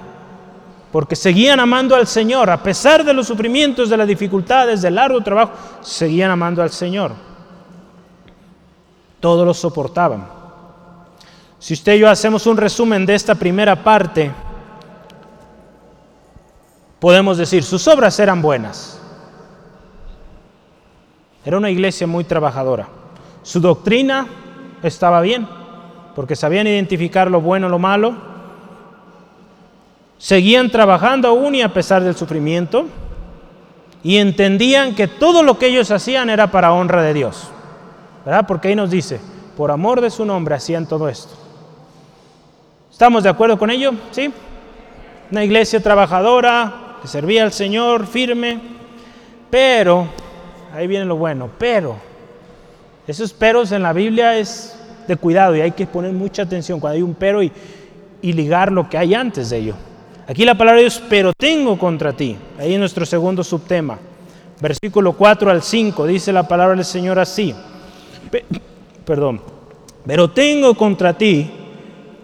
porque 0.93 1.17
seguían 1.17 1.61
amando 1.61 1.95
al 1.95 2.07
Señor, 2.07 2.51
a 2.51 2.63
pesar 2.63 3.05
de 3.05 3.13
los 3.13 3.27
sufrimientos, 3.27 3.89
de 3.89 3.97
las 3.97 4.07
dificultades, 4.07 4.83
del 4.83 4.97
largo 4.97 5.21
trabajo, 5.21 5.53
seguían 5.83 6.31
amando 6.31 6.63
al 6.63 6.71
Señor. 6.71 7.13
Todos 9.21 9.47
lo 9.47 9.55
soportaban. 9.55 10.27
Si 11.59 11.75
usted 11.75 11.95
y 11.95 11.99
yo 12.01 12.09
hacemos 12.09 12.47
un 12.47 12.57
resumen 12.57 13.05
de 13.05 13.15
esta 13.15 13.35
primera 13.35 13.85
parte, 13.85 14.31
podemos 16.99 17.37
decir, 17.37 17.63
sus 17.63 17.87
obras 17.87 18.19
eran 18.19 18.41
buenas. 18.41 18.99
Era 21.45 21.59
una 21.59 21.71
iglesia 21.71 22.07
muy 22.07 22.25
trabajadora. 22.25 22.89
Su 23.43 23.61
doctrina 23.61 24.27
estaba 24.83 25.21
bien 25.21 25.47
porque 26.15 26.37
sabían 26.37 26.67
identificar 26.67 27.31
lo 27.31 27.41
bueno 27.41 27.69
lo 27.69 27.79
malo. 27.79 28.15
Seguían 30.19 30.71
trabajando 30.71 31.29
aún 31.29 31.55
y 31.55 31.63
a 31.63 31.73
pesar 31.73 32.03
del 32.03 32.15
sufrimiento. 32.15 32.87
Y 34.03 34.19
entendían 34.19 34.95
que 34.95 35.09
todo 35.09 35.43
lo 35.43 35.59
que 35.59 35.67
ellos 35.69 35.91
hacían 35.91 36.31
era 36.31 36.51
para 36.51 36.73
honra 36.73 37.03
de 37.03 37.15
Dios. 37.15 37.49
¿Verdad? 38.25 38.45
Porque 38.47 38.69
ahí 38.69 38.75
nos 38.75 38.91
dice, 38.91 39.21
por 39.57 39.71
amor 39.71 40.01
de 40.01 40.11
su 40.11 40.25
nombre 40.25 40.55
hacían 40.55 40.87
todo 40.87 41.09
esto. 41.09 41.35
¿Estamos 42.91 43.23
de 43.23 43.31
acuerdo 43.31 43.59
con 43.59 43.71
ello? 43.71 43.93
¿Sí? 44.11 44.33
Una 45.31 45.45
iglesia 45.45 45.83
trabajadora, 45.83 46.97
que 47.01 47.09
servía 47.09 47.45
al 47.45 47.53
Señor, 47.53 48.07
firme. 48.07 48.61
Pero, 49.51 50.07
ahí 50.75 50.87
viene 50.87 51.07
lo 51.07 51.17
bueno, 51.17 51.49
pero, 51.59 51.97
esos 53.07 53.33
peros 53.33 53.73
en 53.73 53.83
la 53.83 53.93
Biblia 53.93 54.37
es 54.37 54.77
de 55.07 55.17
cuidado 55.17 55.57
y 55.57 55.61
hay 55.61 55.73
que 55.73 55.87
poner 55.87 56.13
mucha 56.13 56.43
atención 56.43 56.79
cuando 56.79 56.97
hay 56.97 57.03
un 57.03 57.15
pero 57.15 57.43
y, 57.43 57.53
ligar 58.23 58.71
lo 58.71 58.89
que 58.89 58.99
hay 58.99 59.15
antes 59.15 59.51
de 59.51 59.59
ello. 59.59 59.75
Aquí 60.29 60.45
la 60.45 60.57
palabra 60.57 60.77
de 60.77 60.85
Dios, 60.85 61.03
pero 61.09 61.33
tengo 61.33 61.79
contra 61.79 62.13
ti. 62.13 62.37
Ahí 62.59 62.75
en 62.75 62.81
nuestro 62.81 63.05
segundo 63.05 63.43
subtema. 63.43 63.99
Versículo 64.61 65.15
4 65.15 65.51
al 65.51 65.63
5 65.63 66.07
dice 66.07 66.33
la 66.33 66.47
palabra 66.47 66.77
del 66.77 66.85
Señor 66.85 67.19
así. 67.19 67.55
perdón. 69.05 69.41
Pero 70.07 70.31
tengo 70.31 70.75
contra 70.75 71.17
ti 71.17 71.51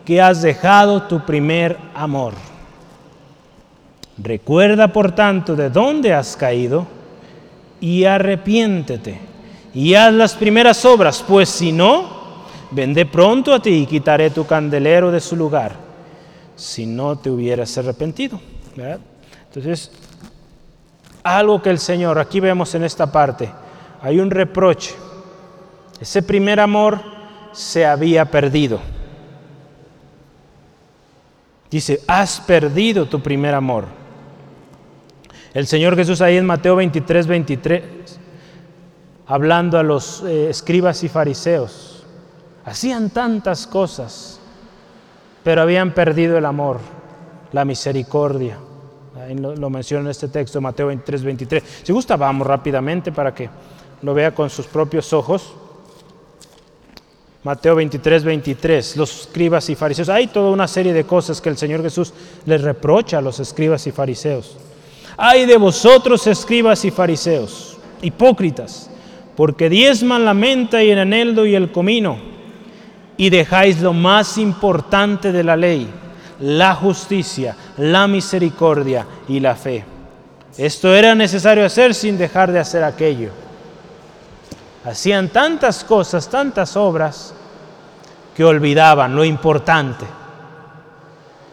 que 0.05 0.21
has 0.21 0.43
dejado 0.43 1.03
tu 1.05 1.25
primer 1.25 1.77
amor. 1.95 2.35
Recuerda 4.19 4.93
por 4.93 5.13
tanto 5.13 5.57
de 5.57 5.71
dónde 5.71 6.15
has 6.15 6.37
caído 6.37 6.87
y 7.81 8.05
arrepiéntete 8.05 9.36
y 9.77 9.95
haz 9.95 10.15
las 10.15 10.35
primeras 10.35 10.87
obras, 10.87 11.23
pues 11.23 11.51
si 11.51 11.71
no, 11.71 12.09
vendré 12.71 13.05
pronto 13.05 13.53
a 13.53 13.61
ti 13.61 13.83
y 13.83 13.87
quitaré 13.87 14.31
tu 14.31 14.47
candelero 14.47 15.11
de 15.11 15.21
su 15.21 15.37
lugar, 15.37 15.77
si 16.57 16.87
no 16.87 17.19
te 17.19 17.29
hubieras 17.29 17.77
arrepentido. 17.77 18.41
Entonces, 19.45 19.93
algo 21.23 21.61
que 21.61 21.69
el 21.69 21.79
Señor, 21.79 22.19
aquí 22.19 22.41
vemos 22.41 22.75
en 22.75 22.85
esta 22.85 23.13
parte, 23.13 23.53
hay 24.01 24.19
un 24.19 24.31
reproche. 24.31 24.95
Ese 26.01 26.23
primer 26.23 26.59
amor 26.59 26.99
se 27.53 27.85
había 27.85 28.25
perdido. 28.31 28.81
Dice, 31.71 32.01
has 32.07 32.41
perdido 32.41 33.05
tu 33.05 33.21
primer 33.21 33.55
amor. 33.55 33.85
El 35.53 35.67
Señor 35.67 35.97
Jesús 35.97 36.23
ahí 36.23 36.39
en 36.39 36.47
Mateo 36.47 36.77
23, 36.77 37.27
23, 37.27 38.16
hablando 39.27 39.79
a 39.79 39.83
los 39.83 40.23
eh, 40.23 40.51
escribas 40.51 41.03
y 41.05 41.09
fariseos, 41.09 41.97
Hacían 42.67 43.11
tantas 43.11 43.65
cosas, 43.65 44.41
pero 45.45 45.63
habían 45.63 45.95
perdido 45.95 46.37
el 46.37 46.45
amor, 46.45 46.81
la 47.53 47.65
misericordia. 47.65 48.59
Ahí 49.17 49.37
lo, 49.37 49.71
menciona 49.71 50.07
en 50.07 50.11
este 50.11 50.27
texto, 50.27 50.61
Mateo 50.61 50.89
23, 50.89 51.23
23. 51.23 51.65
Si 51.85 51.93
gusta, 51.93 52.17
vamos 52.17 52.45
rápidamente 52.45 53.13
para 53.13 53.33
que 53.33 53.49
lo 54.03 54.15
vea 54.15 54.35
con 54.35 54.51
sus 54.51 54.67
propios 54.67 55.13
ojos. 55.13 55.53
Mateo 57.45 57.77
23, 57.77 58.25
23, 58.25 58.97
los 58.97 59.21
escribas 59.21 59.71
y 59.71 59.77
fariseos. 59.77 60.09
Hay 60.09 60.27
toda 60.27 60.51
una 60.51 60.67
serie 60.67 60.93
de 60.93 61.05
cosas 61.05 61.41
que 61.41 61.49
el 61.49 61.57
Señor 61.57 61.83
Jesús 61.83 62.13
les 62.47 62.63
reprocha 62.63 63.19
a 63.19 63.21
los 63.21 63.39
escribas 63.39 63.87
y 63.87 63.93
fariseos. 63.93 64.57
Hay 65.17 65.47
de 65.47 65.57
vosotros, 65.57 66.27
escribas 66.27 66.85
y 66.85 66.91
fariseos, 66.91 67.79
hipócritas, 68.03 68.91
porque 69.37 69.69
diezman 69.69 70.25
la 70.25 70.35
menta 70.35 70.83
y 70.83 70.91
el 70.91 70.99
eneldo 70.99 71.45
y 71.45 71.55
el 71.55 71.71
comino, 71.71 72.17
y 73.17 73.31
dejáis 73.31 73.81
lo 73.81 73.93
más 73.93 74.39
importante 74.39 75.31
de 75.33 75.45
la 75.45 75.57
ley, 75.57 75.89
la 76.41 76.75
justicia, 76.75 77.57
la 77.77 78.07
misericordia 78.09 79.07
y 79.29 79.41
la 79.41 79.55
fe. 79.55 79.85
Esto 80.57 80.95
era 80.95 81.15
necesario 81.15 81.67
hacer 81.67 81.95
sin 81.95 82.17
dejar 82.17 82.51
de 82.51 82.59
hacer 82.59 82.83
aquello. 82.83 83.31
Hacían 84.85 85.29
tantas 85.29 85.85
cosas, 85.85 86.29
tantas 86.31 86.77
obras, 86.77 87.35
que 88.35 88.45
olvidaban 88.45 89.17
lo 89.17 89.25
importante. 89.25 90.05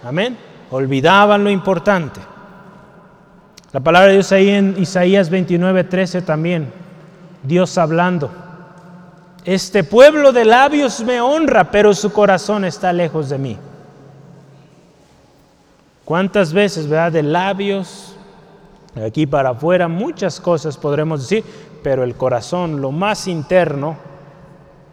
Amén. 0.03 0.37
Olvidaban 0.69 1.43
lo 1.43 1.49
importante. 1.49 2.19
La 3.71 3.79
palabra 3.79 4.09
de 4.09 4.15
Dios 4.15 4.31
ahí 4.31 4.49
en 4.49 4.75
Isaías 4.77 5.29
29, 5.29 5.85
13 5.85 6.21
también. 6.21 6.82
Dios 7.43 7.77
hablando. 7.77 8.31
Este 9.45 9.83
pueblo 9.83 10.31
de 10.31 10.45
labios 10.45 11.01
me 11.01 11.19
honra, 11.19 11.69
pero 11.69 11.93
su 11.93 12.11
corazón 12.13 12.63
está 12.63 12.93
lejos 12.93 13.29
de 13.29 13.37
mí. 13.37 13.57
¿Cuántas 16.05 16.53
veces, 16.53 16.87
verdad, 16.87 17.11
de 17.11 17.23
labios, 17.23 18.15
aquí 18.95 19.25
para 19.25 19.49
afuera, 19.49 19.87
muchas 19.87 20.39
cosas 20.39 20.77
podremos 20.77 21.21
decir, 21.21 21.43
pero 21.81 22.03
el 22.03 22.15
corazón, 22.15 22.81
lo 22.81 22.91
más 22.91 23.27
interno, 23.27 23.97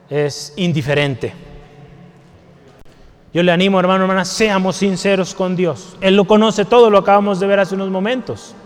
es 0.08 0.52
indiferente. 0.56 1.32
Yo 3.32 3.44
le 3.44 3.52
animo, 3.52 3.78
hermano, 3.78 4.02
hermana, 4.04 4.24
seamos 4.24 4.76
sinceros 4.76 5.34
con 5.34 5.54
Dios. 5.54 5.96
Él 6.00 6.16
lo 6.16 6.24
conoce 6.24 6.64
todo, 6.64 6.90
lo 6.90 6.98
acabamos 6.98 7.38
de 7.38 7.46
ver 7.46 7.60
hace 7.60 7.76
unos 7.76 7.90
momentos. 7.90 8.56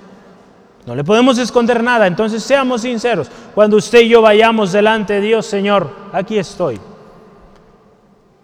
No 0.87 0.95
le 0.95 1.03
podemos 1.03 1.39
esconder 1.39 1.83
nada, 1.83 2.07
entonces 2.07 2.43
seamos 2.43 2.83
sinceros. 2.83 3.31
Cuando 3.55 3.77
usted 3.77 4.01
y 4.01 4.09
yo 4.09 4.21
vayamos 4.21 4.73
delante 4.73 5.15
de 5.15 5.21
Dios, 5.23 5.47
Señor, 5.47 5.89
aquí 6.13 6.39
estoy. 6.39 6.79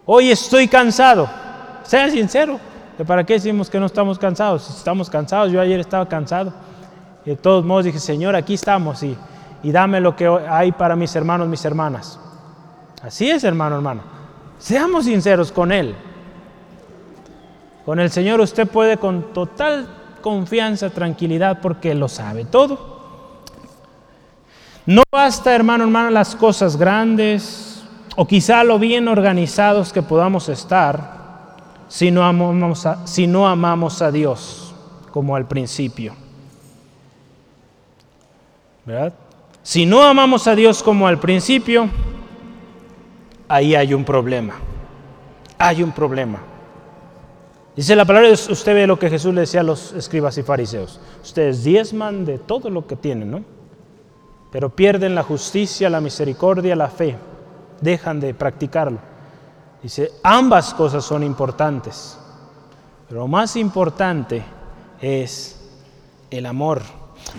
Hoy 0.05 0.31
estoy 0.31 0.67
cansado. 0.67 1.29
Sea 1.83 2.09
sincero. 2.09 2.59
¿Para 3.05 3.23
qué 3.23 3.33
decimos 3.33 3.69
que 3.69 3.79
no 3.79 3.85
estamos 3.85 4.17
cansados? 4.17 4.63
Si 4.63 4.73
estamos 4.73 5.09
cansados, 5.09 5.51
yo 5.51 5.61
ayer 5.61 5.79
estaba 5.79 6.07
cansado. 6.07 6.51
Y 7.25 7.31
de 7.31 7.35
todos 7.35 7.63
modos 7.63 7.85
dije, 7.85 7.99
Señor, 7.99 8.35
aquí 8.35 8.55
estamos 8.55 9.03
y, 9.03 9.15
y 9.61 9.71
dame 9.71 9.99
lo 9.99 10.15
que 10.15 10.27
hay 10.27 10.71
para 10.71 10.95
mis 10.95 11.15
hermanos, 11.15 11.47
mis 11.47 11.63
hermanas. 11.63 12.19
Así 13.03 13.29
es, 13.29 13.43
hermano, 13.43 13.75
hermano. 13.75 14.01
Seamos 14.57 15.05
sinceros 15.05 15.51
con 15.51 15.71
Él. 15.71 15.95
Con 17.85 17.99
el 17.99 18.11
Señor 18.11 18.39
usted 18.41 18.67
puede 18.67 18.97
con 18.97 19.33
total 19.33 19.87
confianza, 20.21 20.89
tranquilidad, 20.89 21.59
porque 21.61 21.93
lo 21.93 22.07
sabe 22.07 22.45
todo. 22.45 23.01
No 24.85 25.03
basta, 25.11 25.53
hermano, 25.53 25.83
hermano, 25.83 26.09
las 26.09 26.35
cosas 26.35 26.77
grandes 26.77 27.83
o 28.15 28.27
quizá 28.27 28.63
lo 28.63 28.79
bien 28.79 29.07
organizados 29.07 29.93
que 29.93 30.01
podamos 30.01 30.49
estar 30.49 31.21
si 31.87 32.11
no 32.11 32.23
amamos 32.23 32.85
a, 32.85 33.05
si 33.05 33.27
no 33.27 33.47
amamos 33.47 34.01
a 34.01 34.11
Dios 34.11 34.73
como 35.11 35.35
al 35.35 35.47
principio. 35.47 36.13
¿Verdad? 38.85 39.13
Si 39.63 39.85
no 39.85 40.01
amamos 40.01 40.47
a 40.47 40.55
Dios 40.55 40.81
como 40.81 41.07
al 41.07 41.19
principio, 41.19 41.89
ahí 43.47 43.75
hay 43.75 43.93
un 43.93 44.03
problema. 44.03 44.55
Hay 45.57 45.83
un 45.83 45.91
problema. 45.91 46.39
Dice 47.75 47.95
la 47.95 48.03
palabra, 48.03 48.31
usted 48.31 48.73
ve 48.73 48.85
lo 48.85 48.99
que 48.99 49.09
Jesús 49.09 49.33
le 49.33 49.41
decía 49.41 49.61
a 49.61 49.63
los 49.63 49.93
escribas 49.93 50.37
y 50.37 50.43
fariseos. 50.43 50.99
Ustedes 51.23 51.63
diezman 51.63 52.25
de 52.25 52.37
todo 52.37 52.69
lo 52.69 52.85
que 52.85 52.97
tienen, 52.97 53.31
¿no? 53.31 53.43
Pero 54.51 54.69
pierden 54.69 55.15
la 55.15 55.23
justicia, 55.23 55.89
la 55.89 56.01
misericordia, 56.01 56.75
la 56.75 56.89
fe. 56.89 57.15
Dejan 57.79 58.19
de 58.19 58.33
practicarlo. 58.33 58.99
Dice, 59.81 60.11
ambas 60.21 60.73
cosas 60.73 61.05
son 61.05 61.23
importantes. 61.23 62.17
Pero 63.07 63.21
lo 63.21 63.27
más 63.27 63.55
importante 63.55 64.43
es 64.99 65.57
el 66.29 66.45
amor. 66.45 66.81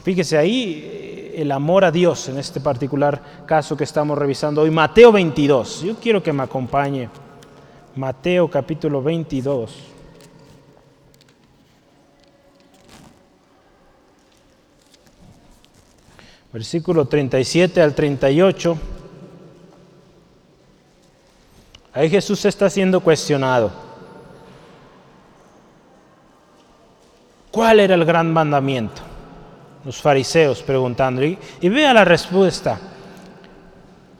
Fíjese 0.02 0.38
ahí 0.38 0.82
eh, 0.82 1.34
el 1.36 1.52
amor 1.52 1.84
a 1.84 1.90
Dios 1.90 2.28
en 2.30 2.38
este 2.38 2.60
particular 2.60 3.44
caso 3.44 3.76
que 3.76 3.84
estamos 3.84 4.16
revisando 4.16 4.62
hoy. 4.62 4.70
Mateo 4.70 5.12
22. 5.12 5.82
Yo 5.82 5.96
quiero 5.96 6.22
que 6.22 6.32
me 6.32 6.42
acompañe. 6.42 7.10
Mateo 7.94 8.48
capítulo 8.48 9.02
22. 9.02 9.91
Versículo 16.52 17.06
37 17.06 17.80
al 17.80 17.94
38, 17.94 18.78
ahí 21.94 22.10
Jesús 22.10 22.44
está 22.44 22.68
siendo 22.68 23.00
cuestionado. 23.00 23.70
¿Cuál 27.50 27.80
era 27.80 27.94
el 27.94 28.04
gran 28.04 28.32
mandamiento? 28.32 29.02
Los 29.84 30.00
fariseos 30.00 30.62
preguntando. 30.62 31.24
Y, 31.24 31.38
y 31.60 31.68
vea 31.68 31.92
la 31.92 32.04
respuesta 32.04 32.78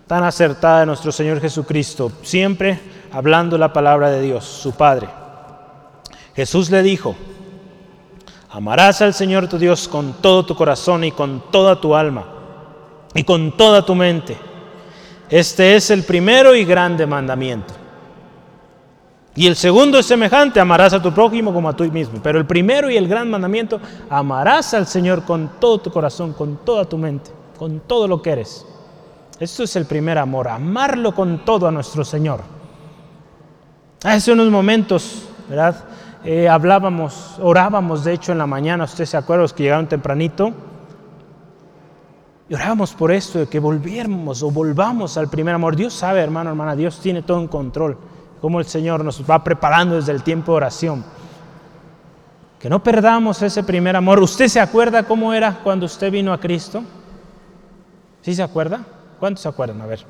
tan 0.06 0.24
acertada 0.24 0.80
de 0.80 0.86
nuestro 0.86 1.12
Señor 1.12 1.40
Jesucristo, 1.40 2.12
siempre 2.22 2.78
hablando 3.12 3.56
la 3.56 3.72
palabra 3.72 4.10
de 4.10 4.20
Dios, 4.22 4.44
su 4.44 4.72
Padre. 4.72 5.08
Jesús 6.34 6.70
le 6.70 6.82
dijo, 6.82 7.14
Amarás 8.52 9.00
al 9.00 9.14
Señor 9.14 9.48
tu 9.48 9.58
Dios 9.58 9.88
con 9.88 10.12
todo 10.14 10.44
tu 10.44 10.54
corazón 10.54 11.04
y 11.04 11.10
con 11.10 11.50
toda 11.50 11.80
tu 11.80 11.94
alma 11.94 12.24
y 13.14 13.24
con 13.24 13.56
toda 13.56 13.84
tu 13.84 13.94
mente. 13.94 14.36
Este 15.30 15.74
es 15.74 15.90
el 15.90 16.04
primero 16.04 16.54
y 16.54 16.64
grande 16.66 17.06
mandamiento. 17.06 17.72
Y 19.34 19.46
el 19.46 19.56
segundo 19.56 19.98
es 19.98 20.04
semejante, 20.04 20.60
amarás 20.60 20.92
a 20.92 21.00
tu 21.00 21.10
prójimo 21.12 21.54
como 21.54 21.70
a 21.70 21.74
ti 21.74 21.90
mismo. 21.90 22.20
Pero 22.22 22.38
el 22.38 22.44
primero 22.44 22.90
y 22.90 22.98
el 22.98 23.08
gran 23.08 23.30
mandamiento, 23.30 23.80
amarás 24.10 24.74
al 24.74 24.86
Señor 24.86 25.24
con 25.24 25.52
todo 25.58 25.78
tu 25.78 25.90
corazón, 25.90 26.34
con 26.34 26.58
toda 26.58 26.84
tu 26.84 26.98
mente, 26.98 27.30
con 27.58 27.80
todo 27.80 28.06
lo 28.06 28.20
que 28.20 28.32
eres. 28.32 28.66
Esto 29.40 29.62
es 29.62 29.74
el 29.76 29.86
primer 29.86 30.18
amor, 30.18 30.48
amarlo 30.48 31.14
con 31.14 31.42
todo 31.46 31.66
a 31.66 31.70
nuestro 31.70 32.04
Señor. 32.04 32.42
Hace 34.04 34.32
unos 34.32 34.50
momentos, 34.50 35.22
¿verdad? 35.48 35.84
Eh, 36.24 36.48
hablábamos, 36.48 37.36
orábamos 37.40 38.04
de 38.04 38.12
hecho 38.12 38.30
en 38.30 38.38
la 38.38 38.46
mañana, 38.46 38.84
ustedes 38.84 39.10
se 39.10 39.16
acuerdan 39.16 39.42
los 39.42 39.52
que 39.52 39.64
llegaron 39.64 39.88
tempranito, 39.88 40.52
y 42.48 42.54
orábamos 42.54 42.92
por 42.92 43.10
esto, 43.10 43.40
de 43.40 43.46
que 43.48 43.58
volviéramos 43.58 44.42
o 44.42 44.50
volvamos 44.50 45.16
al 45.16 45.28
primer 45.28 45.54
amor. 45.54 45.74
Dios 45.74 45.94
sabe, 45.94 46.20
hermano, 46.20 46.50
hermana, 46.50 46.76
Dios 46.76 47.00
tiene 47.00 47.22
todo 47.22 47.40
en 47.40 47.48
control, 47.48 47.96
como 48.40 48.60
el 48.60 48.66
Señor 48.66 49.04
nos 49.04 49.28
va 49.28 49.42
preparando 49.42 49.96
desde 49.96 50.12
el 50.12 50.22
tiempo 50.22 50.52
de 50.52 50.56
oración. 50.56 51.04
Que 52.60 52.68
no 52.70 52.80
perdamos 52.80 53.42
ese 53.42 53.64
primer 53.64 53.96
amor. 53.96 54.20
¿Usted 54.20 54.46
se 54.46 54.60
acuerda 54.60 55.02
cómo 55.02 55.34
era 55.34 55.60
cuando 55.64 55.86
usted 55.86 56.12
vino 56.12 56.32
a 56.32 56.38
Cristo? 56.38 56.84
¿Sí 58.20 58.34
se 58.34 58.42
acuerda? 58.42 58.84
¿Cuántos 59.18 59.42
se 59.42 59.48
acuerdan? 59.48 59.80
A 59.80 59.86
ver. 59.86 60.04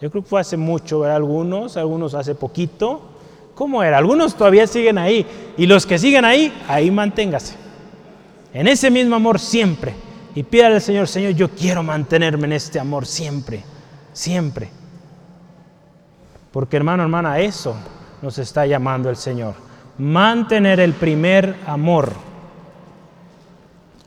Yo 0.00 0.10
creo 0.10 0.22
que 0.24 0.28
fue 0.28 0.40
hace 0.40 0.56
mucho, 0.56 1.04
algunos, 1.04 1.76
algunos 1.76 2.14
hace 2.14 2.34
poquito. 2.34 3.15
¿Cómo 3.56 3.82
era? 3.82 3.96
Algunos 3.96 4.36
todavía 4.36 4.66
siguen 4.66 4.98
ahí. 4.98 5.26
Y 5.56 5.66
los 5.66 5.86
que 5.86 5.98
siguen 5.98 6.26
ahí, 6.26 6.52
ahí 6.68 6.90
manténgase. 6.90 7.54
En 8.52 8.68
ese 8.68 8.90
mismo 8.90 9.16
amor 9.16 9.40
siempre. 9.40 9.94
Y 10.34 10.42
pídale 10.42 10.74
al 10.74 10.82
Señor, 10.82 11.08
Señor, 11.08 11.32
yo 11.32 11.48
quiero 11.48 11.82
mantenerme 11.82 12.44
en 12.44 12.52
este 12.52 12.78
amor 12.78 13.06
siempre, 13.06 13.64
siempre. 14.12 14.68
Porque 16.52 16.76
hermano, 16.76 17.02
hermana, 17.02 17.38
eso 17.38 17.74
nos 18.20 18.36
está 18.36 18.66
llamando 18.66 19.08
el 19.08 19.16
Señor. 19.16 19.54
Mantener 19.96 20.78
el 20.78 20.92
primer 20.92 21.56
amor. 21.66 22.12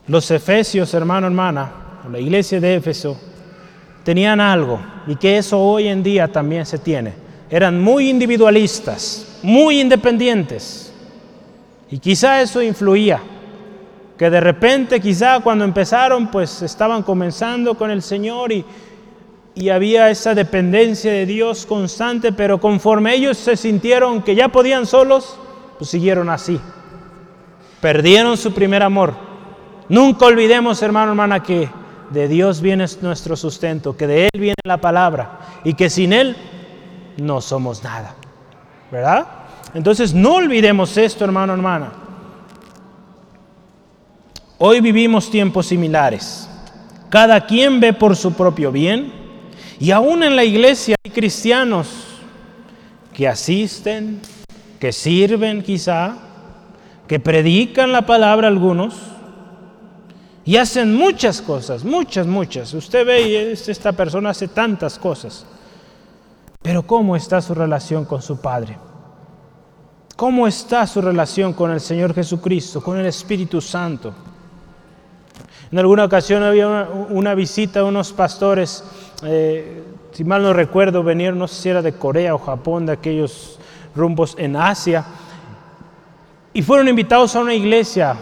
Los 0.06 0.30
efesios, 0.30 0.94
hermano, 0.94 1.26
hermana, 1.26 1.72
la 2.08 2.20
iglesia 2.20 2.60
de 2.60 2.76
Éfeso, 2.76 3.20
tenían 4.04 4.40
algo 4.40 4.80
y 5.08 5.16
que 5.16 5.38
eso 5.38 5.58
hoy 5.60 5.88
en 5.88 6.04
día 6.04 6.28
también 6.28 6.64
se 6.64 6.78
tiene. 6.78 7.14
Eran 7.50 7.82
muy 7.82 8.08
individualistas, 8.08 9.29
muy 9.42 9.80
independientes. 9.80 10.92
Y 11.90 11.98
quizá 11.98 12.40
eso 12.40 12.62
influía, 12.62 13.20
que 14.16 14.30
de 14.30 14.40
repente 14.40 15.00
quizá 15.00 15.40
cuando 15.40 15.64
empezaron 15.64 16.30
pues 16.30 16.62
estaban 16.62 17.02
comenzando 17.02 17.74
con 17.74 17.90
el 17.90 18.02
Señor 18.02 18.52
y, 18.52 18.64
y 19.54 19.70
había 19.70 20.10
esa 20.10 20.34
dependencia 20.34 21.10
de 21.10 21.26
Dios 21.26 21.66
constante, 21.66 22.32
pero 22.32 22.60
conforme 22.60 23.14
ellos 23.14 23.36
se 23.38 23.56
sintieron 23.56 24.22
que 24.22 24.34
ya 24.34 24.48
podían 24.48 24.86
solos, 24.86 25.36
pues 25.78 25.90
siguieron 25.90 26.30
así. 26.30 26.60
Perdieron 27.80 28.36
su 28.36 28.52
primer 28.52 28.82
amor. 28.82 29.14
Nunca 29.88 30.26
olvidemos, 30.26 30.82
hermano, 30.82 31.10
hermana, 31.10 31.42
que 31.42 31.68
de 32.10 32.28
Dios 32.28 32.60
viene 32.60 32.84
nuestro 33.00 33.36
sustento, 33.36 33.96
que 33.96 34.06
de 34.06 34.24
Él 34.32 34.40
viene 34.40 34.54
la 34.64 34.76
palabra 34.76 35.40
y 35.64 35.74
que 35.74 35.90
sin 35.90 36.12
Él 36.12 36.36
no 37.16 37.40
somos 37.40 37.82
nada. 37.82 38.14
¿Verdad? 38.90 39.26
Entonces 39.74 40.12
no 40.12 40.34
olvidemos 40.34 40.96
esto, 40.96 41.24
hermano, 41.24 41.52
hermana. 41.52 41.92
Hoy 44.58 44.80
vivimos 44.80 45.30
tiempos 45.30 45.66
similares. 45.66 46.48
Cada 47.08 47.46
quien 47.46 47.80
ve 47.80 47.92
por 47.92 48.16
su 48.16 48.32
propio 48.32 48.70
bien 48.70 49.12
y 49.78 49.90
aún 49.90 50.22
en 50.22 50.36
la 50.36 50.44
iglesia 50.44 50.96
hay 51.02 51.10
cristianos 51.10 51.88
que 53.14 53.26
asisten, 53.26 54.20
que 54.78 54.92
sirven 54.92 55.62
quizá, 55.62 56.16
que 57.08 57.18
predican 57.18 57.92
la 57.92 58.06
palabra 58.06 58.48
algunos 58.48 58.94
y 60.44 60.56
hacen 60.56 60.94
muchas 60.94 61.40
cosas, 61.40 61.84
muchas, 61.84 62.26
muchas. 62.26 62.74
Usted 62.74 63.06
ve 63.06 63.28
y 63.28 63.34
esta 63.36 63.92
persona 63.92 64.30
hace 64.30 64.48
tantas 64.48 64.98
cosas. 64.98 65.46
Pero 66.62 66.82
¿cómo 66.82 67.16
está 67.16 67.40
su 67.40 67.54
relación 67.54 68.04
con 68.04 68.20
su 68.20 68.40
Padre? 68.40 68.76
¿Cómo 70.14 70.46
está 70.46 70.86
su 70.86 71.00
relación 71.00 71.54
con 71.54 71.70
el 71.70 71.80
Señor 71.80 72.14
Jesucristo, 72.14 72.82
con 72.82 72.98
el 72.98 73.06
Espíritu 73.06 73.62
Santo? 73.62 74.12
En 75.72 75.78
alguna 75.78 76.04
ocasión 76.04 76.42
había 76.42 76.68
una, 76.68 77.34
visita 77.34 77.80
a 77.80 77.84
unos 77.84 78.12
pastores, 78.12 78.84
eh, 79.22 79.82
si 80.12 80.24
mal 80.24 80.42
no 80.42 80.52
recuerdo, 80.52 81.02
venían, 81.02 81.38
no 81.38 81.48
sé 81.48 81.62
si 81.62 81.68
era 81.70 81.80
de 81.80 81.94
Corea 81.94 82.34
o 82.34 82.38
Japón, 82.38 82.84
de 82.84 82.92
aquellos 82.92 83.58
rumbos 83.94 84.34
en 84.36 84.56
Asia, 84.56 85.06
y 86.52 86.60
fueron 86.60 86.88
invitados 86.88 87.34
a 87.36 87.40
una 87.40 87.54
iglesia. 87.54 88.16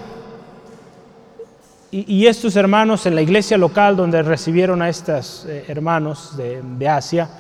Y, 1.91 2.27
estos 2.27 2.55
hermanos 2.55 3.07
en 3.07 3.15
la 3.15 3.23
iglesia 3.23 3.57
local 3.57 3.97
donde 3.97 4.23
recibieron 4.23 4.83
a 4.83 4.91
estos 4.91 5.47
eh, 5.49 5.65
hermanos 5.69 6.37
de, 6.37 6.61
de 6.63 6.87
Asia, 6.87 7.31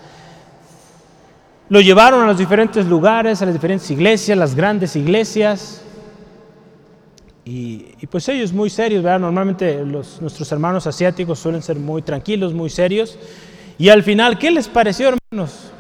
lo 1.68 1.80
llevaron 1.80 2.22
a 2.22 2.26
los 2.26 2.38
diferentes 2.38 2.86
lugares, 2.86 3.42
a 3.42 3.44
las 3.44 3.54
diferentes 3.54 3.90
iglesias, 3.90 4.36
las 4.38 4.54
grandes 4.54 4.96
iglesias, 4.96 5.82
y, 7.50 8.06
pues 8.10 8.28
ellos 8.28 8.52
muy 8.52 8.68
serios, 8.68 9.02
¿verdad? 9.02 9.20
Normalmente 9.20 9.82
nuestros 9.82 10.52
hermanos 10.52 10.86
asiáticos 10.86 11.38
suelen 11.38 11.62
ser 11.62 11.78
muy 11.78 12.02
tranquilos, 12.02 12.52
muy 12.52 12.68
serios. 12.68 13.18
Y 13.78 13.88
al 13.88 14.02
final, 14.02 14.38
¿qué 14.38 14.50
les 14.50 14.68
pareció, 14.68 15.08
hermanos? 15.08 15.70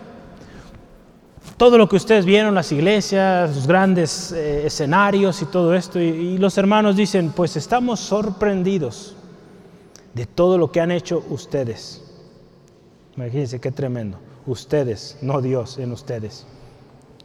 Todo 1.58 1.76
lo 1.76 1.86
que 1.86 1.96
ustedes 1.96 2.24
vieron, 2.24 2.54
las 2.54 2.72
iglesias, 2.72 3.54
los 3.54 3.66
grandes 3.66 4.32
eh, 4.32 4.64
escenarios 4.64 5.42
y 5.42 5.44
todo 5.44 5.74
esto. 5.74 6.00
y 6.00 6.38
los 6.38 6.56
hermanos 6.56 6.96
dicen, 6.96 7.32
pues 7.36 7.54
estamos 7.56 8.00
sorprendidos 8.00 9.14
de 10.14 10.24
todo 10.24 10.56
lo 10.56 10.72
que 10.72 10.80
han 10.80 10.90
hecho 10.90 11.22
ustedes. 11.28 12.02
Imagínense 13.14 13.60
qué 13.60 13.70
tremendo. 13.70 14.18
Ustedes, 14.48 15.18
no 15.20 15.42
Dios 15.42 15.76
en 15.76 15.92
ustedes. 15.92 16.46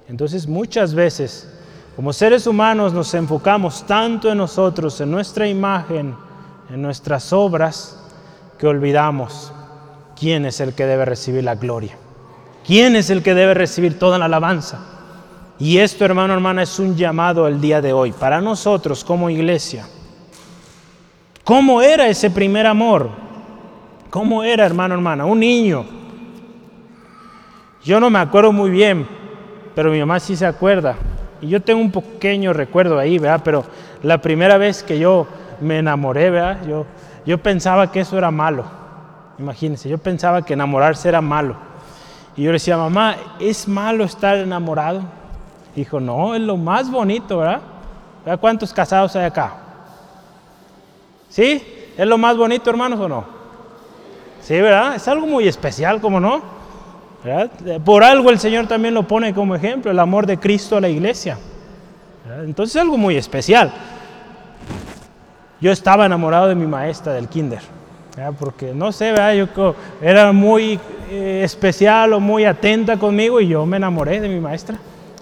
Entonces 0.10 0.46
muchas 0.46 0.94
veces 0.94 1.48
como 1.96 2.12
seres 2.12 2.48
humanos 2.48 2.92
nos 2.92 3.14
enfocamos 3.14 3.88
tanto 3.88 4.30
en 4.30 4.38
nosotros, 4.38 5.00
en 5.00 5.10
nuestra 5.10 5.48
imagen, 5.48 6.16
en 6.70 6.82
nuestras 6.82 7.32
obras, 7.32 7.98
que 8.60 8.68
olvidamos 8.68 9.54
quién 10.20 10.46
es 10.46 10.60
el 10.60 10.74
que 10.74 10.86
debe 10.86 11.06
recibir 11.06 11.46
la 11.46 11.56
gloria, 11.56 11.96
quién 12.66 12.98
es 12.98 13.10
el 13.10 13.24
que 13.24 13.34
debe 13.34 13.54
recibir 13.54 13.98
toda 13.98 14.18
la 14.18 14.26
alabanza. 14.26 14.80
Y 15.60 15.78
esto, 15.78 16.04
hermano, 16.04 16.34
hermana, 16.34 16.64
es 16.64 16.78
un 16.78 16.98
llamado 16.98 17.48
el 17.48 17.62
día 17.62 17.80
de 17.80 17.94
hoy 17.94 18.12
para 18.12 18.42
nosotros 18.42 19.06
como 19.06 19.30
iglesia. 19.30 19.88
¿Cómo 21.46 21.82
era 21.82 22.10
ese 22.10 22.30
primer 22.30 22.68
amor? 22.68 23.10
¿Cómo 24.10 24.44
era, 24.44 24.66
hermano, 24.66 24.96
hermana? 24.96 25.26
Un 25.26 25.40
niño. 25.40 26.03
Yo 27.84 28.00
no 28.00 28.10
me 28.10 28.20
acuerdo 28.20 28.52
muy 28.52 28.70
bien, 28.70 29.08
pero 29.76 29.92
mi 29.92 30.00
mamá 30.00 30.20
sí 30.20 30.36
se 30.36 30.46
acuerda. 30.46 30.96
Y 31.42 31.50
yo 31.50 31.62
tengo 31.62 31.82
un 31.82 31.92
pequeño 31.92 32.54
recuerdo 32.54 32.98
ahí, 32.98 33.20
¿verdad? 33.20 33.42
Pero 33.44 33.66
la 34.02 34.20
primera 34.20 34.58
vez 34.58 34.84
que 34.84 34.98
yo 34.98 35.28
me 35.60 35.80
enamoré, 35.80 36.30
¿verdad? 36.30 36.66
Yo, 36.66 36.86
yo 37.26 37.38
pensaba 37.38 37.92
que 37.92 38.00
eso 38.00 38.18
era 38.18 38.32
malo. 38.32 38.64
Imagínense, 39.38 39.90
yo 39.90 39.98
pensaba 39.98 40.44
que 40.44 40.54
enamorarse 40.54 41.10
era 41.10 41.20
malo. 41.20 41.58
Y 42.38 42.44
yo 42.44 42.48
le 42.48 42.54
decía, 42.54 42.78
mamá, 42.78 43.18
¿es 43.40 43.68
malo 43.68 44.06
estar 44.06 44.38
enamorado? 44.38 45.02
Dijo, 45.76 46.00
no, 46.00 46.36
es 46.36 46.42
lo 46.42 46.56
más 46.56 46.90
bonito, 46.90 47.40
¿verdad? 47.40 47.62
¿Verdad 48.24 48.40
cuántos 48.40 48.72
casados 48.72 49.16
hay 49.18 49.26
acá? 49.26 49.56
¿Sí? 51.30 51.62
¿Es 51.98 52.08
lo 52.08 52.18
más 52.18 52.38
bonito, 52.38 52.70
hermanos, 52.70 53.00
o 53.00 53.10
no? 53.10 53.26
Sí, 54.42 54.54
¿verdad? 54.62 54.96
Es 54.96 55.08
algo 55.08 55.28
muy 55.28 55.48
especial, 55.48 56.00
¿cómo 56.00 56.20
no? 56.20 56.63
Por 57.86 58.04
algo 58.04 58.30
el 58.30 58.40
Señor 58.40 58.68
también 58.68 58.94
lo 58.94 59.08
pone 59.08 59.34
como 59.34 59.56
ejemplo, 59.56 59.90
el 59.92 60.00
amor 60.00 60.26
de 60.26 60.38
Cristo 60.38 60.78
a 60.78 60.82
la 60.82 60.90
iglesia. 60.90 61.38
Entonces 62.44 62.76
es 62.76 62.82
algo 62.82 62.98
muy 62.98 63.16
especial. 63.16 63.72
Yo 65.62 65.72
estaba 65.72 66.06
enamorado 66.06 66.50
de 66.50 66.56
mi 66.56 66.68
maestra 66.68 67.14
del 67.14 67.30
kinder, 67.30 67.62
porque 68.38 68.74
no 68.74 68.92
sé, 68.92 69.14
Yo 69.56 69.76
era 70.02 70.32
muy 70.34 70.80
eh, 71.10 71.42
especial 71.44 72.14
o 72.14 72.20
muy 72.20 72.44
atenta 72.44 72.98
conmigo 72.98 73.40
y 73.40 73.48
yo 73.48 73.66
me 73.66 73.78
enamoré 73.78 74.20
de 74.20 74.28
mi 74.28 74.42
maestra. 74.42 74.78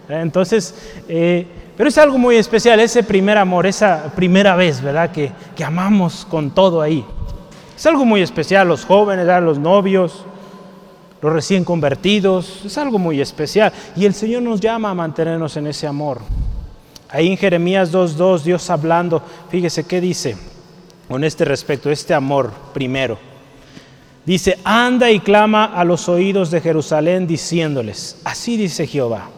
Entonces, 0.10 0.76
eh, 1.08 1.46
pero 1.78 1.90
es 1.90 1.98
algo 1.98 2.18
muy 2.18 2.36
especial, 2.38 2.80
ese 2.80 3.04
primer 3.04 3.38
amor, 3.38 3.66
esa 3.68 4.12
primera 4.16 4.56
vez, 4.56 4.82
¿verdad? 4.82 5.12
Que, 5.12 5.32
que 5.56 5.64
amamos 5.64 6.26
con 6.30 6.52
todo 6.52 6.82
ahí. 6.82 7.06
Es 7.76 7.86
algo 7.86 8.06
muy 8.06 8.22
especial, 8.22 8.68
los 8.68 8.86
jóvenes, 8.86 9.26
los 9.44 9.60
novios, 9.60 10.26
los 11.22 11.32
recién 11.32 11.64
convertidos, 11.64 12.64
es 12.66 12.78
algo 12.78 12.98
muy 12.98 13.22
especial. 13.22 13.72
Y 13.96 14.06
el 14.06 14.14
Señor 14.14 14.42
nos 14.42 14.60
llama 14.60 14.90
a 14.90 14.96
mantenernos 14.96 15.56
en 15.56 15.68
ese 15.68 15.86
amor. 15.86 16.20
Ahí 17.10 17.28
en 17.28 17.38
Jeremías 17.38 17.92
2.2, 17.92 18.42
Dios 18.42 18.70
hablando, 18.70 19.22
fíjese 19.50 19.84
qué 19.84 20.02
dice 20.02 20.36
con 21.08 21.24
este 21.24 21.44
respecto, 21.46 21.92
este 21.92 22.14
amor 22.14 22.52
primero. 22.74 23.18
Dice, 24.26 24.58
anda 24.64 25.12
y 25.12 25.20
clama 25.20 25.66
a 25.66 25.84
los 25.84 26.08
oídos 26.08 26.52
de 26.52 26.62
Jerusalén 26.62 27.28
diciéndoles, 27.28 28.18
así 28.24 28.56
dice 28.56 28.88
Jehová. 28.88 29.30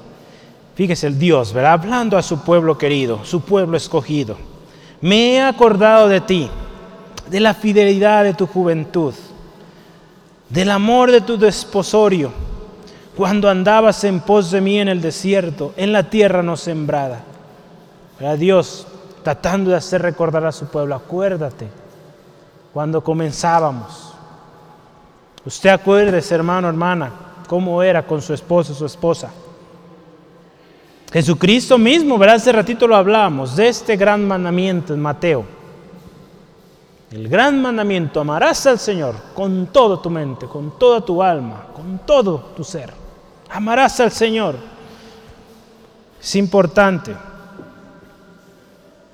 Fíjese 0.75 1.07
el 1.07 1.17
Dios, 1.17 1.51
¿verdad? 1.51 1.73
Hablando 1.73 2.17
a 2.17 2.23
su 2.23 2.43
pueblo 2.43 2.77
querido, 2.77 3.25
su 3.25 3.41
pueblo 3.41 3.75
escogido. 3.75 4.37
Me 5.01 5.33
he 5.33 5.41
acordado 5.41 6.07
de 6.07 6.21
ti, 6.21 6.49
de 7.29 7.39
la 7.39 7.53
fidelidad 7.53 8.23
de 8.23 8.33
tu 8.33 8.45
juventud 8.45 9.13
del 10.53 10.69
amor 10.69 11.11
de 11.11 11.21
tu 11.21 11.35
desposorio, 11.35 12.31
cuando 13.17 13.49
andabas 13.49 14.03
en 14.03 14.19
pos 14.19 14.51
de 14.51 14.61
mí 14.61 14.79
en 14.79 14.87
el 14.87 15.01
desierto, 15.01 15.73
en 15.75 15.91
la 15.91 16.11
tierra 16.11 16.43
no 16.43 16.55
sembrada. 16.57 17.23
Era 18.19 18.35
Dios 18.35 18.85
tratando 19.23 19.71
de 19.71 19.77
hacer 19.77 20.03
recordar 20.03 20.45
a 20.45 20.51
su 20.51 20.67
pueblo, 20.67 20.93
acuérdate, 20.93 21.67
cuando 22.71 23.03
comenzábamos. 23.03 24.13
Usted 25.43 25.71
acuérdese, 25.71 26.35
hermano, 26.35 26.69
hermana, 26.69 27.11
cómo 27.47 27.81
era 27.81 28.05
con 28.05 28.21
su 28.21 28.31
esposo, 28.31 28.75
su 28.75 28.85
esposa. 28.85 29.31
Jesucristo 31.11 31.79
mismo, 31.79 32.19
¿verdad? 32.19 32.35
Hace 32.35 32.51
ratito 32.51 32.87
lo 32.87 32.95
hablábamos, 32.95 33.55
de 33.55 33.69
este 33.69 33.95
gran 33.97 34.27
mandamiento 34.27 34.93
en 34.93 34.99
Mateo. 35.01 35.62
El 37.13 37.29
gran 37.29 37.61
mandamiento, 37.61 38.19
amarás 38.19 38.65
al 38.65 38.79
Señor 38.79 39.13
con 39.35 39.67
toda 39.67 40.01
tu 40.01 40.09
mente, 40.09 40.47
con 40.47 40.79
toda 40.79 41.05
tu 41.05 41.21
alma, 41.21 41.67
con 41.71 41.99
todo 41.99 42.39
tu 42.55 42.63
ser. 42.63 42.91
Amarás 43.51 43.99
al 43.99 44.11
Señor. 44.11 44.55
Es 46.19 46.35
importante. 46.35 47.15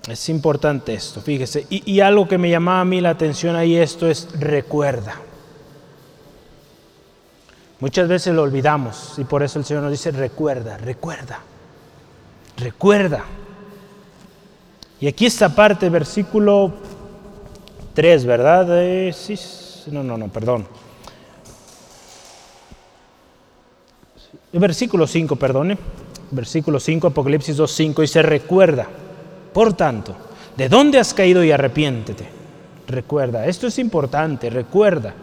Es 0.08 0.30
importante 0.30 0.93
esto, 0.93 1.20
fíjese. 1.20 1.68
Y, 1.70 2.00
algo 2.00 2.26
que 2.26 2.38
me 2.38 2.50
llamaba 2.50 2.80
a 2.80 2.86
mí 2.86 3.02
la 3.02 3.10
atención 3.10 3.58
ahí, 3.58 3.76
esto 3.76 4.08
es 4.08 4.30
recuerda. 4.39 5.16
Muchas 7.82 8.08
veces 8.08 8.34
lo 8.34 8.43
olvidamos 8.43 9.16
y 9.18 9.26
por 9.26 9.43
eso 9.43 9.60
el 9.60 9.66
Señor 9.66 9.84
nos 9.84 9.91
dice 9.91 10.12
recuerda, 10.12 10.78
recuerda, 10.78 11.41
recuerda. 12.56 13.26
Y 15.02 15.08
aquí 15.08 15.26
esta 15.26 15.54
parte, 15.54 15.89
versículo 15.89 16.99
3, 18.00 18.26
¿verdad? 18.26 18.66
Eh, 18.82 19.12
sí, 19.12 19.38
no, 19.91 20.02
no, 20.02 20.18
no, 20.18 20.30
perdón. 20.30 20.66
Versículo 24.54 25.06
5, 25.06 25.36
perdone. 25.36 25.78
Versículo 26.32 26.80
5, 26.80 27.08
Apocalipsis 27.08 27.58
2, 27.58 27.70
5, 27.70 28.04
y 28.04 28.08
se 28.08 28.22
recuerda. 28.22 28.88
Por 29.52 29.74
tanto, 29.74 30.16
¿de 30.56 30.70
dónde 30.70 30.97
has 30.97 31.14
caído 31.14 31.43
y 31.43 31.52
arrepiéntete? 31.52 32.26
Recuerda, 32.88 33.45
esto 33.47 33.68
es 33.68 33.78
importante, 33.80 34.50
recuerda. 34.50 35.14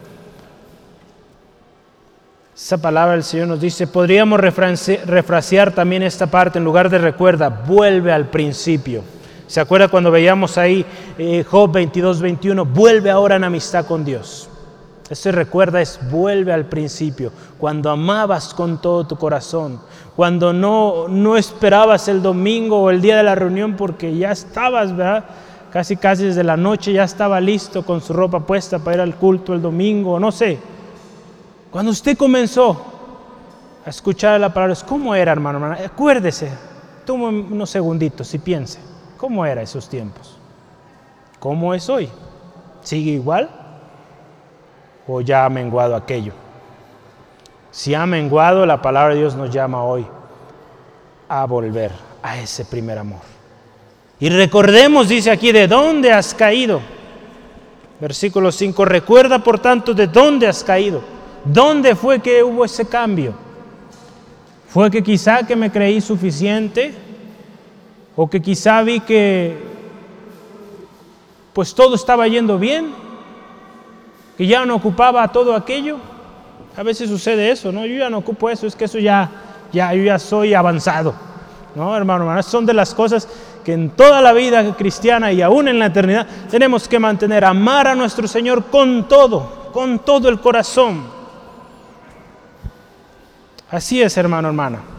Esa 2.54 2.76
palabra 2.76 3.14
el 3.14 3.24
Señor 3.24 3.48
nos 3.48 3.60
dice, 3.62 3.86
podríamos 3.86 4.38
refrasear 4.38 5.72
también 5.72 6.02
esta 6.02 6.26
parte, 6.26 6.58
en 6.58 6.64
lugar 6.66 6.90
de 6.90 6.98
recuerda, 6.98 7.48
vuelve 7.48 8.12
al 8.12 8.28
principio. 8.28 9.15
¿Se 9.46 9.60
acuerda 9.60 9.88
cuando 9.88 10.10
veíamos 10.10 10.58
ahí 10.58 10.84
eh, 11.18 11.44
Job 11.48 11.72
22, 11.72 12.20
21? 12.20 12.64
Vuelve 12.64 13.10
ahora 13.10 13.36
en 13.36 13.44
amistad 13.44 13.86
con 13.86 14.04
Dios. 14.04 14.48
Ese 15.08 15.30
recuerda 15.30 15.80
es 15.80 16.00
vuelve 16.10 16.52
al 16.52 16.66
principio, 16.66 17.30
cuando 17.58 17.90
amabas 17.90 18.52
con 18.52 18.80
todo 18.80 19.06
tu 19.06 19.16
corazón, 19.16 19.80
cuando 20.16 20.52
no, 20.52 21.06
no 21.06 21.36
esperabas 21.36 22.08
el 22.08 22.22
domingo 22.22 22.82
o 22.82 22.90
el 22.90 23.00
día 23.00 23.16
de 23.16 23.22
la 23.22 23.36
reunión 23.36 23.76
porque 23.76 24.16
ya 24.16 24.32
estabas, 24.32 24.96
¿verdad? 24.96 25.24
Casi 25.70 25.96
casi 25.96 26.24
desde 26.24 26.42
la 26.42 26.56
noche 26.56 26.92
ya 26.92 27.04
estaba 27.04 27.40
listo 27.40 27.84
con 27.84 28.00
su 28.00 28.12
ropa 28.12 28.40
puesta 28.40 28.80
para 28.80 28.96
ir 28.96 29.00
al 29.02 29.14
culto 29.14 29.54
el 29.54 29.62
domingo, 29.62 30.18
no 30.18 30.32
sé. 30.32 30.58
Cuando 31.70 31.92
usted 31.92 32.16
comenzó 32.16 32.84
a 33.84 33.90
escuchar 33.90 34.40
la 34.40 34.52
palabra, 34.52 34.74
¿cómo 34.88 35.14
era, 35.14 35.30
hermano? 35.30 35.58
hermano? 35.58 35.86
Acuérdese, 35.86 36.50
tome 37.04 37.26
unos 37.26 37.70
segunditos 37.70 38.34
y 38.34 38.38
piense, 38.40 38.80
¿cómo 39.16 39.44
era 39.46 39.62
esos 39.62 39.88
tiempos? 39.88 40.36
¿Cómo 41.38 41.74
es 41.74 41.88
hoy? 41.88 42.08
¿Sigue 42.82 43.12
igual? 43.12 43.48
¿O 45.06 45.20
ya 45.20 45.44
ha 45.44 45.48
menguado 45.48 45.94
aquello? 45.94 46.32
Si 47.70 47.94
ha 47.94 48.06
menguado, 48.06 48.64
la 48.64 48.80
palabra 48.80 49.14
de 49.14 49.20
Dios 49.20 49.34
nos 49.34 49.50
llama 49.50 49.84
hoy 49.84 50.06
a 51.28 51.44
volver 51.44 51.92
a 52.22 52.38
ese 52.38 52.64
primer 52.64 52.98
amor. 52.98 53.20
Y 54.18 54.30
recordemos, 54.30 55.08
dice 55.08 55.30
aquí, 55.30 55.52
de 55.52 55.68
dónde 55.68 56.12
has 56.12 56.32
caído. 56.32 56.80
Versículo 58.00 58.50
5, 58.50 58.84
recuerda 58.84 59.38
por 59.38 59.58
tanto 59.58 59.92
de 59.92 60.06
dónde 60.06 60.46
has 60.46 60.64
caído. 60.64 61.02
¿Dónde 61.44 61.94
fue 61.94 62.20
que 62.20 62.42
hubo 62.42 62.64
ese 62.64 62.86
cambio? 62.86 63.34
¿Fue 64.68 64.90
que 64.90 65.02
quizá 65.02 65.46
que 65.46 65.54
me 65.54 65.70
creí 65.70 66.00
suficiente? 66.00 66.94
¿O 68.16 68.28
que 68.28 68.40
quizá 68.40 68.82
vi 68.82 69.00
que 69.00 69.62
pues 71.52 71.74
todo 71.74 71.94
estaba 71.94 72.26
yendo 72.26 72.58
bien? 72.58 72.92
¿Que 74.36 74.46
ya 74.46 74.64
no 74.64 74.74
ocupaba 74.74 75.28
todo 75.28 75.54
aquello? 75.54 75.98
A 76.76 76.82
veces 76.82 77.08
sucede 77.08 77.50
eso, 77.50 77.70
¿no? 77.72 77.86
Yo 77.86 77.98
ya 77.98 78.10
no 78.10 78.18
ocupo 78.18 78.50
eso, 78.50 78.66
es 78.66 78.74
que 78.74 78.86
eso 78.86 78.98
ya, 78.98 79.30
ya, 79.72 79.92
yo 79.94 80.02
ya 80.02 80.18
soy 80.18 80.54
avanzado. 80.54 81.14
¿No, 81.74 81.94
hermano, 81.94 82.24
hermano? 82.24 82.42
Son 82.42 82.64
de 82.64 82.72
las 82.72 82.94
cosas 82.94 83.28
que 83.62 83.74
en 83.74 83.90
toda 83.90 84.22
la 84.22 84.32
vida 84.32 84.74
cristiana 84.76 85.30
y 85.32 85.42
aún 85.42 85.68
en 85.68 85.78
la 85.78 85.86
eternidad 85.86 86.26
tenemos 86.50 86.88
que 86.88 86.98
mantener, 86.98 87.44
amar 87.44 87.88
a 87.88 87.94
nuestro 87.94 88.26
Señor 88.26 88.64
con 88.66 89.08
todo, 89.08 89.70
con 89.72 89.98
todo 89.98 90.30
el 90.30 90.40
corazón. 90.40 91.04
Así 93.70 94.00
es, 94.00 94.16
hermano, 94.16 94.48
hermana. 94.48 94.95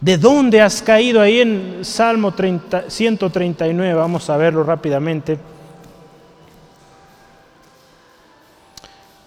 ¿De 0.00 0.16
dónde 0.16 0.60
has 0.60 0.80
caído 0.80 1.20
ahí 1.20 1.40
en 1.40 1.84
Salmo 1.84 2.32
139? 2.32 3.94
Vamos 3.94 4.30
a 4.30 4.36
verlo 4.36 4.62
rápidamente. 4.62 5.38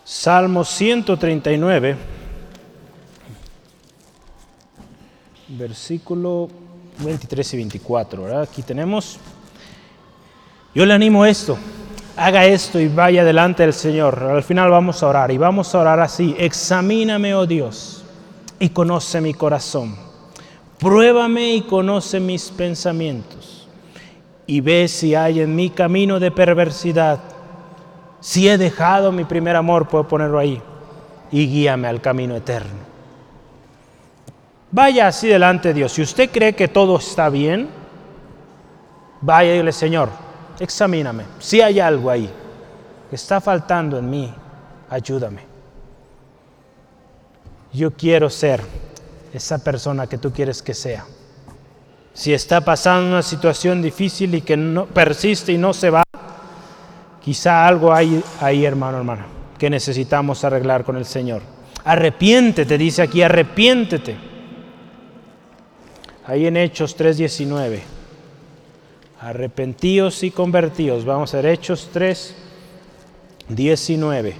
Salmo 0.05 0.63
139, 0.63 1.95
versículo 5.47 6.47
23 6.99 7.53
y 7.53 7.57
24. 7.57 8.39
Aquí 8.41 8.61
tenemos, 8.61 9.17
yo 10.76 10.86
le 10.86 10.93
animo 10.93 11.26
esto, 11.26 11.57
haga 12.15 12.45
esto 12.45 12.80
y 12.80 12.88
vaya 12.88 13.24
delante 13.24 13.63
del 13.63 13.74
Señor. 13.74 14.22
Al 14.24 14.43
final 14.43 14.69
vamos 14.69 15.01
a 15.01 15.07
orar 15.07 15.32
y 15.32 15.38
vamos 15.38 15.74
a 15.74 15.80
orar 15.80 15.99
así, 16.01 16.36
examíname, 16.38 17.34
oh 17.34 17.47
Dios, 17.47 18.03
y 18.59 18.69
conoce 18.69 19.22
mi 19.22 19.34
corazón. 19.34 20.11
Pruébame 20.82 21.54
y 21.54 21.62
conoce 21.62 22.20
mis 22.20 22.50
pensamientos 22.50 23.70
y 24.46 24.60
ve 24.60 24.90
si 24.90 25.16
hay 25.16 25.40
en 25.40 25.56
mi 25.56 25.70
camino 25.70 26.20
de 26.20 26.32
perversidad 26.32 27.20
si 28.22 28.48
he 28.48 28.58
dejado 28.58 29.12
mi 29.12 29.26
primer 29.26 29.56
amor, 29.56 29.88
puedo 29.88 30.08
ponerlo 30.08 30.38
ahí, 30.38 30.62
y 31.32 31.48
guíame 31.48 31.88
al 31.88 32.00
camino 32.00 32.36
eterno. 32.36 32.92
Vaya 34.70 35.08
así 35.08 35.28
delante 35.28 35.70
de 35.70 35.74
Dios. 35.74 35.92
Si 35.92 36.04
usted 36.04 36.30
cree 36.30 36.54
que 36.54 36.68
todo 36.68 36.98
está 36.98 37.30
bien, 37.30 37.68
vaya 39.22 39.54
y 39.54 39.58
dile, 39.58 39.72
Señor, 39.72 40.10
examíname. 40.60 41.26
Si 41.40 41.62
hay 41.62 41.80
algo 41.80 42.12
ahí 42.12 42.30
que 43.10 43.16
está 43.16 43.42
faltando 43.42 43.98
en 43.98 44.10
mí, 44.10 44.34
ayúdame. 44.90 45.42
Yo 47.74 47.92
quiero 47.92 48.30
ser 48.30 48.62
esa 49.34 49.64
persona 49.64 50.08
que 50.08 50.18
tú 50.18 50.32
quieres 50.32 50.62
que 50.62 50.74
sea. 50.74 51.06
Si 52.14 52.34
está 52.34 52.62
pasando 52.62 53.10
una 53.10 53.22
situación 53.22 53.82
difícil 53.82 54.36
y 54.36 54.42
que 54.42 54.58
no 54.58 54.86
persiste 54.86 55.54
y 55.54 55.58
no 55.58 55.74
se 55.74 55.90
va, 55.90 56.04
Quizá 57.24 57.68
algo 57.68 57.94
hay 57.94 58.24
ahí, 58.40 58.66
hermano, 58.66 58.98
hermana, 58.98 59.28
que 59.58 59.70
necesitamos 59.70 60.44
arreglar 60.44 60.84
con 60.84 60.98
el 60.98 61.06
Señor. 61.06 61.44
Arrepiéntete, 61.84 62.80
dice 62.80 63.04
aquí, 63.04 63.22
arrepiéntete. 63.22 64.18
Ahí 66.26 66.48
en 66.48 66.58
Hechos 66.58 66.98
3:19. 66.98 67.82
Arrepentíos 69.20 70.24
y 70.24 70.32
convertíos. 70.32 71.06
Vamos 71.06 71.32
a 71.34 71.38
ver 71.38 71.46
Hechos 71.48 71.90
3:19. 71.94 74.34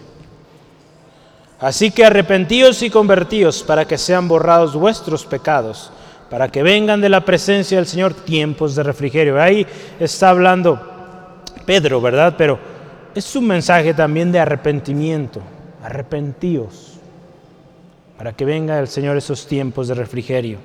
Así 1.62 1.92
que 1.92 2.04
arrepentíos 2.04 2.82
y 2.82 2.90
convertíos 2.90 3.62
para 3.62 3.86
que 3.86 3.98
sean 3.98 4.28
borrados 4.28 4.76
vuestros 4.76 5.26
pecados, 5.26 5.92
para 6.30 6.50
que 6.50 6.64
vengan 6.64 7.02
de 7.02 7.10
la 7.10 7.24
presencia 7.24 7.78
del 7.78 7.86
Señor 7.86 8.16
tiempos 8.16 8.76
de 8.76 8.82
refrigerio. 8.82 9.40
Ahí 9.40 9.66
está 10.00 10.30
hablando 10.30 10.82
Pedro, 11.66 12.02
¿verdad? 12.02 12.34
Pero 12.36 12.58
es 13.14 13.36
un 13.36 13.46
mensaje 13.46 13.94
también 13.94 14.32
de 14.32 14.40
arrepentimiento. 14.40 15.42
Arrepentíos 15.84 16.92
para 18.18 18.34
que 18.34 18.46
venga 18.46 18.80
el 18.80 18.88
Señor 18.88 19.18
esos 19.18 19.48
tiempos 19.48 19.88
de 19.88 19.96
refrigerio. 19.96 20.60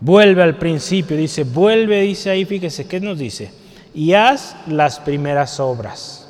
Vuelve 0.00 0.42
al 0.42 0.58
principio, 0.58 1.16
dice, 1.16 1.44
vuelve, 1.44 2.00
dice 2.02 2.28
ahí, 2.28 2.44
fíjese, 2.44 2.86
¿qué 2.86 3.00
nos 3.00 3.18
dice? 3.18 3.52
Y 3.94 4.12
haz 4.12 4.56
las 4.66 5.00
primeras 5.00 5.60
obras. 5.60 6.21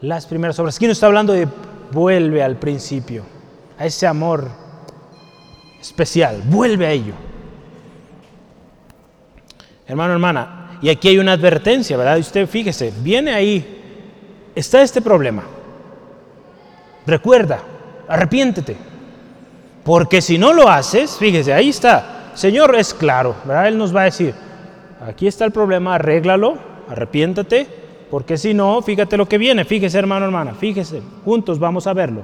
Las 0.00 0.26
primeras 0.26 0.58
obras. 0.58 0.76
Aquí 0.76 0.86
nos 0.86 0.96
está 0.96 1.06
hablando 1.06 1.32
de 1.32 1.48
vuelve 1.90 2.42
al 2.42 2.56
principio, 2.56 3.24
a 3.78 3.86
ese 3.86 4.06
amor 4.06 4.48
especial, 5.80 6.42
vuelve 6.46 6.86
a 6.86 6.90
ello. 6.90 7.14
Hermano, 9.86 10.14
hermana, 10.14 10.78
y 10.82 10.88
aquí 10.88 11.08
hay 11.08 11.18
una 11.18 11.32
advertencia, 11.32 11.96
¿verdad? 11.96 12.18
Usted 12.18 12.46
fíjese, 12.48 12.92
viene 13.00 13.32
ahí, 13.32 14.50
está 14.54 14.82
este 14.82 15.00
problema. 15.00 15.44
Recuerda, 17.06 17.60
arrepiéntete. 18.08 18.76
Porque 19.84 20.20
si 20.20 20.36
no 20.36 20.52
lo 20.52 20.68
haces, 20.68 21.16
fíjese, 21.16 21.54
ahí 21.54 21.68
está. 21.68 22.32
Señor 22.34 22.74
es 22.74 22.92
claro, 22.92 23.36
¿verdad? 23.44 23.68
Él 23.68 23.78
nos 23.78 23.94
va 23.94 24.02
a 24.02 24.04
decir, 24.06 24.34
aquí 25.06 25.28
está 25.28 25.44
el 25.44 25.52
problema, 25.52 25.94
arréglalo, 25.94 26.58
arrepiéntate, 26.88 27.68
porque 28.10 28.36
si 28.38 28.54
no, 28.54 28.80
fíjate 28.82 29.16
lo 29.16 29.28
que 29.28 29.38
viene, 29.38 29.64
fíjese 29.64 29.98
hermano, 29.98 30.26
hermana, 30.26 30.54
fíjese, 30.54 31.02
juntos 31.24 31.58
vamos 31.58 31.86
a 31.86 31.92
verlo. 31.92 32.22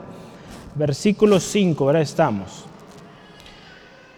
Versículo 0.75 1.41
5, 1.41 1.87
¿verdad? 1.87 2.03
Estamos. 2.03 2.65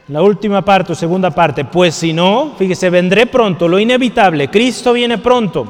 La 0.08 0.22
última 0.22 0.62
parte 0.62 0.92
o 0.92 0.94
segunda 0.94 1.30
parte, 1.30 1.64
pues 1.64 1.94
si 1.94 2.12
no, 2.12 2.52
fíjese, 2.58 2.90
vendré 2.90 3.26
pronto, 3.26 3.66
lo 3.66 3.78
inevitable, 3.78 4.50
Cristo 4.50 4.92
viene 4.92 5.16
pronto, 5.16 5.66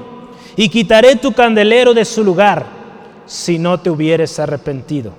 y 0.57 0.69
quitaré 0.69 1.17
tu 1.17 1.33
candelero 1.33 1.95
de 1.95 2.05
su 2.05 2.25
lugar 2.25 2.67
si 3.27 3.59
no 3.61 3.79
te 3.79 3.91
hubieres 3.91 4.39
arrepentido. 4.41 5.13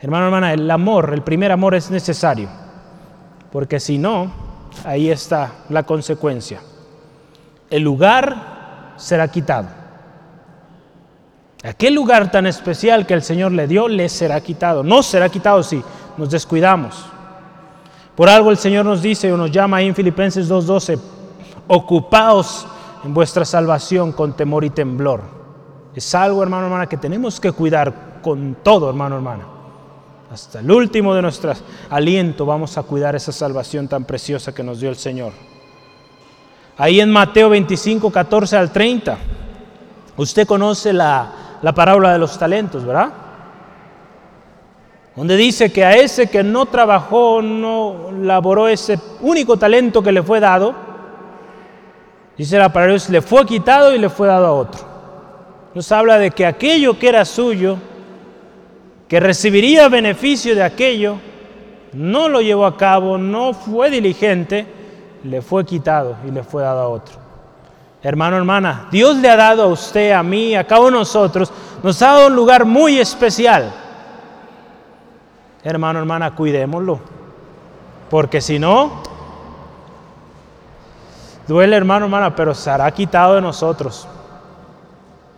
Hermano, 0.00 0.26
hermana, 0.26 0.52
el 0.52 0.68
amor, 0.68 1.12
el 1.14 1.22
primer 1.22 1.52
amor 1.52 1.76
es 1.76 1.88
necesario, 1.90 2.48
porque 3.52 3.78
si 3.78 3.96
no, 3.96 4.32
ahí 4.84 5.08
está 5.08 5.52
la 5.68 5.84
consecuencia. 5.84 6.60
El 7.70 7.82
lugar 7.82 8.94
será 8.96 9.28
quitado. 9.28 9.68
Aquel 11.64 11.94
lugar 11.94 12.30
tan 12.30 12.46
especial 12.46 13.06
que 13.06 13.14
el 13.14 13.22
Señor 13.22 13.52
le 13.52 13.66
dio, 13.66 13.88
le 13.88 14.08
será 14.08 14.40
quitado. 14.40 14.82
No 14.82 15.02
será 15.02 15.28
quitado, 15.28 15.62
sí, 15.62 15.82
nos 16.16 16.30
descuidamos. 16.30 17.06
Por 18.14 18.28
algo 18.28 18.50
el 18.50 18.56
Señor 18.56 18.84
nos 18.84 19.02
dice 19.02 19.32
o 19.32 19.36
nos 19.36 19.50
llama 19.50 19.78
ahí 19.78 19.86
en 19.86 19.94
Filipenses 19.94 20.48
2.12, 20.48 20.98
ocupaos 21.66 22.66
en 23.04 23.12
vuestra 23.12 23.44
salvación 23.44 24.12
con 24.12 24.34
temor 24.34 24.64
y 24.64 24.70
temblor. 24.70 25.22
Es 25.94 26.14
algo, 26.14 26.42
hermano, 26.42 26.66
hermana, 26.66 26.86
que 26.86 26.96
tenemos 26.96 27.40
que 27.40 27.52
cuidar 27.52 28.20
con 28.22 28.56
todo, 28.62 28.88
hermano, 28.88 29.16
hermana. 29.16 29.46
Hasta 30.30 30.60
el 30.60 30.70
último 30.70 31.14
de 31.14 31.22
nuestro 31.22 31.52
aliento 31.90 32.46
vamos 32.46 32.76
a 32.78 32.82
cuidar 32.82 33.14
esa 33.16 33.32
salvación 33.32 33.86
tan 33.88 34.04
preciosa 34.04 34.54
que 34.54 34.62
nos 34.62 34.80
dio 34.80 34.90
el 34.90 34.96
Señor. 34.96 35.32
Ahí 36.78 37.00
en 37.00 37.10
Mateo 37.10 37.48
25, 37.48 38.10
14 38.10 38.56
al 38.56 38.70
30, 38.70 39.16
usted 40.16 40.46
conoce 40.46 40.92
la, 40.92 41.58
la 41.62 41.72
parábola 41.72 42.12
de 42.12 42.18
los 42.18 42.38
talentos, 42.38 42.84
¿verdad? 42.84 43.12
donde 45.14 45.34
dice 45.34 45.72
que 45.72 45.82
a 45.82 45.96
ese 45.96 46.28
que 46.28 46.44
no 46.44 46.66
trabajó, 46.66 47.40
no 47.40 48.10
laboró 48.20 48.68
ese 48.68 49.00
único 49.22 49.56
talento 49.56 50.02
que 50.02 50.12
le 50.12 50.22
fue 50.22 50.40
dado, 50.40 50.74
Dice 52.36 52.58
la 52.58 52.68
Dios, 52.68 53.08
le 53.08 53.22
fue 53.22 53.46
quitado 53.46 53.94
y 53.94 53.98
le 53.98 54.10
fue 54.10 54.28
dado 54.28 54.46
a 54.46 54.52
otro. 54.52 54.80
Nos 55.74 55.90
habla 55.90 56.18
de 56.18 56.30
que 56.30 56.44
aquello 56.44 56.98
que 56.98 57.08
era 57.08 57.24
suyo, 57.24 57.78
que 59.08 59.20
recibiría 59.20 59.88
beneficio 59.88 60.54
de 60.54 60.62
aquello, 60.62 61.16
no 61.94 62.28
lo 62.28 62.42
llevó 62.42 62.66
a 62.66 62.76
cabo, 62.76 63.16
no 63.16 63.54
fue 63.54 63.90
diligente, 63.90 64.66
le 65.26 65.42
fue 65.42 65.64
quitado 65.64 66.16
y 66.26 66.30
le 66.30 66.42
fue 66.42 66.62
dado 66.62 66.80
a 66.80 66.88
otro. 66.88 67.14
Hermano, 68.02 68.36
hermana, 68.36 68.86
Dios 68.90 69.16
le 69.16 69.28
ha 69.28 69.36
dado 69.36 69.64
a 69.64 69.66
usted, 69.66 70.12
a 70.12 70.22
mí, 70.22 70.54
a 70.54 70.64
cada 70.64 70.80
uno 70.80 70.90
de 70.90 70.98
nosotros, 70.98 71.52
nos 71.82 72.00
ha 72.02 72.12
dado 72.12 72.26
un 72.28 72.36
lugar 72.36 72.64
muy 72.64 72.98
especial. 72.98 73.72
Hermano, 75.64 75.98
hermana, 75.98 76.34
cuidémoslo, 76.34 77.00
porque 78.08 78.40
si 78.40 78.58
no, 78.58 79.02
duele 81.48 81.76
hermano, 81.76 82.06
hermana, 82.06 82.36
pero 82.36 82.54
será 82.54 82.88
quitado 82.92 83.34
de 83.34 83.40
nosotros. 83.40 84.06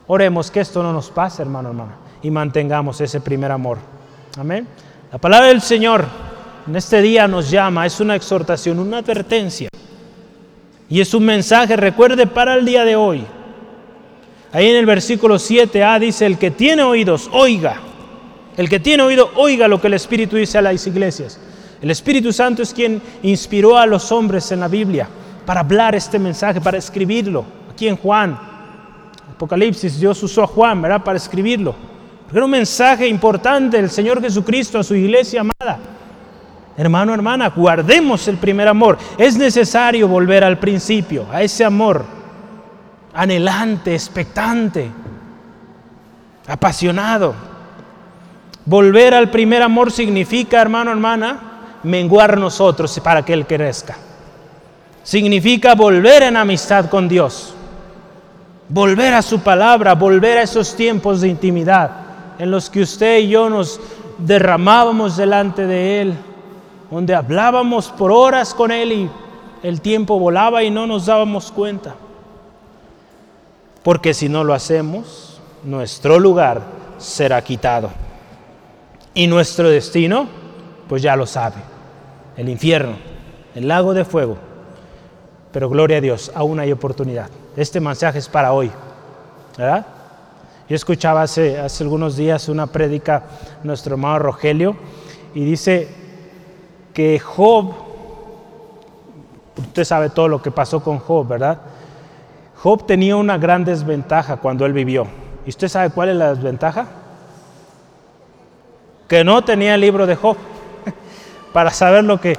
Oremos 0.06 0.50
que 0.50 0.60
esto 0.60 0.82
no 0.82 0.92
nos 0.92 1.10
pase, 1.10 1.42
hermano, 1.42 1.70
hermana, 1.70 1.96
y 2.22 2.30
mantengamos 2.30 3.00
ese 3.00 3.20
primer 3.20 3.50
amor. 3.50 3.78
Amén. 4.38 4.68
La 5.10 5.18
palabra 5.18 5.48
del 5.48 5.62
Señor 5.62 6.27
en 6.68 6.76
este 6.76 7.00
día 7.00 7.26
nos 7.26 7.50
llama, 7.50 7.86
es 7.86 7.98
una 7.98 8.14
exhortación, 8.14 8.78
una 8.78 8.98
advertencia. 8.98 9.70
Y 10.90 11.00
es 11.00 11.14
un 11.14 11.24
mensaje, 11.24 11.76
recuerde, 11.78 12.26
para 12.26 12.56
el 12.56 12.66
día 12.66 12.84
de 12.84 12.94
hoy. 12.94 13.24
Ahí 14.52 14.68
en 14.68 14.76
el 14.76 14.84
versículo 14.84 15.36
7a 15.36 15.98
dice, 15.98 16.26
el 16.26 16.36
que 16.36 16.50
tiene 16.50 16.82
oídos, 16.82 17.30
oiga. 17.32 17.80
El 18.54 18.68
que 18.68 18.80
tiene 18.80 19.02
oído, 19.02 19.30
oiga 19.36 19.66
lo 19.66 19.80
que 19.80 19.86
el 19.86 19.94
Espíritu 19.94 20.36
dice 20.36 20.58
a 20.58 20.62
las 20.62 20.86
iglesias. 20.86 21.40
El 21.80 21.90
Espíritu 21.90 22.34
Santo 22.34 22.62
es 22.62 22.74
quien 22.74 23.00
inspiró 23.22 23.78
a 23.78 23.86
los 23.86 24.12
hombres 24.12 24.52
en 24.52 24.60
la 24.60 24.68
Biblia 24.68 25.08
para 25.46 25.60
hablar 25.60 25.94
este 25.94 26.18
mensaje, 26.18 26.60
para 26.60 26.76
escribirlo. 26.76 27.46
Aquí 27.70 27.88
en 27.88 27.96
Juan, 27.96 28.38
Apocalipsis, 29.30 29.98
Dios 29.98 30.22
usó 30.22 30.42
a 30.42 30.46
Juan, 30.46 30.82
¿verdad? 30.82 31.02
Para 31.02 31.16
escribirlo. 31.16 31.74
Porque 32.24 32.36
era 32.36 32.44
un 32.44 32.50
mensaje 32.50 33.08
importante 33.08 33.78
del 33.78 33.88
Señor 33.88 34.20
Jesucristo 34.20 34.78
a 34.78 34.84
su 34.84 34.94
iglesia 34.94 35.40
amada. 35.40 35.78
Hermano, 36.78 37.12
hermana, 37.12 37.48
guardemos 37.48 38.28
el 38.28 38.36
primer 38.36 38.68
amor. 38.68 38.98
Es 39.18 39.36
necesario 39.36 40.06
volver 40.06 40.44
al 40.44 40.58
principio, 40.58 41.26
a 41.32 41.42
ese 41.42 41.64
amor 41.64 42.04
anhelante, 43.12 43.92
expectante, 43.92 44.88
apasionado. 46.46 47.34
Volver 48.64 49.12
al 49.12 49.28
primer 49.28 49.60
amor 49.60 49.90
significa, 49.90 50.62
hermano, 50.62 50.92
hermana, 50.92 51.40
menguar 51.82 52.38
nosotros 52.38 53.00
para 53.00 53.24
que 53.24 53.32
Él 53.32 53.44
crezca. 53.44 53.96
Significa 55.02 55.74
volver 55.74 56.22
en 56.22 56.36
amistad 56.36 56.88
con 56.88 57.08
Dios. 57.08 57.54
Volver 58.68 59.14
a 59.14 59.22
su 59.22 59.40
palabra, 59.40 59.96
volver 59.96 60.38
a 60.38 60.42
esos 60.42 60.76
tiempos 60.76 61.22
de 61.22 61.28
intimidad 61.28 61.90
en 62.38 62.52
los 62.52 62.70
que 62.70 62.82
usted 62.82 63.18
y 63.18 63.30
yo 63.30 63.50
nos 63.50 63.80
derramábamos 64.18 65.16
delante 65.16 65.66
de 65.66 66.02
Él 66.02 66.18
donde 66.90 67.14
hablábamos 67.14 67.88
por 67.90 68.10
horas 68.10 68.54
con 68.54 68.70
Él 68.70 68.92
y 68.92 69.10
el 69.62 69.80
tiempo 69.80 70.18
volaba 70.18 70.62
y 70.62 70.70
no 70.70 70.86
nos 70.86 71.06
dábamos 71.06 71.52
cuenta. 71.52 71.94
Porque 73.82 74.14
si 74.14 74.28
no 74.28 74.44
lo 74.44 74.54
hacemos, 74.54 75.40
nuestro 75.64 76.18
lugar 76.18 76.62
será 76.98 77.42
quitado. 77.42 77.90
Y 79.14 79.26
nuestro 79.26 79.68
destino, 79.68 80.28
pues 80.88 81.02
ya 81.02 81.16
lo 81.16 81.26
sabe, 81.26 81.56
el 82.36 82.48
infierno, 82.48 82.96
el 83.54 83.66
lago 83.68 83.94
de 83.94 84.04
fuego. 84.04 84.38
Pero 85.52 85.68
gloria 85.68 85.98
a 85.98 86.00
Dios, 86.00 86.30
aún 86.34 86.60
hay 86.60 86.70
oportunidad. 86.70 87.30
Este 87.56 87.80
mensaje 87.80 88.18
es 88.18 88.28
para 88.28 88.52
hoy, 88.52 88.70
¿verdad? 89.56 89.86
Yo 90.68 90.76
escuchaba 90.76 91.22
hace, 91.22 91.58
hace 91.58 91.82
algunos 91.82 92.16
días 92.16 92.48
una 92.48 92.66
prédica 92.66 93.24
nuestro 93.64 93.94
hermano 93.94 94.18
Rogelio 94.18 94.76
y 95.34 95.44
dice, 95.44 95.88
que 96.98 97.20
Job, 97.20 97.74
usted 99.56 99.84
sabe 99.84 100.10
todo 100.10 100.26
lo 100.26 100.42
que 100.42 100.50
pasó 100.50 100.82
con 100.82 100.98
Job, 100.98 101.28
¿verdad? 101.28 101.58
Job 102.60 102.86
tenía 102.86 103.14
una 103.14 103.38
gran 103.38 103.64
desventaja 103.64 104.38
cuando 104.38 104.66
él 104.66 104.72
vivió. 104.72 105.06
¿Y 105.46 105.50
usted 105.50 105.68
sabe 105.68 105.90
cuál 105.90 106.08
es 106.08 106.16
la 106.16 106.34
desventaja? 106.34 106.88
Que 109.06 109.22
no 109.22 109.44
tenía 109.44 109.76
el 109.76 109.80
libro 109.80 110.08
de 110.08 110.16
Job 110.16 110.38
para 111.52 111.70
saber 111.70 112.02
lo 112.02 112.20
que 112.20 112.36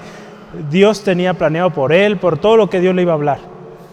Dios 0.70 1.06
tenía 1.06 1.34
planeado 1.36 1.70
por 1.70 1.94
él, 1.94 2.18
por 2.18 2.38
todo 2.38 2.58
lo 2.58 2.70
que 2.70 2.82
Dios 2.82 2.94
le 2.94 3.04
iba 3.04 3.14
a 3.14 3.16
hablar. 3.16 3.40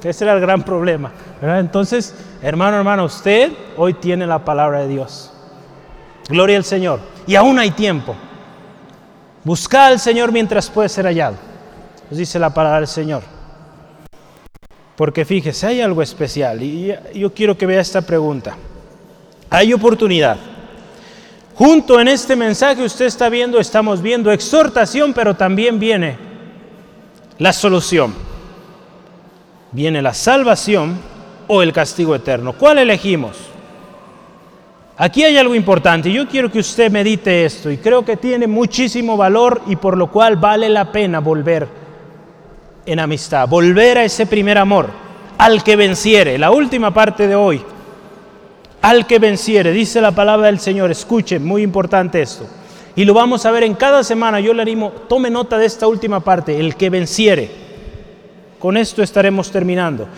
Ese 0.03 0.25
era 0.25 0.33
el 0.35 0.41
gran 0.41 0.65
problema. 0.65 1.13
Entonces, 1.43 2.13
hermano, 2.43 2.77
hermano, 2.77 3.05
usted 3.05 3.53
hoy 3.77 3.95
tiene 3.95 4.27
la 4.27 4.45
palabra 4.45 4.81
de 4.81 4.89
Dios. 4.89 5.33
Gloria 6.29 6.57
al 6.57 6.65
Señor. 6.65 6.99
Y 7.25 7.37
aún 7.37 7.57
hay 7.57 7.71
tiempo. 7.71 8.17
Busca 9.47 9.87
al 9.87 10.01
Señor 10.01 10.33
mientras 10.33 10.69
puede 10.69 10.89
ser 10.89 11.05
hallado. 11.05 11.37
Nos 12.11 12.19
dice 12.19 12.37
la 12.37 12.53
palabra 12.53 12.81
del 12.81 12.89
Señor. 12.89 13.23
Porque 14.97 15.25
fíjese, 15.25 15.69
hay 15.69 15.81
algo 15.81 16.03
especial 16.03 16.61
y 16.65 16.93
yo 17.15 17.33
quiero 17.33 17.57
que 17.57 17.65
vea 17.65 17.81
esta 17.81 18.03
pregunta. 18.03 18.57
Hay 19.49 19.73
oportunidad. 19.73 20.37
Junto 21.55 22.01
en 22.01 22.09
este 22.09 22.35
mensaje 22.35 22.83
usted 22.83 23.05
está 23.05 23.29
viendo, 23.29 23.61
estamos 23.61 24.03
viendo 24.03 24.33
exhortación, 24.33 25.15
pero 25.15 25.37
también 25.37 25.79
viene 25.79 26.19
la 27.39 27.53
solución. 27.53 28.17
Viene 29.71 30.03
la 30.03 30.13
salvación 30.13 30.99
o 31.47 31.63
el 31.63 31.73
castigo 31.73 32.17
eterno. 32.17 32.53
¿Cuál 32.55 32.79
elegimos? 32.79 33.37
Aquí 34.99 35.25
hay 35.25 35.37
algo 35.37 35.55
importante. 35.55 36.11
Yo 36.11 36.27
quiero 36.27 36.51
que 36.51 36.59
usted 36.59 36.91
medite 36.91 37.45
esto 37.45 37.71
y 37.71 37.77
creo 37.77 38.03
que 38.03 38.17
tiene 38.17 38.47
muchísimo 38.47 39.17
valor 39.17 39.61
y 39.67 39.77
por 39.77 39.97
lo 39.97 40.11
cual 40.11 40.37
vale 40.37 40.71
la 40.71 40.91
pena 40.91 41.21
volver 41.21 41.69
en 42.87 43.01
amistad, 43.01 43.47
volver 43.47 43.99
a 43.99 44.05
ese 44.05 44.25
primer 44.25 44.57
amor, 44.57 44.89
al 45.37 45.63
que 45.63 45.77
venciere. 45.77 46.39
La 46.39 46.51
última 46.51 46.95
parte 46.95 47.29
de 47.29 47.35
hoy, 47.35 47.63
al 48.81 49.07
que 49.07 49.19
venciere, 49.19 49.71
dice 49.73 50.01
la 50.01 50.13
palabra 50.13 50.47
del 50.47 50.61
Señor. 50.61 50.91
Escuchen, 50.91 51.45
muy 51.45 51.63
importante 51.63 52.23
esto. 52.23 52.47
Y 52.95 53.05
lo 53.05 53.13
vamos 53.13 53.45
a 53.45 53.51
ver 53.51 53.65
en 53.65 53.75
cada 53.75 54.03
semana. 54.03 54.41
Yo 54.41 54.55
le 54.55 54.63
animo, 54.63 54.93
tome 55.11 55.29
nota 55.29 55.59
de 55.59 55.67
esta 55.67 55.87
última 55.87 56.21
parte, 56.21 56.59
el 56.59 56.75
que 56.75 56.89
venciere. 56.89 57.51
Con 58.59 58.79
esto 58.79 59.03
estaremos 59.03 59.51
terminando. 59.51 60.09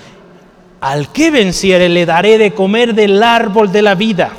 Al 0.80 1.10
que 1.10 1.32
venciere 1.32 1.88
le 1.88 2.06
daré 2.06 2.38
de 2.38 2.54
comer 2.54 2.94
del 2.94 3.20
árbol 3.24 3.72
de 3.72 3.82
la 3.82 3.96
vida 3.96 4.30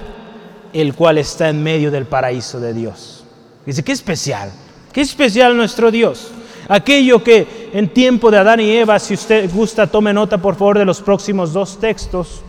el 0.74 0.94
cual 0.94 1.18
está 1.18 1.50
en 1.50 1.64
medio 1.64 1.92
del 1.92 2.06
paraíso 2.06 2.60
de 2.60 2.74
Dios. 2.74 3.24
Dice, 3.66 3.84
qué 3.84 3.92
especial, 3.92 4.52
qué 4.92 5.02
especial 5.02 5.56
nuestro 5.56 5.92
Dios. 5.92 6.32
Aquello 6.68 7.24
que 7.24 7.70
en 7.74 7.90
tiempo 7.90 8.30
de 8.30 8.38
Adán 8.38 8.60
y 8.60 8.70
Eva, 8.70 9.00
si 9.00 9.16
usted 9.16 9.50
gusta, 9.52 9.88
tome 9.88 10.14
nota 10.14 10.38
por 10.38 10.56
favor 10.56 10.78
de 10.78 10.86
los 10.86 11.02
próximos 11.02 11.52
dos 11.52 11.80
textos. 11.80 12.42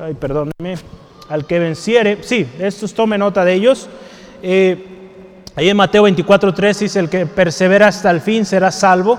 Ay, 0.00 0.14
perdóneme. 0.14 0.76
Al 1.28 1.46
que 1.46 1.60
venciere, 1.60 2.18
sí, 2.22 2.44
estos 2.58 2.92
tome 2.92 3.16
nota 3.16 3.44
de 3.44 3.54
ellos. 3.54 3.88
Eh, 4.42 5.12
ahí 5.54 5.68
en 5.68 5.76
Mateo 5.76 6.02
24:3 6.02 6.78
dice: 6.78 6.98
El 6.98 7.08
que 7.08 7.26
persevera 7.26 7.86
hasta 7.86 8.10
el 8.10 8.20
fin 8.20 8.44
será 8.44 8.72
salvo. 8.72 9.16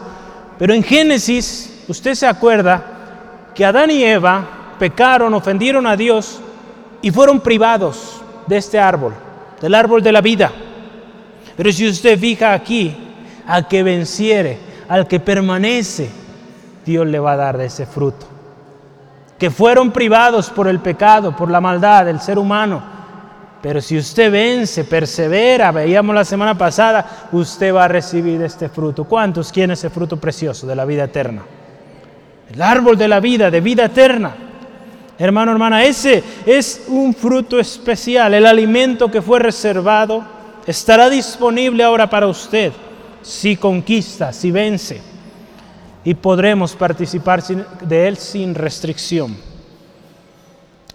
Pero 0.60 0.74
en 0.74 0.84
Génesis, 0.84 1.84
usted 1.88 2.14
se 2.14 2.28
acuerda 2.28 3.52
que 3.56 3.64
Adán 3.64 3.90
y 3.90 4.04
Eva 4.04 4.76
pecaron, 4.78 5.34
ofendieron 5.34 5.88
a 5.88 5.96
Dios 5.96 6.40
y 7.02 7.10
fueron 7.10 7.40
privados 7.40 8.21
de 8.48 8.58
este 8.58 8.80
árbol, 8.80 9.14
del 9.60 9.76
árbol 9.76 10.02
de 10.02 10.12
la 10.12 10.22
vida. 10.22 10.52
Pero 11.56 11.72
si 11.72 11.88
usted 11.88 12.20
fija 12.20 12.54
aquí, 12.54 12.96
al 13.48 13.68
que 13.68 13.84
venciere, 13.84 14.58
al 14.88 15.08
que 15.08 15.20
permanece, 15.20 16.10
Dios 16.86 17.06
le 17.08 17.20
va 17.20 17.34
a 17.34 17.38
dar 17.38 17.58
de 17.58 17.66
ese 17.66 17.86
fruto. 17.86 18.26
Que 19.38 19.50
fueron 19.50 19.92
privados 19.92 20.50
por 20.50 20.68
el 20.68 20.80
pecado, 20.80 21.36
por 21.36 21.50
la 21.50 21.62
maldad 21.62 22.06
del 22.06 22.20
ser 22.20 22.38
humano. 22.38 22.82
Pero 23.62 23.82
si 23.82 23.98
usted 23.98 24.32
vence, 24.32 24.84
persevera, 24.86 25.72
veíamos 25.72 26.16
la 26.16 26.26
semana 26.26 26.58
pasada, 26.58 27.28
usted 27.32 27.74
va 27.74 27.86
a 27.86 27.88
recibir 27.88 28.42
este 28.42 28.70
fruto. 28.70 29.04
¿Cuántos 29.04 29.52
quieren 29.52 29.72
ese 29.72 29.90
fruto 29.90 30.18
precioso 30.18 30.66
de 30.66 30.76
la 30.76 30.86
vida 30.86 31.04
eterna? 31.04 31.44
El 32.52 32.62
árbol 32.62 32.98
de 32.98 33.08
la 33.08 33.20
vida, 33.20 33.52
de 33.52 33.62
vida 33.62 33.86
eterna. 33.86 34.36
Hermano, 35.22 35.52
hermana, 35.52 35.84
ese 35.84 36.24
es 36.48 36.86
un 36.88 37.14
fruto 37.14 37.60
especial. 37.60 38.34
El 38.34 38.48
alimento 38.48 39.12
que 39.12 39.22
fue 39.22 39.38
reservado 39.38 40.24
estará 40.66 41.12
disponible 41.12 41.84
ahora 41.84 42.10
para 42.10 42.26
usted 42.26 42.72
si 43.22 43.56
conquista, 43.56 44.34
si 44.34 44.50
vence. 44.50 45.00
Y 46.04 46.16
podremos 46.16 46.76
participar 46.76 47.44
de 47.44 48.08
él 48.08 48.18
sin 48.18 48.56
restricción. 48.56 49.38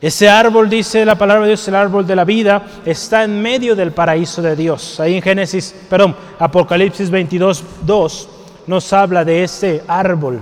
Ese 0.01 0.29
árbol, 0.29 0.68
dice 0.68 1.05
la 1.05 1.14
palabra 1.14 1.45
de 1.45 1.51
Dios, 1.51 1.68
el 1.68 1.77
árbol 1.77 2.05
de 2.05 2.16
la 2.16 2.24
vida, 2.24 2.66
está 2.85 3.22
en 3.22 3.41
medio 3.41 3.77
del 3.77 3.93
paraíso 3.93 4.43
de 4.43 4.57
Dios. 4.57 4.99
Ahí 4.99 5.14
en 5.14 5.22
Génesis, 5.22 5.72
perdón, 5.89 6.16
Apocalipsis 6.41 7.11
22, 7.11 7.62
2 7.83 8.29
nos 8.66 8.93
habla 8.93 9.24
de 9.24 9.45
ese 9.45 9.85
árbol 9.87 10.41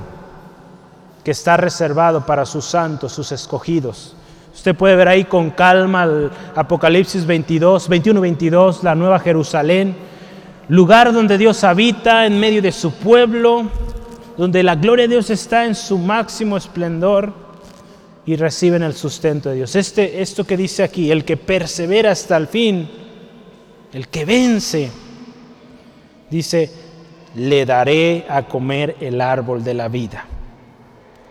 que 1.25 1.31
está 1.31 1.57
reservado 1.57 2.27
para 2.27 2.45
sus 2.45 2.67
santos, 2.67 3.13
sus 3.13 3.33
escogidos. 3.33 4.15
Usted 4.55 4.77
puede 4.77 4.95
ver 4.95 5.09
ahí 5.09 5.25
con 5.25 5.51
calma 5.51 6.05
el 6.05 6.31
Apocalipsis 6.55 7.27
22, 7.27 7.89
21, 7.89 8.21
22, 8.21 8.85
la 8.85 8.95
Nueva 8.95 9.19
Jerusalén, 9.19 9.97
lugar 10.69 11.13
donde 11.13 11.39
Dios 11.39 11.65
habita 11.65 12.27
en 12.27 12.39
medio 12.39 12.63
de 12.63 12.71
su 12.71 12.93
pueblo, 12.93 13.65
donde 14.37 14.63
la 14.63 14.77
gloria 14.77 15.05
de 15.09 15.15
Dios 15.15 15.31
está 15.31 15.65
en 15.65 15.75
su 15.75 15.99
máximo 15.99 16.57
esplendor 16.57 17.33
y 18.27 18.37
reciben 18.37 18.83
el 18.83 18.95
sustento 18.95 19.49
de 19.49 19.57
Dios. 19.57 19.75
Este, 19.75 20.23
esto 20.23 20.45
que 20.45 20.57
dice 20.57 20.83
aquí, 20.83 21.11
el 21.11 21.25
que 21.25 21.37
persevera 21.37 22.13
hasta 22.13 22.37
el 22.37 22.47
fin, 22.47 22.89
el 23.93 24.09
que 24.09 24.25
vence, 24.25 24.91
dice, 26.31 26.71
le 27.35 27.67
daré 27.67 28.25
a 28.29 28.43
comer 28.43 28.97
el 29.01 29.21
árbol 29.21 29.65
de 29.65 29.75
la 29.75 29.89
vida. 29.89 30.27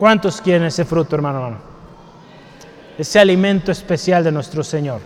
¿Cuántos 0.04 0.41
quieren 0.41 0.66
ese 0.66 0.84
fruto, 0.84 1.16
hermano? 1.16 1.38
hermano? 1.38 1.58
Ese 2.97 3.20
alimento 3.20 3.72
especial 3.72 4.22
de 4.22 4.34
nuestro 4.34 4.62
Señor. 4.62 4.99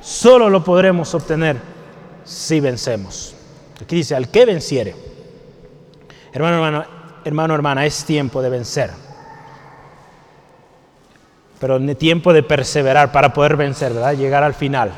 Solo 0.00 0.50
lo 0.50 0.64
podremos 0.64 1.14
obtener 1.14 1.56
si 2.24 2.58
vencemos. 2.58 3.36
Aquí 3.80 3.94
dice, 3.94 4.16
al 4.16 4.28
que 4.28 4.44
venciere. 4.44 4.96
Hermano, 6.32 6.56
hermano, 6.56 6.84
hermano, 7.24 7.54
hermana, 7.54 7.86
es 7.86 8.04
tiempo 8.04 8.42
de 8.42 8.50
vencer. 8.50 8.90
Pero 11.60 11.76
es 11.76 11.98
tiempo 11.98 12.32
de 12.32 12.42
perseverar 12.42 13.12
para 13.12 13.32
poder 13.32 13.54
vencer, 13.54 13.92
¿verdad? 13.92 14.16
Llegar 14.16 14.42
al 14.42 14.54
final. 14.54 14.90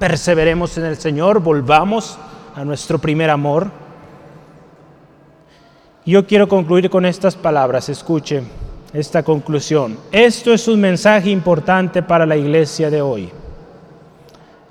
Perseveremos 0.00 0.76
en 0.78 0.86
el 0.86 0.96
Señor, 0.96 1.38
volvamos 1.38 2.18
a 2.56 2.64
nuestro 2.64 2.98
primer 2.98 3.30
amor. 3.30 3.70
Yo 6.04 6.26
quiero 6.26 6.48
concluir 6.48 6.90
con 6.90 7.06
estas 7.06 7.36
palabras, 7.36 7.88
escuche 7.88 8.42
esta 8.92 9.22
conclusión. 9.22 9.96
Esto 10.10 10.52
es 10.52 10.66
un 10.66 10.80
mensaje 10.80 11.30
importante 11.30 12.02
para 12.02 12.26
la 12.26 12.36
iglesia 12.36 12.90
de 12.90 13.00
hoy. 13.00 13.30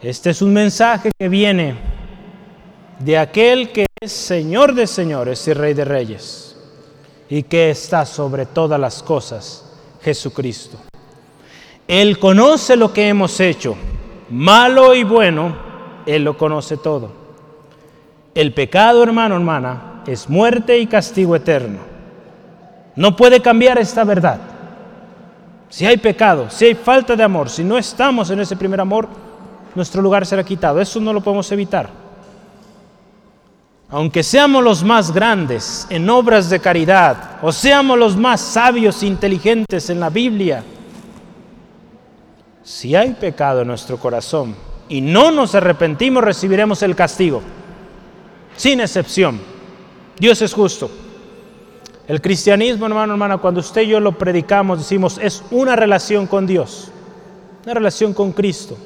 Este 0.02 0.32
es 0.32 0.42
un 0.42 0.52
mensaje 0.52 1.10
que 1.18 1.30
viene 1.30 1.76
de 3.00 3.18
aquel 3.18 3.72
que 3.72 3.86
es 4.02 4.12
Señor 4.12 4.76
de 4.76 4.86
señores 4.88 5.48
y 5.48 5.54
Rey 5.54 5.74
de 5.74 5.86
reyes 5.86 6.58
y 7.30 7.44
que 7.44 7.70
está 7.70 8.06
sobre 8.06 8.46
todas 8.46 8.78
las 8.78 9.02
cosas, 9.02 9.72
Jesucristo. 10.02 10.78
Él 11.88 12.20
conoce 12.20 12.76
lo 12.76 12.92
que 12.92 13.08
hemos 13.08 13.40
hecho, 13.40 13.78
malo 14.30 14.94
y 14.94 15.06
bueno, 15.06 15.56
Él 16.06 16.26
lo 16.26 16.38
conoce 16.38 16.76
todo. 16.76 17.10
El 18.36 18.54
pecado, 18.54 19.02
hermano, 19.02 19.36
hermana, 19.36 19.91
es 20.08 20.30
muerte 20.30 20.78
y 20.80 20.88
castigo 20.88 21.36
eterno. 21.36 21.80
No 22.96 23.16
puede 23.16 23.42
cambiar 23.42 23.78
esta 23.78 24.04
verdad. 24.04 24.40
Si 25.70 25.86
hay 25.86 25.98
pecado, 25.98 26.50
si 26.50 26.66
hay 26.66 26.76
falta 26.76 27.16
de 27.16 27.24
amor, 27.24 27.50
si 27.50 27.64
no 27.64 27.78
estamos 27.78 28.30
en 28.30 28.42
ese 28.42 28.56
primer 28.56 28.82
amor, 28.82 29.08
nuestro 29.74 30.02
lugar 30.02 30.26
será 30.26 30.44
quitado. 30.44 30.82
Eso 30.82 31.00
no 31.00 31.14
lo 31.14 31.22
podemos 31.22 31.50
evitar. 31.52 31.90
Aunque 33.90 34.24
seamos 34.24 34.64
los 34.64 34.84
más 34.84 35.12
grandes 35.12 35.86
en 35.90 36.10
obras 36.10 36.50
de 36.50 36.60
caridad, 36.60 37.40
o 37.42 37.52
seamos 37.52 37.98
los 37.98 38.16
más 38.16 38.40
sabios 38.40 39.04
e 39.04 39.08
inteligentes 39.08 39.90
en 39.90 40.00
la 40.00 40.10
Biblia, 40.10 40.64
si 42.64 42.96
hay 42.96 43.14
pecado 43.14 43.62
en 43.62 43.68
nuestro 43.68 43.98
corazón 43.98 44.56
y 44.88 45.02
no 45.02 45.32
nos 45.32 45.56
arrepentimos, 45.56 46.24
recibiremos 46.24 46.84
el 46.84 46.96
castigo, 46.96 47.42
sin 48.56 48.80
excepción. 48.80 49.51
Dios 50.22 50.40
es 50.44 50.54
justo. 50.54 50.88
El 52.08 52.22
cristianismo, 52.22 52.86
hermano, 52.86 53.14
hermana, 53.14 53.40
cuando 53.40 53.60
usted 53.60 53.82
y 53.82 53.88
yo 53.88 54.00
lo 54.00 54.20
predicamos, 54.20 54.78
decimos, 54.78 55.18
es 55.20 55.44
una 55.50 55.76
relación 55.76 56.28
con 56.28 56.46
Dios, 56.46 56.92
una 57.64 57.74
relación 57.74 58.14
con 58.14 58.32
Cristo. 58.32 58.78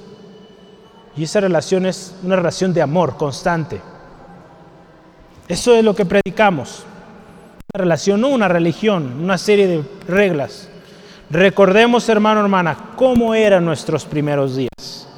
Y 1.18 1.26
esa 1.26 1.42
relación 1.42 1.88
es 1.88 2.16
una 2.24 2.38
relación 2.38 2.74
de 2.74 2.82
amor 2.82 3.18
constante. 3.18 3.82
Eso 5.50 5.76
es 5.76 5.84
lo 5.84 5.94
que 5.94 6.06
predicamos. 6.06 6.86
Una 7.74 7.84
relación, 7.84 8.22
no 8.22 8.30
una 8.30 8.48
religión, 8.48 9.20
una 9.22 9.38
serie 9.38 9.68
de 9.68 9.84
reglas. 10.08 10.70
Recordemos, 11.30 12.08
hermano, 12.08 12.40
hermana, 12.40 12.92
cómo 12.96 13.36
eran 13.36 13.66
nuestros 13.66 14.06
primeros 14.06 14.56
días. 14.56 15.10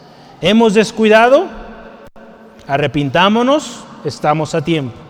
¿Hemos 0.41 0.74
descuidado? 0.74 1.45
Arrepintámonos, 2.65 3.84
estamos 4.03 4.55
a 4.55 4.63
tiempo. 4.63 5.07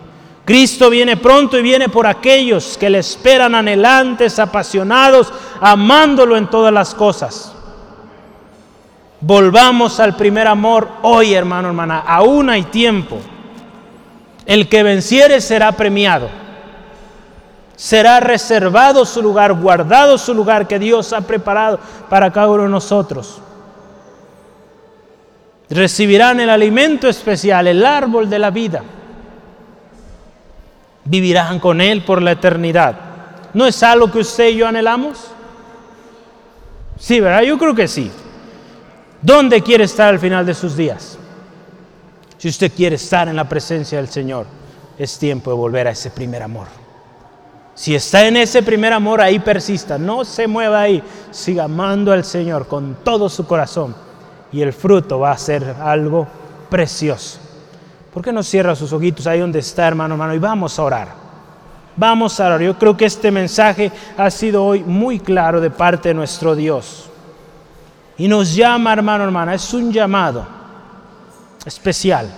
Cristo 0.48 0.89
viene 0.89 1.18
pronto 1.18 1.58
y 1.58 1.62
viene 1.62 1.89
por 1.89 2.08
aquellos 2.08 2.78
que 2.78 2.89
le 2.89 3.00
esperan 3.00 3.54
anhelantes, 3.54 4.39
apasionados, 4.39 5.34
amándolo 5.60 6.38
en 6.38 6.48
todas 6.48 6.74
las 6.74 6.95
cosas. 6.95 7.52
Volvamos 9.20 10.00
al 10.00 10.16
primer 10.16 10.48
amor 10.48 10.88
hoy, 11.02 11.34
hermano, 11.34 11.68
hermana. 11.68 12.00
Aún 12.00 12.50
hay 12.50 12.64
tiempo. 12.64 13.18
El 14.45 14.70
que 14.70 14.84
venciere 14.84 15.41
será 15.41 15.74
premiado. 15.74 16.30
Será 17.76 18.22
reservado 18.22 19.04
su 19.04 19.22
lugar, 19.22 19.52
guardado 19.54 20.18
su 20.18 20.34
lugar 20.34 20.66
que 20.66 20.80
Dios 20.80 21.12
ha 21.12 21.20
preparado 21.20 21.78
para 22.10 22.32
cada 22.32 22.48
uno 22.48 22.64
de 22.64 22.70
nosotros. 22.70 23.41
Recibirán 25.70 26.39
el 26.39 26.50
alimento 26.50 27.10
especial, 27.10 27.68
el 27.68 27.86
árbol 27.86 28.30
de 28.30 28.39
la 28.39 28.50
vida. 28.50 28.82
Vivirán 31.08 31.60
con 31.60 31.80
Él 31.80 32.03
por 32.03 32.22
la 32.22 32.34
eternidad. 32.34 32.95
¿No 33.53 33.66
es 33.66 33.82
algo 33.82 34.12
que 34.12 34.20
usted 34.20 34.49
y 34.49 34.58
yo 34.58 34.68
anhelamos? 34.68 35.32
Sí, 36.99 37.20
¿verdad? 37.20 37.43
Yo 37.43 37.58
creo 37.58 37.74
que 37.74 37.88
sí. 37.88 38.12
¿Dónde 39.22 39.62
quiere 39.62 39.86
estar 39.86 40.10
al 40.10 40.20
final 40.20 40.45
de 40.45 40.53
sus 40.53 40.76
días? 40.76 41.18
Si 42.38 42.49
usted 42.49 42.72
quiere 42.72 42.97
estar 42.97 43.28
en 43.28 43.36
la 43.36 43.47
presencia 43.47 43.97
del 43.97 44.10
Señor, 44.10 44.45
es 44.97 45.18
tiempo 45.18 45.51
de 45.51 45.58
volver 45.58 45.88
a 45.88 45.91
ese 45.91 46.12
primer 46.12 46.43
amor. 46.43 46.68
Si 47.74 47.95
está 47.95 48.28
en 48.28 48.38
ese 48.38 48.64
primer 48.64 48.91
amor, 48.91 49.22
ahí 49.22 49.39
persista, 49.39 49.97
no 49.97 50.26
se 50.26 50.47
mueva 50.47 50.82
ahí, 50.82 51.03
siga 51.32 51.66
amando 51.66 52.12
al 52.12 52.26
Señor 52.26 52.68
con 52.68 52.97
todo 53.03 53.30
su 53.30 53.45
corazón 53.45 53.95
y 54.51 54.62
el 54.62 54.74
fruto 54.74 55.20
va 55.20 55.32
a 55.32 55.38
ser 55.38 55.76
algo 55.80 56.28
precioso. 56.70 57.39
¿Por 58.18 58.24
qué 58.24 58.34
no 58.34 58.41
cierra 58.41 58.76
sus 58.76 58.91
ojitos 58.93 59.28
ahí 59.28 59.39
donde 59.39 59.59
está, 59.59 59.88
hermano, 59.88 60.15
hermano? 60.15 60.34
Y 60.34 60.39
vamos 60.39 60.80
a 60.80 60.82
orar. 60.82 61.13
Vamos 61.95 62.39
a 62.39 62.47
orar. 62.47 62.61
Yo 62.63 62.76
creo 62.76 62.97
que 62.97 63.05
este 63.05 63.30
mensaje 63.30 63.91
ha 64.18 64.32
sido 64.32 64.65
hoy 64.65 64.84
muy 64.84 65.20
claro 65.20 65.61
de 65.61 65.70
parte 65.70 66.09
de 66.09 66.15
nuestro 66.15 66.55
Dios. 66.55 67.11
Y 68.18 68.28
nos 68.28 68.55
llama, 68.55 68.93
hermano, 68.93 69.24
hermana, 69.24 69.53
es 69.53 69.72
un 69.72 69.93
llamado 69.93 70.47
especial. 71.64 72.34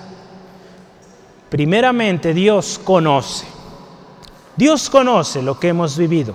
Primeramente, 1.50 2.34
Dios 2.34 2.78
conoce. 2.84 3.46
Dios 4.58 4.90
conoce 4.90 5.42
lo 5.42 5.58
que 5.58 5.70
hemos 5.70 5.98
vivido. 5.98 6.34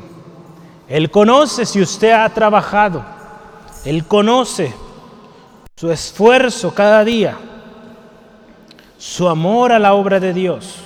Él 0.89 1.11
conoce 1.11 1.67
si 1.67 1.83
usted 1.83 2.13
ha 2.13 2.31
trabajado. 2.31 3.05
Él 3.85 4.07
conoce 4.07 4.75
su 5.77 5.93
esfuerzo 5.93 6.73
cada 6.75 7.05
día, 7.05 7.37
su 9.05 9.29
amor 9.29 9.71
a 9.71 9.79
la 9.79 9.93
obra 9.93 10.19
de 10.19 10.33
Dios. 10.33 10.77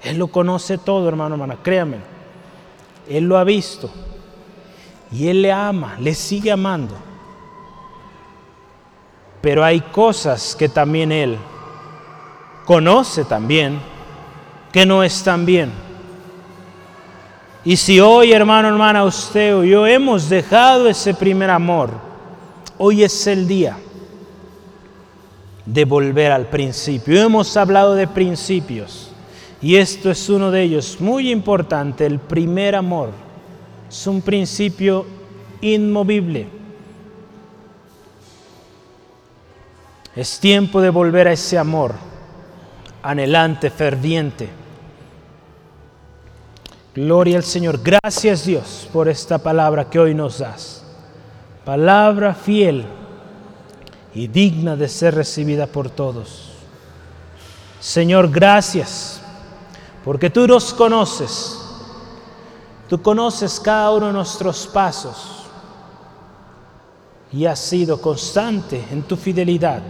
Él 0.00 0.16
lo 0.18 0.28
conoce 0.28 0.78
todo, 0.78 1.08
hermano, 1.08 1.34
hermana, 1.34 1.56
créame. 1.60 1.96
Él 3.08 3.24
lo 3.24 3.36
ha 3.36 3.42
visto. 3.42 3.90
Y 5.10 5.26
Él 5.26 5.42
le 5.42 5.50
ama, 5.50 5.96
le 5.98 6.14
sigue 6.14 6.52
amando. 6.52 6.94
Pero 9.40 9.64
hay 9.64 9.80
cosas 9.80 10.54
que 10.54 10.68
también 10.68 11.10
Él 11.10 11.36
conoce 12.64 13.24
también 13.24 13.80
que 14.70 14.86
no 14.86 15.02
están 15.02 15.44
bien. 15.44 15.72
Y 17.64 17.76
si 17.76 17.98
hoy, 17.98 18.32
hermano, 18.32 18.68
hermana, 18.68 19.04
usted 19.04 19.56
o 19.56 19.64
yo 19.64 19.88
hemos 19.88 20.28
dejado 20.28 20.88
ese 20.88 21.12
primer 21.12 21.50
amor, 21.50 21.90
hoy 22.78 23.02
es 23.02 23.26
el 23.26 23.48
día 23.48 23.76
de 25.66 25.84
volver 25.84 26.32
al 26.32 26.46
principio. 26.46 27.22
Hemos 27.22 27.56
hablado 27.56 27.94
de 27.94 28.06
principios 28.06 29.12
y 29.60 29.76
esto 29.76 30.10
es 30.10 30.28
uno 30.28 30.50
de 30.50 30.62
ellos, 30.62 30.96
muy 31.00 31.30
importante, 31.30 32.04
el 32.04 32.18
primer 32.18 32.74
amor 32.74 33.10
es 33.88 34.06
un 34.06 34.20
principio 34.22 35.06
inmovible. 35.60 36.48
Es 40.16 40.40
tiempo 40.40 40.80
de 40.80 40.90
volver 40.90 41.28
a 41.28 41.32
ese 41.32 41.58
amor 41.58 41.94
anhelante, 43.02 43.70
ferviente. 43.70 44.48
Gloria 46.94 47.36
al 47.36 47.44
Señor. 47.44 47.80
Gracias 47.82 48.44
Dios 48.44 48.88
por 48.92 49.08
esta 49.08 49.38
palabra 49.38 49.88
que 49.88 49.98
hoy 49.98 50.14
nos 50.14 50.38
das. 50.38 50.84
Palabra 51.64 52.34
fiel 52.34 52.84
y 54.14 54.26
digna 54.28 54.76
de 54.76 54.88
ser 54.88 55.14
recibida 55.14 55.66
por 55.66 55.90
todos. 55.90 56.52
Señor, 57.80 58.30
gracias 58.30 59.20
porque 60.04 60.30
tú 60.30 60.46
nos 60.46 60.72
conoces 60.74 61.62
Tú 62.92 63.00
conoces 63.00 63.58
cada 63.58 63.90
uno 63.90 64.08
de 64.08 64.12
nuestros 64.12 64.66
pasos 64.66 65.46
y 67.32 67.46
has 67.46 67.58
sido 67.58 67.98
constante 67.98 68.84
en 68.90 69.02
tu 69.04 69.16
fidelidad. 69.16 69.80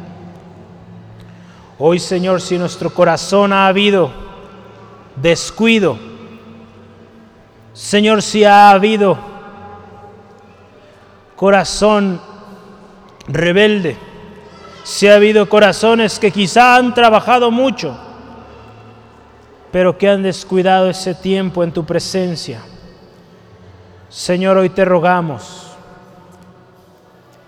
Hoy, 1.81 1.99
Señor, 1.99 2.40
si 2.40 2.57
nuestro 2.57 2.94
corazón 2.94 3.53
ha 3.53 3.66
habido 3.66 4.09
descuido, 5.16 5.99
Señor, 7.73 8.23
si 8.23 8.44
ha 8.44 8.70
habido 8.70 9.19
corazón 11.35 12.20
rebelde, 13.27 13.97
si 14.83 15.09
ha 15.09 15.15
habido 15.15 15.49
corazones 15.49 16.19
que 16.19 16.31
quizá 16.31 16.77
han 16.77 16.95
trabajado 16.95 17.51
mucho, 17.51 17.97
pero 19.71 19.97
que 19.97 20.09
han 20.09 20.23
descuidado 20.23 20.91
ese 20.91 21.15
tiempo 21.15 21.63
en 21.63 21.73
tu 21.73 21.85
presencia. 21.85 22.61
Señor, 24.09 24.59
hoy 24.59 24.69
te 24.69 24.85
rogamos, 24.85 25.69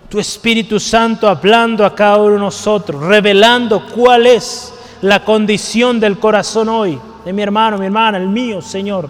tu 0.09 0.19
Espíritu 0.19 0.79
Santo 0.79 1.27
hablando 1.27 1.85
a 1.85 1.93
cada 1.93 2.17
uno 2.17 2.33
de 2.33 2.39
nosotros, 2.39 3.01
revelando 3.03 3.85
cuál 3.93 4.25
es 4.25 4.73
la 5.01 5.23
condición 5.23 5.99
del 5.99 6.17
corazón 6.17 6.69
hoy, 6.69 6.99
de 7.23 7.33
mi 7.33 7.41
hermano, 7.41 7.77
mi 7.77 7.85
hermana, 7.85 8.17
el 8.17 8.27
mío, 8.27 8.61
Señor. 8.61 9.09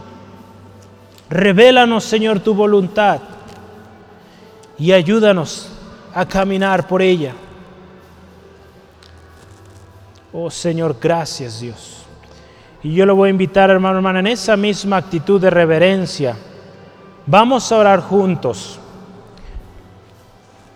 Revélanos, 1.29 2.03
Señor, 2.03 2.39
tu 2.39 2.53
voluntad 2.53 3.19
y 4.77 4.91
ayúdanos 4.91 5.69
a 6.13 6.25
caminar 6.25 6.87
por 6.87 7.01
ella. 7.01 7.33
Oh 10.37 10.51
Señor, 10.51 10.97
gracias 11.01 11.61
Dios. 11.61 12.03
Y 12.83 12.93
yo 12.93 13.05
lo 13.05 13.15
voy 13.15 13.27
a 13.27 13.29
invitar, 13.29 13.69
hermano, 13.69 13.99
hermana, 13.99 14.19
en 14.19 14.27
esa 14.27 14.57
misma 14.57 14.97
actitud 14.97 15.39
de 15.39 15.49
reverencia. 15.49 16.35
Vamos 17.25 17.71
a 17.71 17.77
orar 17.77 18.01
juntos 18.01 18.77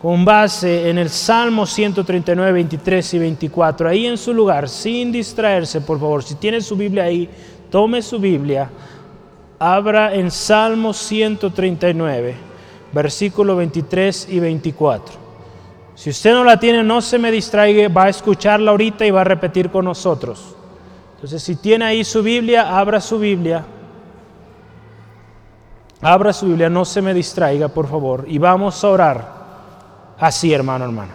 con 0.01 0.23
base 0.23 0.89
en 0.89 0.97
el 0.97 1.09
Salmo 1.09 1.65
139, 1.65 2.53
23 2.53 3.13
y 3.15 3.19
24. 3.19 3.89
Ahí 3.89 4.05
en 4.05 4.17
su 4.17 4.33
lugar, 4.33 4.69
sin 4.69 5.11
distraerse, 5.11 5.81
por 5.81 5.99
favor. 5.99 6.23
Si 6.23 6.35
tiene 6.35 6.61
su 6.61 6.77
Biblia 6.77 7.03
ahí, 7.03 7.29
tome 7.69 8.01
su 8.01 8.17
Biblia, 8.17 8.69
abra 9.59 10.15
en 10.15 10.31
Salmo 10.31 10.93
139, 10.93 12.33
versículo 12.93 13.57
23 13.57 14.29
y 14.31 14.39
24. 14.39 15.28
Si 15.99 16.11
usted 16.11 16.31
no 16.31 16.45
la 16.45 16.57
tiene, 16.57 16.81
no 16.81 17.01
se 17.01 17.19
me 17.19 17.29
distraiga, 17.29 17.89
va 17.89 18.05
a 18.05 18.09
escucharla 18.09 18.71
ahorita 18.71 19.05
y 19.05 19.11
va 19.11 19.19
a 19.19 19.25
repetir 19.25 19.69
con 19.69 19.83
nosotros. 19.83 20.55
Entonces, 21.15 21.43
si 21.43 21.57
tiene 21.57 21.83
ahí 21.83 22.05
su 22.05 22.23
Biblia, 22.23 22.79
abra 22.79 23.01
su 23.01 23.19
Biblia. 23.19 23.65
Abra 25.99 26.31
su 26.31 26.45
Biblia, 26.45 26.69
no 26.69 26.85
se 26.85 27.01
me 27.01 27.13
distraiga, 27.13 27.67
por 27.67 27.89
favor. 27.89 28.23
Y 28.29 28.37
vamos 28.37 28.81
a 28.81 28.87
orar 28.87 29.35
así, 30.17 30.53
hermano, 30.53 30.85
hermano. 30.85 31.11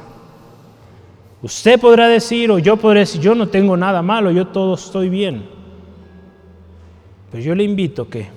Usted 1.40 1.80
podrá 1.80 2.06
decir, 2.06 2.50
o 2.50 2.58
yo 2.58 2.76
podré 2.76 3.00
decir, 3.00 3.22
yo 3.22 3.34
no 3.34 3.48
tengo 3.48 3.78
nada 3.78 4.02
malo, 4.02 4.30
yo 4.32 4.48
todo 4.48 4.74
estoy 4.74 5.08
bien. 5.08 5.48
Pero 7.32 7.42
yo 7.42 7.54
le 7.54 7.64
invito 7.64 8.06
que, 8.06 8.28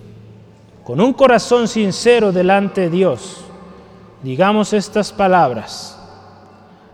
con 0.86 1.02
un 1.02 1.12
corazón 1.12 1.68
sincero 1.68 2.32
delante 2.32 2.80
de 2.80 2.90
Dios, 2.90 3.42
digamos 4.24 4.72
estas 4.72 5.12
palabras 5.12 5.97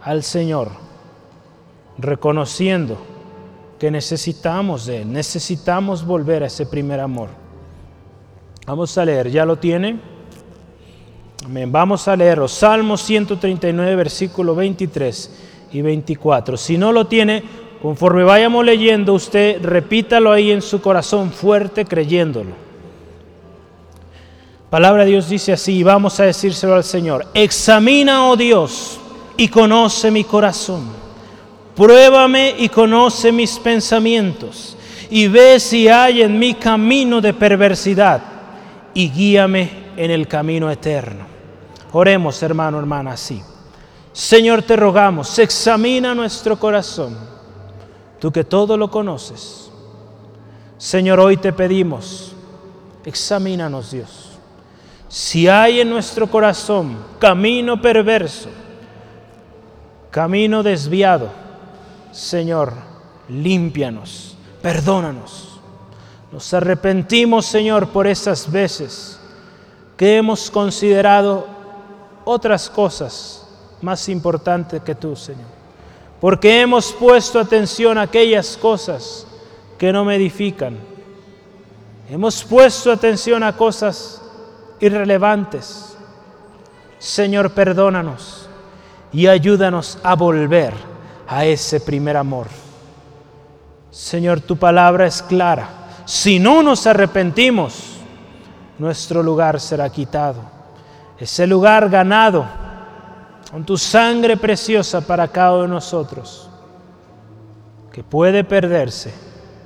al 0.04 0.24
Señor, 0.24 0.70
reconociendo 1.98 2.98
que 3.80 3.90
necesitamos 3.90 4.86
de 4.86 5.02
Él, 5.02 5.12
necesitamos 5.12 6.06
volver 6.06 6.44
a 6.44 6.48
ese 6.48 6.66
primer 6.66 7.00
amor. 7.00 7.30
Vamos 8.66 8.98
a 8.98 9.06
leer, 9.06 9.30
¿ya 9.30 9.46
lo 9.46 9.58
tiene? 9.58 10.00
Amén. 11.46 11.72
Vamos 11.72 12.08
a 12.08 12.16
leer 12.16 12.38
los 12.38 12.54
Salmos 12.54 13.02
139, 13.02 13.96
versículo 13.96 14.56
23 14.56 15.32
y 15.74 15.82
24. 15.82 16.56
Si 16.56 16.78
no 16.78 16.94
lo 16.94 17.08
tiene, 17.08 17.44
conforme 17.82 18.24
vayamos 18.24 18.64
leyendo, 18.64 19.14
usted 19.14 19.62
repítalo 19.62 20.32
ahí 20.32 20.52
en 20.52 20.62
su 20.62 20.82
corazón 20.82 21.32
fuerte 21.32 21.84
creyéndolo. 21.84 22.52
Palabra 24.70 25.04
de 25.04 25.12
Dios 25.12 25.30
dice 25.30 25.52
así, 25.54 25.78
y 25.78 25.84
vamos 25.84 26.20
a 26.20 26.24
decírselo 26.24 26.76
al 26.76 26.84
Señor. 26.86 27.28
Examina, 27.34 28.30
oh 28.30 28.38
Dios, 28.38 29.00
y 29.38 29.48
conoce 29.48 30.12
mi 30.12 30.24
corazón. 30.24 30.84
Pruébame 31.76 32.56
y 32.58 32.70
conoce 32.70 33.32
mis 33.32 33.58
pensamientos 33.58 34.78
y 35.10 35.28
ve 35.28 35.60
si 35.60 35.88
hay 35.88 36.22
en 36.22 36.38
mi 36.38 36.54
camino 36.54 37.22
de 37.22 37.34
perversidad 37.34 38.22
y 38.94 39.10
guíame 39.10 39.70
en 39.98 40.12
el 40.12 40.28
camino 40.28 40.70
eterno. 40.70 41.26
Oremos, 41.92 42.42
hermano, 42.44 42.80
hermana, 42.80 43.14
así. 43.14 43.42
Señor, 44.12 44.62
te 44.62 44.76
rogamos, 44.76 45.38
examina 45.40 46.14
nuestro 46.14 46.58
corazón, 46.60 47.18
tú 48.20 48.32
que 48.32 48.44
todo 48.44 48.78
lo 48.78 48.90
conoces. 48.92 49.72
Señor, 50.78 51.20
hoy 51.20 51.38
te 51.38 51.54
pedimos, 51.54 52.34
examínanos 53.06 53.92
Dios. 53.92 54.32
Si 55.08 55.48
hay 55.48 55.82
en 55.82 55.90
nuestro 55.90 56.28
corazón 56.28 56.98
camino 57.20 57.82
perverso, 57.82 58.50
camino 60.14 60.62
desviado, 60.62 61.32
Señor, 62.12 62.74
límpianos, 63.30 64.38
perdónanos. 64.62 65.60
Nos 66.32 66.54
arrepentimos, 66.54 67.48
Señor, 67.48 67.88
por 67.88 68.06
esas 68.06 68.52
veces 68.52 69.20
que 69.98 70.18
hemos 70.18 70.52
considerado 70.52 71.48
otras 72.26 72.70
cosas 72.70 73.48
más 73.82 74.08
importantes 74.08 74.84
que 74.84 74.94
tú, 74.94 75.16
Señor. 75.16 75.48
Porque 76.22 76.62
hemos 76.62 76.94
puesto 76.94 77.40
atención 77.40 77.98
a 77.98 78.04
aquellas 78.04 78.56
cosas 78.56 79.26
que 79.80 79.92
no 79.92 80.06
me 80.06 80.18
edifican. 80.18 80.78
Hemos 82.08 82.44
puesto 82.44 82.92
atención 82.92 83.42
a 83.42 83.58
cosas 83.58 84.22
irrelevantes. 84.80 85.98
Señor, 87.00 87.50
perdónanos 87.54 88.43
y 89.14 89.28
ayúdanos 89.28 90.00
a 90.04 90.16
volver 90.16 90.74
a 91.28 91.46
ese 91.46 91.80
primer 91.80 92.18
amor. 92.18 92.48
Señor, 93.92 94.42
tu 94.42 94.58
palabra 94.58 95.06
es 95.06 95.22
clara. 95.22 95.70
Si 96.06 96.40
no 96.40 96.64
nos 96.64 96.88
arrepentimos, 96.88 97.98
nuestro 98.80 99.22
lugar 99.22 99.60
será 99.60 99.90
quitado. 99.90 100.42
Ese 101.20 101.46
lugar 101.46 101.90
ganado 101.90 102.44
con 103.52 103.64
tu 103.64 103.78
sangre 103.78 104.36
preciosa 104.36 105.00
para 105.02 105.28
cada 105.28 105.54
uno 105.54 105.62
de 105.62 105.68
nosotros, 105.70 106.50
que 107.92 108.04
puede 108.04 108.44
perderse 108.44 109.14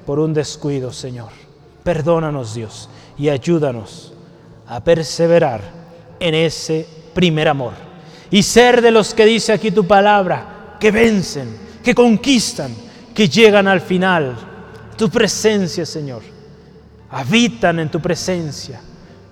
por 0.05 0.19
un 0.19 0.33
descuido, 0.33 0.91
Señor. 0.91 1.29
Perdónanos, 1.83 2.53
Dios, 2.53 2.89
y 3.17 3.29
ayúdanos 3.29 4.13
a 4.67 4.81
perseverar 4.81 5.61
en 6.19 6.35
ese 6.35 6.85
primer 7.13 7.47
amor 7.47 7.86
y 8.29 8.43
ser 8.43 8.81
de 8.81 8.91
los 8.91 9.13
que 9.13 9.25
dice 9.25 9.53
aquí 9.53 9.71
tu 9.71 9.85
palabra, 9.85 10.75
que 10.79 10.91
vencen, 10.91 11.57
que 11.83 11.95
conquistan, 11.95 12.73
que 13.13 13.29
llegan 13.29 13.67
al 13.67 13.81
final. 13.81 14.35
Tu 14.97 15.09
presencia, 15.09 15.85
Señor. 15.85 16.21
Habitan 17.09 17.79
en 17.79 17.89
tu 17.89 18.01
presencia. 18.01 18.81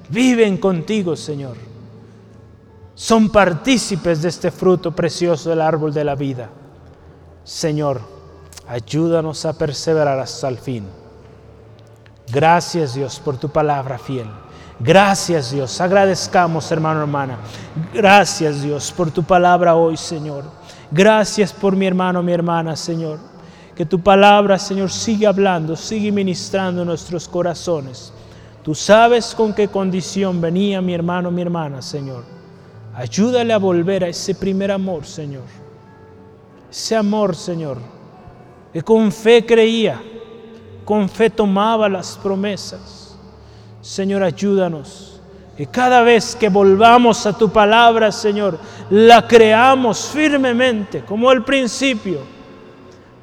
Viven 0.10 0.58
contigo, 0.58 1.16
Señor. 1.16 1.58
Son 2.94 3.30
partícipes 3.30 4.22
de 4.22 4.30
este 4.30 4.52
fruto 4.52 4.92
precioso 4.96 5.50
del 5.50 5.62
árbol 5.62 5.94
de 5.94 6.04
la 6.06 6.16
vida. 6.16 6.50
Señor, 7.44 8.00
ayúdanos 8.68 9.46
a 9.46 9.58
perseverar 9.58 10.18
hasta 10.18 10.48
el 10.48 10.58
fin. 10.58 10.86
Gracias 12.32 12.96
Dios 12.96 13.20
por 13.20 13.38
tu 13.38 13.50
palabra 13.50 13.98
fiel. 13.98 14.28
Gracias 14.80 15.52
Dios, 15.52 15.80
agradezcamos 15.80 16.70
hermano, 16.70 17.02
hermana. 17.02 17.38
Gracias 17.94 18.62
Dios 18.62 18.92
por 18.92 19.10
tu 19.10 19.24
palabra 19.24 19.76
hoy, 19.76 19.96
Señor. 19.96 20.44
Gracias 20.92 21.54
por 21.54 21.76
mi 21.76 21.86
hermano, 21.86 22.22
mi 22.22 22.34
hermana, 22.34 22.76
Señor. 22.76 23.20
Que 23.74 23.86
tu 23.86 24.00
palabra, 24.00 24.60
Señor, 24.60 24.92
siga 24.92 25.30
hablando, 25.30 25.76
sigue 25.76 26.12
ministrando 26.12 26.84
nuestros 26.84 27.28
corazones. 27.28 28.12
Tú 28.64 28.76
sabes 28.76 29.34
con 29.34 29.54
qué 29.54 29.68
condición 29.68 30.42
venía 30.42 30.82
mi 30.82 30.94
hermano, 30.94 31.32
mi 31.32 31.42
hermana, 31.42 31.82
Señor. 31.82 32.24
Ayúdale 32.96 33.54
a 33.54 33.58
volver 33.58 34.04
a 34.04 34.08
ese 34.08 34.36
primer 34.36 34.72
amor, 34.72 35.06
Señor. 35.06 35.44
Ese 36.70 36.96
amor, 36.96 37.36
Señor, 37.36 37.78
que 38.74 38.82
con 38.82 39.12
fe 39.12 39.46
creía, 39.46 40.02
con 40.84 41.08
fe 41.08 41.30
tomaba 41.30 41.88
las 41.88 42.18
promesas 42.18 43.05
Señor, 43.86 44.24
ayúdanos. 44.24 45.22
Y 45.60 45.68
cada 45.68 46.02
vez 46.02 46.36
que 46.36 46.50
volvamos 46.50 47.24
a 47.28 47.38
tu 47.38 47.50
palabra, 47.50 48.12
Señor, 48.12 48.58
la 48.90 49.28
creamos 49.28 50.10
firmemente, 50.12 51.06
como 51.06 51.30
al 51.30 51.46
principio, 51.46 52.18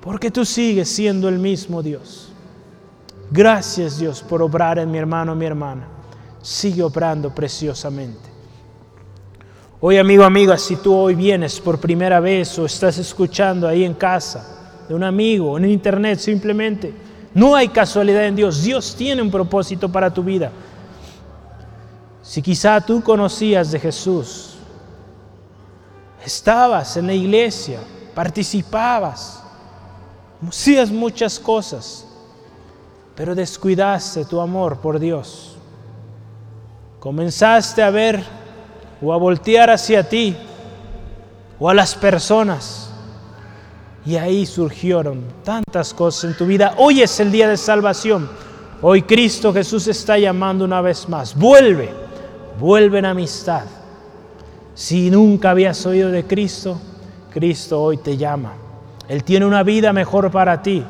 porque 0.01 0.31
tú 0.31 0.45
sigues 0.45 0.89
siendo 0.89 1.29
el 1.29 1.41
mismo 1.41 1.83
Dios. 1.83 2.33
Gracias, 3.29 3.99
Dios, 3.99 4.23
por 4.23 4.41
obrar 4.41 4.79
en 4.79 4.89
mi 4.89 4.99
hermano, 4.99 5.35
mi 5.35 5.47
hermana. 5.47 5.89
sigue 6.41 6.83
obrando 6.83 7.35
preciosamente. 7.35 8.31
Hoy, 9.81 9.99
amigo, 9.99 10.23
amiga, 10.23 10.57
si 10.57 10.77
tú 10.77 10.95
hoy 10.95 11.17
vienes 11.17 11.59
por 11.59 11.81
primera 11.81 12.21
vez 12.21 12.57
o 12.61 12.67
estás 12.67 12.99
escuchando 12.99 13.67
ahí 13.67 13.85
en 13.85 13.95
casa 13.95 14.85
de 14.89 14.95
un 14.95 15.03
amigo, 15.03 15.59
en 15.59 15.65
internet 15.65 16.21
simplemente, 16.21 16.95
no 17.35 17.55
hay 17.55 17.69
casualidad 17.69 18.27
en 18.27 18.37
Dios. 18.37 18.63
Dios 18.63 18.95
tiene 18.97 19.23
un 19.23 19.31
propósito 19.31 19.91
para 19.91 20.13
tu 20.13 20.23
vida. 20.23 20.51
Si 22.23 22.43
quizá 22.43 22.81
tú 22.81 23.03
conocías 23.03 23.71
de 23.73 23.81
Jesús, 23.81 24.55
estabas 26.25 26.97
en 26.97 27.07
la 27.07 27.15
iglesia, 27.15 27.81
participabas, 28.15 29.43
hacías 30.47 30.91
muchas 30.91 31.39
cosas, 31.39 32.07
pero 33.15 33.35
descuidaste 33.35 34.25
tu 34.25 34.41
amor 34.41 34.79
por 34.79 34.99
Dios. 34.99 35.57
Comenzaste 37.01 37.83
a 37.83 37.91
ver 37.91 38.25
o 39.03 39.13
a 39.13 39.17
voltear 39.17 39.71
hacia 39.71 40.09
ti 40.09 40.37
o 41.59 41.69
a 41.69 41.75
las 41.75 41.95
personas. 41.95 42.82
Y 44.05 44.17
ahí 44.17 44.47
surgieron 44.47 45.23
tantas 45.45 45.95
cosas 45.95 46.31
en 46.31 46.37
tu 46.37 46.47
vida. 46.47 46.75
Hoy 46.79 47.03
es 47.03 47.21
el 47.21 47.31
día 47.31 47.49
de 47.49 47.57
salvación. 47.57 48.29
Hoy 48.81 49.03
Cristo 49.03 49.53
Jesús 49.53 49.87
está 49.87 50.19
llamando 50.19 50.65
una 50.65 50.81
vez 50.81 51.09
más. 51.09 51.37
Vuelve, 51.37 51.91
vuelve 52.59 52.99
en 52.99 53.05
amistad. 53.07 53.65
Si 54.75 55.11
nunca 55.11 55.51
habías 55.51 55.85
oído 55.87 56.11
de 56.11 56.27
Cristo, 56.27 56.81
Cristo 57.31 57.81
hoy 57.81 57.99
te 57.99 58.17
llama. 58.17 58.55
Él 59.09 59.23
tiene 59.23 59.47
una 59.47 59.63
vida 59.63 59.93
mejor 59.93 60.31
para 60.31 60.63
ti 60.63 60.83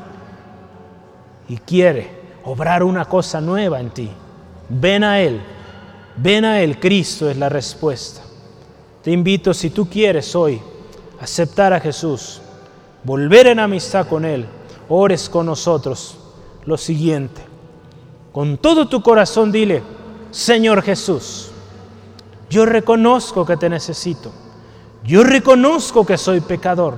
y 1.47 1.57
quiere 1.57 2.09
obrar 2.45 2.83
una 2.83 3.05
cosa 3.05 3.41
nueva 3.41 3.79
en 3.79 3.89
ti. 3.91 4.09
Ven 4.69 5.03
a 5.03 5.19
Él, 5.19 5.41
ven 6.17 6.45
a 6.45 6.61
Él, 6.61 6.79
Cristo 6.79 7.29
es 7.29 7.37
la 7.37 7.49
respuesta. 7.49 8.21
Te 9.03 9.11
invito, 9.11 9.53
si 9.53 9.69
tú 9.69 9.89
quieres 9.89 10.35
hoy, 10.35 10.61
aceptar 11.19 11.73
a 11.73 11.79
Jesús, 11.79 12.41
volver 13.03 13.47
en 13.47 13.59
amistad 13.59 14.07
con 14.07 14.25
Él, 14.25 14.45
ores 14.89 15.29
con 15.29 15.45
nosotros 15.45 16.17
lo 16.65 16.77
siguiente. 16.77 17.41
Con 18.31 18.57
todo 18.57 18.87
tu 18.87 19.01
corazón 19.01 19.51
dile, 19.51 19.83
Señor 20.31 20.81
Jesús, 20.81 21.51
yo 22.49 22.65
reconozco 22.65 23.45
que 23.45 23.57
te 23.57 23.69
necesito. 23.69 24.31
Yo 25.03 25.23
reconozco 25.23 26.05
que 26.05 26.17
soy 26.17 26.39
pecador. 26.39 26.95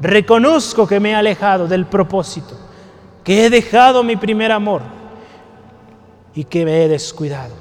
Reconozco 0.00 0.86
que 0.86 1.00
me 1.00 1.10
he 1.10 1.14
alejado 1.14 1.66
del 1.66 1.86
propósito 1.86 2.64
que 3.24 3.46
he 3.46 3.50
dejado 3.50 4.04
mi 4.04 4.16
primer 4.16 4.52
amor 4.52 4.82
y 6.34 6.44
que 6.44 6.64
me 6.64 6.84
he 6.84 6.88
descuidado. 6.88 7.54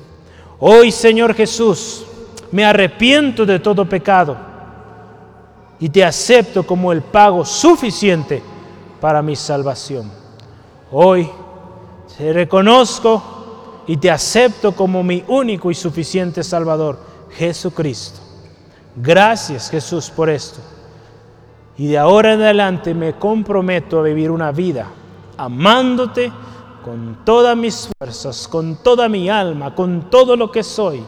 Hoy, 0.59 0.91
Señor 0.91 1.33
Jesús, 1.33 2.05
me 2.51 2.65
arrepiento 2.65 3.45
de 3.45 3.59
todo 3.59 3.87
pecado 3.87 4.37
y 5.84 5.89
te 5.89 6.01
acepto 6.01 6.65
como 6.65 6.93
el 6.93 7.01
pago 7.01 7.43
suficiente 7.43 8.41
para 9.01 9.22
mi 9.22 9.35
salvación. 9.35 10.10
Hoy 10.89 11.30
te 12.18 12.31
reconozco 12.31 13.84
y 13.85 13.97
te 13.97 14.10
acepto 14.10 14.73
como 14.73 15.03
mi 15.03 15.26
único 15.27 15.69
y 15.69 15.76
suficiente 15.76 16.41
Salvador, 16.41 16.97
Jesucristo. 17.31 18.22
Gracias 18.95 19.69
Jesús 19.69 20.10
por 20.10 20.30
esto. 20.30 20.61
Y 21.77 21.88
de 21.88 21.97
ahora 21.97 22.31
en 22.31 22.41
adelante 22.41 22.93
me 22.93 23.19
comprometo 23.19 23.99
a 23.99 24.03
vivir 24.03 24.31
una 24.31 24.53
vida 24.53 24.88
amándote 25.35 26.31
con 26.81 27.26
todas 27.26 27.57
mis 27.57 27.89
fuerzas, 27.99 28.47
con 28.47 28.77
toda 28.77 29.10
mi 29.10 29.30
alma, 29.30 29.76
con 29.76 30.10
todo 30.10 30.38
lo 30.38 30.49
que 30.49 30.64
soy, 30.64 31.03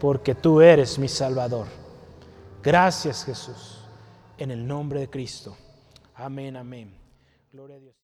porque 0.00 0.34
tú 0.34 0.60
eres 0.60 0.98
mi 0.98 1.06
Salvador. 1.06 1.77
Gracias 2.62 3.24
Jesús, 3.24 3.84
en 4.36 4.50
el 4.50 4.66
nombre 4.66 5.00
de 5.00 5.10
Cristo. 5.10 5.56
Amén, 6.14 6.56
amén. 6.56 6.92
Gloria 7.52 7.76
a 7.76 7.78
Dios. 7.78 7.94